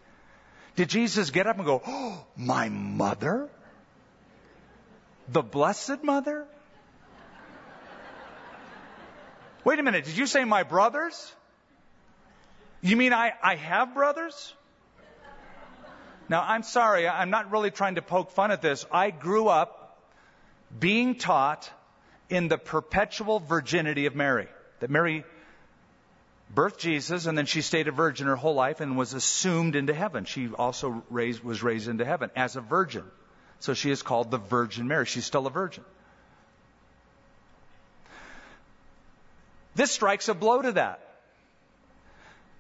Did 0.77 0.89
Jesus 0.89 1.31
get 1.31 1.47
up 1.47 1.57
and 1.57 1.67
go, 1.67 1.83
Oh, 1.87 2.25
my 2.37 2.69
mother? 2.69 3.49
The 5.29 5.43
Blessed 5.43 6.03
Mother? 6.03 6.47
Wait 9.65 9.79
a 9.79 9.83
minute, 9.83 10.05
did 10.05 10.17
you 10.17 10.27
say 10.27 10.45
my 10.45 10.63
brothers? 10.63 11.33
You 12.83 12.97
mean 12.97 13.15
I, 13.15 13.33
I 13.43 13.57
have 13.57 13.95
brothers? 13.95 14.53
Now, 16.29 16.43
I'm 16.43 16.63
sorry, 16.63 17.07
I'm 17.07 17.31
not 17.31 17.51
really 17.51 17.71
trying 17.71 17.97
to 17.97 18.03
poke 18.03 18.31
fun 18.31 18.51
at 18.51 18.63
this. 18.63 18.87
I 18.91 19.11
grew 19.11 19.49
up 19.49 19.99
being 20.79 21.17
taught 21.17 21.71
in 22.31 22.49
the 22.49 22.59
perpetual 22.59 23.41
virginity 23.41 24.07
of 24.07 24.15
Mary. 24.15 24.49
That 24.81 24.91
Mary 24.91 25.25
birthed 26.55 26.79
Jesus 26.79 27.27
and 27.27 27.37
then 27.37 27.47
she 27.47 27.63
stayed 27.63 27.89
a 27.89 27.93
virgin 27.93 28.27
her 28.27 28.37
whole 28.37 28.55
life 28.55 28.81
and 28.81 28.97
was 28.97 29.13
assumed 29.13 29.77
into 29.77 29.93
heaven. 29.93 30.25
She 30.25 30.49
also 30.49 31.03
raised, 31.11 31.43
was 31.43 31.63
raised 31.63 31.89
into 31.89 32.05
heaven 32.05 32.31
as 32.37 32.57
a 32.57 32.61
virgin. 32.61 33.05
So 33.61 33.75
she 33.75 33.91
is 33.91 34.03
called 34.03 34.31
the 34.31 34.39
Virgin 34.39 34.89
Mary. 34.89 35.07
She's 35.07 35.25
still 35.25 35.47
a 35.47 35.51
virgin. 35.51 35.85
This 39.75 39.91
strikes 39.91 40.29
a 40.29 40.35
blow 40.35 40.63
to 40.63 40.73
that. 40.73 41.01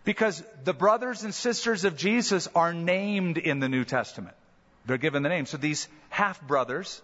Because 0.05 0.43
the 0.65 0.75
brothers 0.75 1.25
and 1.25 1.35
sisters 1.35 1.85
of 1.85 1.97
Jesus 1.97 2.47
are 2.55 2.75
named 2.75 3.39
in 3.39 3.59
the 3.59 3.69
New 3.69 3.85
Testament. 3.85 4.37
They're 4.87 4.99
given 4.99 5.23
the 5.23 5.31
name. 5.31 5.47
So 5.47 5.57
these 5.57 5.89
half 6.11 6.41
brothers, 6.43 7.01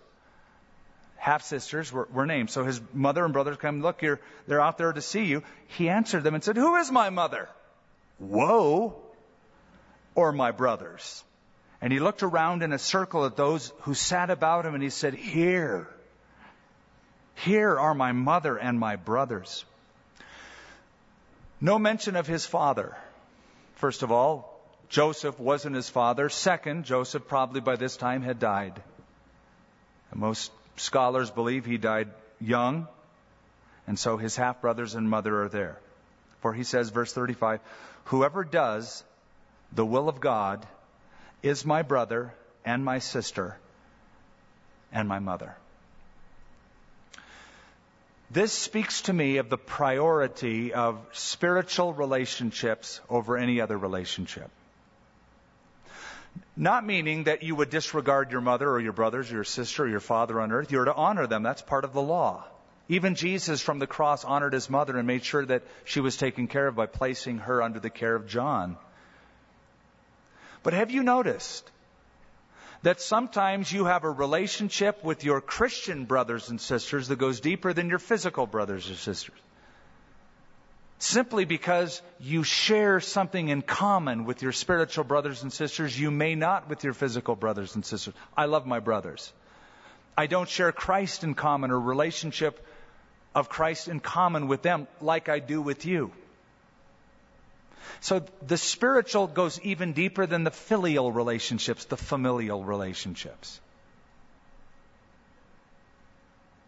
half 1.17 1.43
sisters 1.43 1.91
were, 1.91 2.07
were, 2.13 2.27
named. 2.27 2.51
So 2.51 2.65
his 2.65 2.81
mother 2.93 3.25
and 3.25 3.33
brothers 3.33 3.57
come, 3.57 3.81
look, 3.81 4.03
you're, 4.03 4.21
they're 4.47 4.61
out 4.61 4.77
there 4.77 4.93
to 4.93 5.01
see 5.01 5.25
you. 5.25 5.43
He 5.79 5.89
answered 5.89 6.23
them 6.23 6.35
and 6.35 6.45
said, 6.45 6.57
Who 6.57 6.77
is 6.77 6.91
my 6.91 7.09
mother? 7.09 7.49
Whoa! 8.19 8.95
Or 10.15 10.33
my 10.33 10.51
brothers? 10.51 11.25
And 11.81 11.91
he 11.91 12.01
looked 12.01 12.23
around 12.23 12.63
in 12.63 12.75
a 12.75 12.79
circle 12.79 13.25
at 13.25 13.37
those 13.37 13.73
who 13.81 13.95
sat 13.95 14.29
about 14.29 14.67
him 14.67 14.75
and 14.75 14.83
he 14.83 14.91
said, 14.91 15.15
Here, 15.15 15.89
here 17.35 17.79
are 17.79 17.95
my 17.95 18.13
mother 18.13 18.59
and 18.59 18.79
my 18.79 18.97
brothers. 18.97 19.65
No 21.61 21.79
mention 21.79 22.17
of 22.17 22.27
his 22.27 22.47
father. 22.47 22.97
First 23.77 24.03
of 24.03 24.11
all, 24.11 24.61
Joseph 24.89 25.39
wasn't 25.39 25.77
his 25.77 25.89
father. 25.89 26.29
Second, 26.29 26.85
Joseph 26.85 27.29
probably 27.29 27.61
by 27.61 27.77
this 27.77 27.97
time 27.97 28.23
had 28.23 28.39
died. 28.39 28.83
And 30.11 30.21
most 30.21 30.51
scholars 30.77 31.31
believe 31.31 31.65
he 31.65 31.79
died 31.79 32.09
young, 32.41 32.89
and 33.87 33.99
so 33.99 34.17
his 34.17 34.37
half 34.37 34.61
brothers 34.61 34.95
and 34.95 35.09
mother 35.09 35.43
are 35.43 35.49
there. 35.49 35.79
For 36.41 36.55
he 36.55 36.65
says, 36.65 36.91
verse 36.91 37.13
35, 37.13 37.61
Whoever 38.05 38.45
does 38.45 39.05
the 39.73 39.85
will 39.85 40.09
of 40.09 40.21
God 40.21 40.67
is 41.43 41.65
my 41.65 41.83
brother 41.83 42.33
and 42.65 42.85
my 42.85 42.99
sister 42.99 43.57
and 44.91 45.09
my 45.09 45.19
mother. 45.19 45.57
This 48.31 48.53
speaks 48.53 49.03
to 49.03 49.13
me 49.13 49.39
of 49.39 49.51
the 49.51 49.59
priority 49.59 50.73
of 50.73 51.05
spiritual 51.13 51.93
relationships 51.93 53.01
over 53.09 53.37
any 53.37 53.61
other 53.61 53.77
relationship. 53.77 54.51
Not 56.57 56.87
meaning 56.87 57.25
that 57.25 57.43
you 57.43 57.57
would 57.57 57.71
disregard 57.71 58.31
your 58.31 58.41
mother 58.41 58.71
or 58.71 58.79
your 58.79 58.93
brothers 58.93 59.33
or 59.33 59.35
your 59.35 59.45
sister 59.45 59.83
or 59.83 59.89
your 59.89 59.99
father 59.99 60.41
on 60.41 60.53
earth. 60.53 60.71
You're 60.71 60.85
to 60.85 60.95
honor 60.95 61.27
them. 61.27 61.43
That's 61.43 61.63
part 61.63 61.85
of 61.85 61.93
the 61.93 62.03
law. 62.03 62.45
Even 62.89 63.17
Jesus 63.17 63.61
from 63.61 63.81
the 63.81 63.87
cross 63.89 64.25
honored 64.25 64.53
his 64.53 64.71
mother 64.71 64.97
and 64.97 65.07
made 65.07 65.25
sure 65.25 65.45
that 65.47 65.63
she 65.85 66.01
was 66.01 66.17
taken 66.17 66.47
care 66.47 66.69
of 66.69 66.77
by 66.77 66.87
placing 66.87 67.39
her 67.39 67.63
under 67.63 67.81
the 67.81 67.91
care 67.91 68.15
of 68.15 68.29
John. 68.29 68.77
But 70.63 70.73
have 70.73 70.91
you 70.91 71.03
noticed 71.03 71.69
that 72.83 73.01
sometimes 73.01 73.71
you 73.71 73.85
have 73.85 74.05
a 74.05 74.11
relationship 74.11 75.05
with 75.05 75.25
your 75.25 75.41
Christian 75.41 76.07
brothers 76.07 76.49
and 76.49 76.61
sisters 76.61 77.09
that 77.09 77.19
goes 77.19 77.41
deeper 77.41 77.73
than 77.73 77.89
your 77.89 77.99
physical 77.99 78.47
brothers 78.47 78.91
or 78.91 78.95
sisters? 78.95 79.37
Simply 80.99 81.45
because 81.47 82.03
you 82.21 82.43
share 82.43 83.01
something 83.01 83.49
in 83.49 83.63
common 83.63 84.27
with 84.27 84.43
your 84.43 84.53
spiritual 84.53 85.05
brothers 85.05 85.43
and 85.43 85.53
sisters, 85.53 85.99
you 85.99 86.11
may 86.11 86.35
not 86.35 86.69
with 86.69 86.85
your 86.85 86.93
physical 86.93 87.35
brothers 87.35 87.75
and 87.75 87.85
sisters. 87.85 88.15
I 88.37 88.45
love 88.45 88.67
my 88.67 88.81
brothers. 88.81 89.33
I 90.17 90.27
don't 90.27 90.49
share 90.49 90.73
Christ 90.73 91.25
in 91.25 91.35
common 91.35 91.71
or 91.71 91.81
relationship 91.81 92.65
of 93.35 93.49
Christ 93.49 93.89
in 93.89 94.01
common 94.01 94.49
with 94.49 94.61
them 94.61 94.89
like 95.01 95.29
I 95.29 95.39
do 95.39 95.63
with 95.63 95.87
you. 95.87 96.13
So 98.01 98.25
the 98.47 98.57
spiritual 98.57 99.27
goes 99.27 99.61
even 99.63 99.93
deeper 99.93 100.27
than 100.27 100.45
the 100.45 100.51
filial 100.51 101.13
relationships, 101.13 101.85
the 101.85 101.97
familial 101.97 102.65
relationships. 102.65 103.61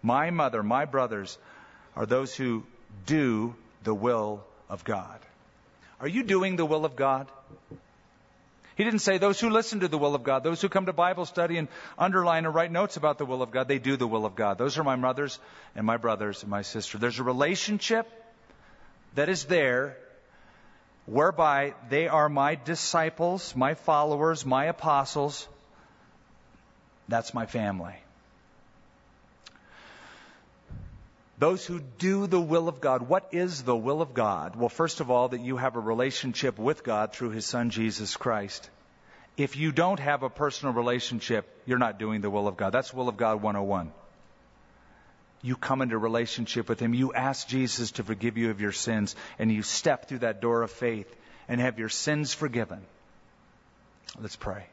My 0.02 0.30
mother, 0.30 0.62
my 0.62 0.84
brothers 0.84 1.38
are 1.96 2.06
those 2.06 2.34
who 2.34 2.64
do 3.06 3.54
the 3.84 3.94
will 3.94 4.44
of 4.68 4.84
God. 4.84 5.20
Are 6.00 6.08
you 6.08 6.24
doing 6.24 6.56
the 6.56 6.66
will 6.66 6.84
of 6.84 6.96
God? 6.96 7.28
He 8.74 8.84
didn't 8.84 9.00
say 9.00 9.18
those 9.18 9.38
who 9.38 9.50
listen 9.50 9.80
to 9.80 9.88
the 9.88 9.98
will 9.98 10.14
of 10.14 10.24
God, 10.24 10.42
those 10.42 10.60
who 10.60 10.68
come 10.68 10.86
to 10.86 10.92
Bible 10.92 11.26
study 11.26 11.58
and 11.58 11.68
underline 11.98 12.46
or 12.46 12.50
write 12.50 12.72
notes 12.72 12.96
about 12.96 13.18
the 13.18 13.26
will 13.26 13.42
of 13.42 13.50
God, 13.50 13.68
they 13.68 13.78
do 13.78 13.96
the 13.96 14.08
will 14.08 14.24
of 14.24 14.34
God. 14.34 14.58
Those 14.58 14.78
are 14.78 14.84
my 14.84 14.96
mothers 14.96 15.38
and 15.76 15.86
my 15.86 15.98
brothers 15.98 16.42
and 16.42 16.50
my 16.50 16.62
sister. 16.62 16.98
There's 16.98 17.18
a 17.18 17.22
relationship 17.22 18.08
that 19.14 19.28
is 19.28 19.44
there 19.44 19.98
whereby 21.06 21.74
they 21.88 22.08
are 22.08 22.28
my 22.28 22.54
disciples, 22.54 23.54
my 23.56 23.74
followers, 23.74 24.46
my 24.46 24.66
apostles. 24.66 25.48
That's 27.08 27.34
my 27.34 27.46
family. 27.46 27.94
Those 31.38 31.66
who 31.66 31.80
do 31.98 32.28
the 32.28 32.40
will 32.40 32.68
of 32.68 32.80
God. 32.80 33.02
What 33.02 33.28
is 33.32 33.62
the 33.64 33.74
will 33.74 34.00
of 34.00 34.14
God? 34.14 34.54
Well, 34.54 34.68
first 34.68 35.00
of 35.00 35.10
all, 35.10 35.30
that 35.30 35.40
you 35.40 35.56
have 35.56 35.74
a 35.74 35.80
relationship 35.80 36.56
with 36.56 36.84
God 36.84 37.12
through 37.12 37.30
His 37.30 37.44
Son, 37.44 37.70
Jesus 37.70 38.16
Christ. 38.16 38.70
If 39.36 39.56
you 39.56 39.72
don't 39.72 39.98
have 39.98 40.22
a 40.22 40.30
personal 40.30 40.72
relationship, 40.72 41.48
you're 41.66 41.78
not 41.78 41.98
doing 41.98 42.20
the 42.20 42.30
will 42.30 42.46
of 42.46 42.56
God. 42.56 42.70
That's 42.70 42.94
will 42.94 43.08
of 43.08 43.16
God 43.16 43.42
101. 43.42 43.92
You 45.42 45.56
come 45.56 45.82
into 45.82 45.98
relationship 45.98 46.68
with 46.68 46.78
Him. 46.78 46.94
You 46.94 47.12
ask 47.12 47.48
Jesus 47.48 47.92
to 47.92 48.04
forgive 48.04 48.38
you 48.38 48.50
of 48.50 48.60
your 48.60 48.72
sins, 48.72 49.16
and 49.38 49.50
you 49.50 49.62
step 49.62 50.06
through 50.06 50.20
that 50.20 50.40
door 50.40 50.62
of 50.62 50.70
faith 50.70 51.12
and 51.48 51.60
have 51.60 51.78
your 51.78 51.88
sins 51.88 52.32
forgiven. 52.32 52.80
Let's 54.20 54.36
pray. 54.36 54.66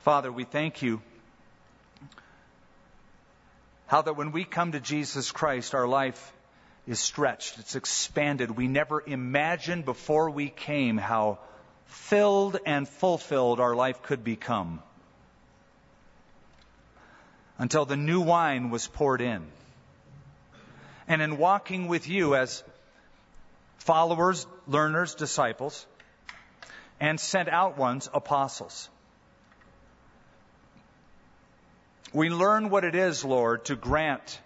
Father, 0.00 0.30
we 0.30 0.44
thank 0.44 0.82
you 0.82 1.00
how 3.86 4.02
that 4.02 4.16
when 4.16 4.32
we 4.32 4.44
come 4.44 4.72
to 4.72 4.80
Jesus 4.80 5.32
Christ, 5.32 5.74
our 5.74 5.88
life 5.88 6.32
is 6.86 7.00
stretched, 7.00 7.58
it's 7.58 7.76
expanded. 7.76 8.50
We 8.50 8.68
never 8.68 9.02
imagined 9.04 9.84
before 9.84 10.30
we 10.30 10.48
came 10.50 10.98
how 10.98 11.38
filled 11.86 12.58
and 12.66 12.88
fulfilled 12.88 13.58
our 13.58 13.74
life 13.74 14.02
could 14.02 14.22
become 14.22 14.82
until 17.58 17.84
the 17.84 17.96
new 17.96 18.20
wine 18.20 18.70
was 18.70 18.86
poured 18.86 19.20
in. 19.20 19.46
And 21.08 21.22
in 21.22 21.38
walking 21.38 21.88
with 21.88 22.08
you 22.08 22.34
as 22.34 22.64
followers, 23.78 24.46
learners, 24.66 25.14
disciples, 25.14 25.86
and 27.00 27.20
sent 27.20 27.48
out 27.48 27.78
ones, 27.78 28.08
apostles. 28.12 28.88
We 32.12 32.30
learn 32.30 32.70
what 32.70 32.84
it 32.84 32.94
is, 32.94 33.24
Lord, 33.24 33.66
to 33.66 33.76
grant 33.76 34.40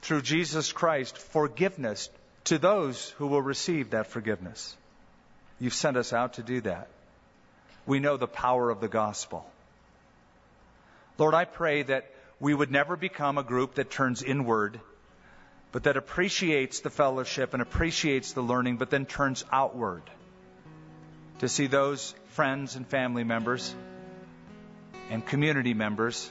through 0.00 0.22
Jesus 0.22 0.72
Christ 0.72 1.18
forgiveness 1.18 2.08
to 2.44 2.58
those 2.58 3.10
who 3.10 3.26
will 3.28 3.42
receive 3.42 3.90
that 3.90 4.08
forgiveness. 4.08 4.76
You've 5.60 5.74
sent 5.74 5.96
us 5.96 6.12
out 6.12 6.34
to 6.34 6.42
do 6.42 6.60
that. 6.62 6.88
We 7.86 8.00
know 8.00 8.16
the 8.16 8.26
power 8.26 8.70
of 8.70 8.80
the 8.80 8.88
gospel. 8.88 9.46
Lord, 11.18 11.34
I 11.34 11.44
pray 11.44 11.82
that 11.82 12.10
we 12.40 12.54
would 12.54 12.70
never 12.70 12.96
become 12.96 13.38
a 13.38 13.42
group 13.42 13.74
that 13.74 13.90
turns 13.90 14.22
inward, 14.22 14.80
but 15.70 15.84
that 15.84 15.96
appreciates 15.96 16.80
the 16.80 16.90
fellowship 16.90 17.52
and 17.52 17.62
appreciates 17.62 18.32
the 18.32 18.42
learning, 18.42 18.78
but 18.78 18.90
then 18.90 19.06
turns 19.06 19.44
outward 19.52 20.02
to 21.38 21.48
see 21.48 21.66
those 21.66 22.14
friends 22.28 22.76
and 22.76 22.86
family 22.86 23.24
members 23.24 23.74
and 25.10 25.24
community 25.24 25.74
members 25.74 26.30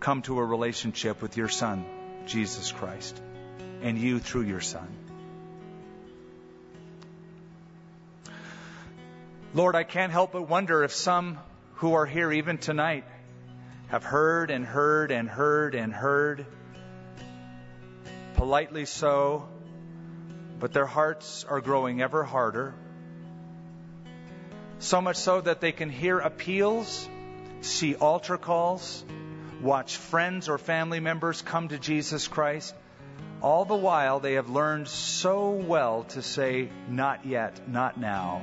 come 0.00 0.22
to 0.22 0.38
a 0.38 0.44
relationship 0.44 1.20
with 1.22 1.36
your 1.36 1.48
Son, 1.48 1.84
Jesus 2.26 2.72
Christ, 2.72 3.20
and 3.82 3.98
you 3.98 4.18
through 4.18 4.42
your 4.42 4.60
Son. 4.60 4.88
Lord, 9.54 9.76
I 9.76 9.84
can't 9.84 10.10
help 10.10 10.32
but 10.32 10.48
wonder 10.48 10.82
if 10.82 10.92
some 10.92 11.38
who 11.74 11.92
are 11.92 12.06
here 12.06 12.32
even 12.32 12.58
tonight 12.58 13.04
have 13.92 14.04
heard 14.04 14.50
and 14.50 14.64
heard 14.64 15.10
and 15.10 15.28
heard 15.28 15.74
and 15.74 15.92
heard, 15.92 16.46
politely 18.36 18.86
so, 18.86 19.46
but 20.58 20.72
their 20.72 20.86
hearts 20.86 21.44
are 21.44 21.60
growing 21.60 22.00
ever 22.00 22.24
harder. 22.24 22.74
So 24.78 25.02
much 25.02 25.16
so 25.16 25.42
that 25.42 25.60
they 25.60 25.72
can 25.72 25.90
hear 25.90 26.18
appeals 26.20 27.06
see 27.60 27.94
altar 27.94 28.38
calls, 28.38 29.04
watch 29.60 29.98
friends 29.98 30.48
or 30.48 30.56
family 30.56 30.98
members 30.98 31.42
come 31.42 31.68
to 31.68 31.78
Jesus 31.78 32.28
Christ. 32.28 32.74
All 33.42 33.66
the 33.66 33.76
while, 33.76 34.20
they 34.20 34.34
have 34.34 34.48
learned 34.48 34.88
so 34.88 35.50
well 35.50 36.04
to 36.14 36.22
say, 36.22 36.70
Not 36.88 37.26
yet, 37.26 37.68
not 37.68 38.00
now. 38.00 38.40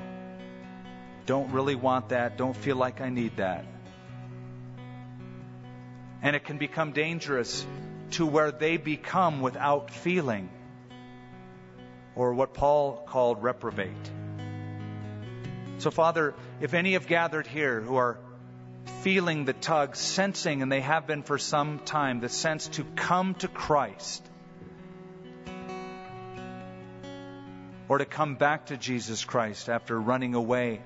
Don't 1.25 1.51
really 1.53 1.75
want 1.75 2.09
that. 2.09 2.37
Don't 2.37 2.55
feel 2.55 2.75
like 2.75 3.01
I 3.01 3.09
need 3.09 3.37
that. 3.37 3.65
And 6.21 6.35
it 6.35 6.43
can 6.43 6.57
become 6.57 6.91
dangerous 6.91 7.65
to 8.11 8.25
where 8.25 8.51
they 8.51 8.77
become 8.77 9.41
without 9.41 9.91
feeling, 9.91 10.49
or 12.15 12.33
what 12.33 12.53
Paul 12.53 13.03
called 13.07 13.43
reprobate. 13.43 14.11
So, 15.77 15.91
Father, 15.91 16.33
if 16.59 16.73
any 16.73 16.93
have 16.93 17.07
gathered 17.07 17.47
here 17.47 17.79
who 17.79 17.95
are 17.95 18.19
feeling 19.01 19.45
the 19.45 19.53
tug, 19.53 19.95
sensing, 19.95 20.61
and 20.61 20.71
they 20.71 20.81
have 20.81 21.07
been 21.07 21.23
for 21.23 21.37
some 21.37 21.79
time, 21.79 22.19
the 22.19 22.29
sense 22.29 22.67
to 22.69 22.83
come 22.95 23.35
to 23.35 23.47
Christ 23.47 24.25
or 27.87 27.97
to 27.97 28.05
come 28.05 28.35
back 28.35 28.67
to 28.67 28.77
Jesus 28.77 29.23
Christ 29.23 29.69
after 29.69 29.99
running 29.99 30.35
away 30.35 30.81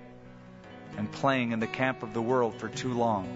and 0.97 1.11
playing 1.11 1.51
in 1.51 1.59
the 1.59 1.67
camp 1.67 2.03
of 2.03 2.13
the 2.13 2.21
world 2.21 2.55
for 2.59 2.69
too 2.69 2.93
long. 2.93 3.27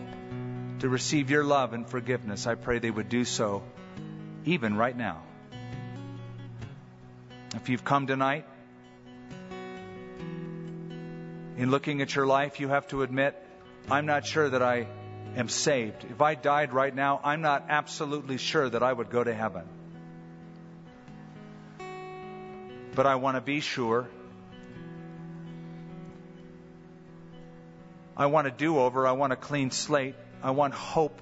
To 0.80 0.90
receive 0.90 1.32
your 1.32 1.44
love 1.44 1.74
and 1.74 1.90
forgiveness, 1.90 2.46
I 2.46 2.54
pray 2.54 2.78
they 2.78 2.92
would 2.92 3.10
do 3.10 3.26
so 3.26 3.64
even 4.46 4.78
right 4.78 4.96
now. 4.96 5.24
If 7.56 7.70
you've 7.70 7.84
come 7.84 8.06
tonight, 8.06 8.46
in 11.58 11.72
looking 11.72 12.02
at 12.02 12.14
your 12.14 12.28
life, 12.28 12.60
you 12.60 12.68
have 12.68 12.88
to 12.90 13.02
admit 13.02 13.36
I'm 13.90 14.06
not 14.06 14.28
sure 14.28 14.48
that 14.48 14.62
I 14.62 14.86
am 15.36 15.50
saved. 15.50 16.06
If 16.12 16.22
I 16.22 16.36
died 16.36 16.72
right 16.72 16.94
now, 16.94 17.20
I'm 17.24 17.42
not 17.42 17.66
absolutely 17.70 18.38
sure 18.38 18.70
that 18.70 18.84
I 18.84 18.94
would 18.94 19.10
go 19.10 19.24
to 19.24 19.34
heaven. 19.34 19.64
But 22.94 23.08
I 23.08 23.16
want 23.16 23.38
to 23.38 23.42
be 23.42 23.62
sure. 23.62 24.08
I 28.16 28.28
want 28.28 28.46
a 28.46 28.52
do 28.52 28.78
over. 28.78 29.08
I 29.08 29.14
want 29.14 29.34
a 29.34 29.36
clean 29.36 29.72
slate. 29.72 30.16
I 30.48 30.52
want 30.52 30.74
hope. 30.74 31.22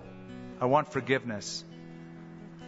I 0.61 0.65
want 0.65 0.91
forgiveness. 0.93 1.65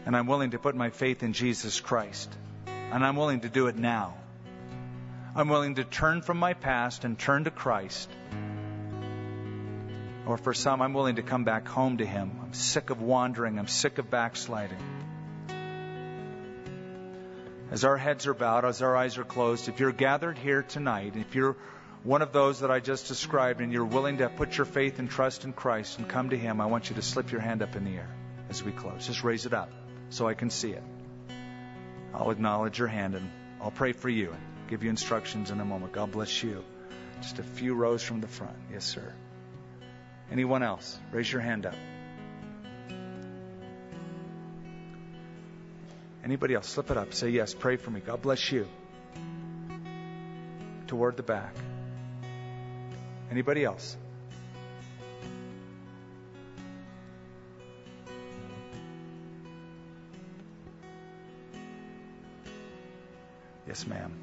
And 0.05 0.15
I'm 0.15 0.27
willing 0.27 0.51
to 0.51 0.59
put 0.59 0.75
my 0.75 0.89
faith 0.89 1.23
in 1.23 1.33
Jesus 1.33 1.79
Christ. 1.79 2.35
And 2.65 3.05
I'm 3.05 3.15
willing 3.15 3.41
to 3.41 3.49
do 3.49 3.67
it 3.67 3.77
now. 3.77 4.15
I'm 5.35 5.49
willing 5.49 5.75
to 5.75 5.83
turn 5.83 6.21
from 6.21 6.37
my 6.37 6.53
past 6.53 7.05
and 7.05 7.17
turn 7.17 7.43
to 7.43 7.51
Christ 7.51 8.09
or 10.27 10.37
for 10.37 10.53
some, 10.53 10.81
I'm 10.81 10.93
willing 10.93 11.15
to 11.15 11.21
come 11.23 11.43
back 11.45 11.67
home 11.67 11.97
to 11.97 12.05
Him. 12.05 12.31
I'm 12.43 12.53
sick 12.53 12.89
of 12.89 13.01
wandering. 13.01 13.57
I'm 13.57 13.67
sick 13.67 13.97
of 13.97 14.09
backsliding. 14.09 14.77
As 17.71 17.83
our 17.83 17.97
heads 17.97 18.27
are 18.27 18.33
bowed, 18.33 18.65
as 18.65 18.81
our 18.81 18.95
eyes 18.95 19.17
are 19.17 19.23
closed, 19.23 19.69
if 19.69 19.79
you're 19.79 19.91
gathered 19.91 20.37
here 20.37 20.63
tonight, 20.63 21.13
if 21.15 21.35
you're 21.35 21.55
one 22.07 22.21
of 22.21 22.31
those 22.31 22.61
that 22.61 22.71
I 22.71 22.79
just 22.79 23.09
described 23.09 23.59
and 23.59 23.73
you're 23.73 23.83
willing 23.83 24.19
to 24.19 24.29
put 24.29 24.55
your 24.55 24.63
faith 24.63 24.97
and 24.97 25.09
trust 25.09 25.43
in 25.43 25.51
Christ 25.51 25.97
and 25.97 26.07
come 26.07 26.29
to 26.29 26.37
Him, 26.37 26.61
I 26.61 26.67
want 26.67 26.89
you 26.89 26.95
to 26.95 27.01
slip 27.01 27.33
your 27.33 27.41
hand 27.41 27.61
up 27.61 27.75
in 27.75 27.83
the 27.83 27.97
air 27.97 28.07
as 28.49 28.63
we 28.63 28.71
close. 28.71 29.07
Just 29.07 29.25
raise 29.25 29.45
it 29.45 29.53
up 29.53 29.69
so 30.09 30.25
I 30.25 30.33
can 30.33 30.49
see 30.49 30.71
it. 30.71 30.83
I'll 32.13 32.31
acknowledge 32.31 32.79
your 32.79 32.87
hand 32.87 33.15
and 33.15 33.29
I'll 33.61 33.71
pray 33.71 33.91
for 33.91 34.07
you 34.07 34.31
and 34.31 34.41
give 34.69 34.83
you 34.83 34.89
instructions 34.89 35.51
in 35.51 35.59
a 35.59 35.65
moment. 35.65 35.91
God 35.91 36.13
bless 36.13 36.41
you. 36.41 36.63
Just 37.19 37.39
a 37.39 37.43
few 37.43 37.75
rows 37.75 38.03
from 38.03 38.21
the 38.21 38.27
front. 38.27 38.55
Yes, 38.71 38.85
sir. 38.85 39.13
Anyone 40.31 40.63
else? 40.63 40.97
Raise 41.11 41.29
your 41.29 41.41
hand 41.41 41.65
up. 41.65 41.75
Anybody 46.23 46.53
else? 46.53 46.69
Slip 46.69 46.89
it 46.89 46.95
up. 46.95 47.13
Say 47.13 47.31
yes. 47.31 47.53
Pray 47.53 47.75
for 47.75 47.91
me. 47.91 47.99
God 47.99 48.21
bless 48.21 48.49
you. 48.49 48.65
Toward 50.87 51.17
the 51.17 51.23
back. 51.23 51.53
Anybody 53.29 53.63
else? 53.63 53.97
Yes, 63.67 63.85
ma'am. 63.85 64.13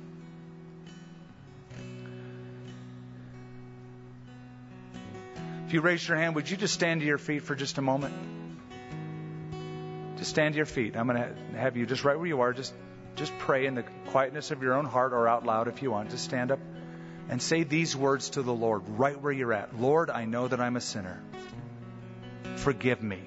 If 5.67 5.73
you 5.73 5.81
raise 5.81 6.07
your 6.07 6.17
hand, 6.17 6.35
would 6.35 6.49
you 6.49 6.57
just 6.57 6.73
stand 6.73 7.01
to 7.01 7.07
your 7.07 7.19
feet 7.19 7.43
for 7.43 7.55
just 7.55 7.79
a 7.79 7.83
moment? 7.83 8.15
Just 10.17 10.31
stand 10.31 10.55
to 10.55 10.57
your 10.57 10.67
feet. 10.67 10.97
I'm 10.97 11.07
going 11.07 11.19
to 11.19 11.59
have 11.59 11.77
you 11.77 11.85
just 11.85 12.05
right 12.05 12.17
where 12.17 12.27
you 12.27 12.41
are. 12.41 12.53
Just, 12.53 12.73
just 13.17 13.37
pray 13.39 13.67
in 13.67 13.75
the 13.75 13.85
quietness 14.07 14.51
of 14.51 14.63
your 14.63 14.75
own 14.75 14.87
heart 14.87 15.13
or 15.13 15.29
out 15.29 15.45
loud 15.45 15.69
if 15.69 15.83
you 15.83 15.91
want. 15.91 16.11
Just 16.11 16.25
stand 16.25 16.51
up 16.51 16.61
and 17.29 17.41
say 17.41 17.63
these 17.63 17.97
words 17.97 18.31
to 18.31 18.43
the 18.43 18.55
Lord 18.55 18.83
right 18.89 19.21
where 19.21 19.33
you're 19.33 19.53
at. 19.53 19.79
Lord, 19.79 20.11
I 20.11 20.25
know 20.25 20.49
that 20.49 20.61
I'm 20.61 20.77
a 20.77 20.81
sinner. 20.81 21.23
Forgive 22.57 23.03
me. 23.03 23.21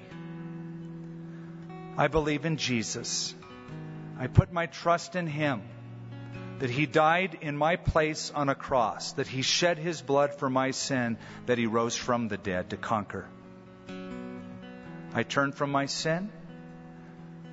I 1.96 2.08
believe 2.08 2.44
in 2.44 2.56
Jesus. 2.56 3.34
I 4.18 4.26
put 4.26 4.52
my 4.52 4.66
trust 4.66 5.16
in 5.16 5.26
Him 5.26 5.62
that 6.58 6.70
he 6.70 6.86
died 6.86 7.38
in 7.40 7.56
my 7.56 7.76
place 7.76 8.32
on 8.34 8.48
a 8.48 8.54
cross, 8.54 9.12
that 9.12 9.28
he 9.28 9.42
shed 9.42 9.78
his 9.78 10.02
blood 10.02 10.34
for 10.34 10.50
my 10.50 10.72
sin, 10.72 11.16
that 11.46 11.58
he 11.58 11.66
rose 11.66 11.96
from 11.96 12.28
the 12.28 12.36
dead 12.36 12.70
to 12.70 12.76
conquer. 12.76 13.26
I 15.14 15.22
turn 15.22 15.52
from 15.52 15.70
my 15.70 15.86
sin. 15.86 16.30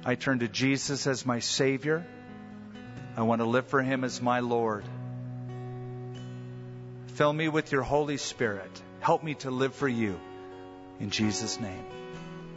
I 0.03 0.15
turn 0.15 0.39
to 0.39 0.47
Jesus 0.47 1.07
as 1.07 1.25
my 1.25 1.39
Savior. 1.39 2.05
I 3.15 3.21
want 3.21 3.41
to 3.41 3.45
live 3.45 3.67
for 3.67 3.81
him 3.81 4.03
as 4.03 4.21
my 4.21 4.39
Lord. 4.39 4.85
Fill 7.15 7.31
me 7.31 7.47
with 7.47 7.71
your 7.71 7.81
Holy 7.81 8.17
Spirit. 8.17 8.81
Help 8.99 9.23
me 9.23 9.35
to 9.35 9.49
live 9.49 9.73
for 9.73 9.87
you. 9.87 10.19
In 10.99 11.09
Jesus' 11.11 11.61
name, 11.61 11.85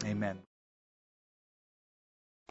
amen. 0.04 0.47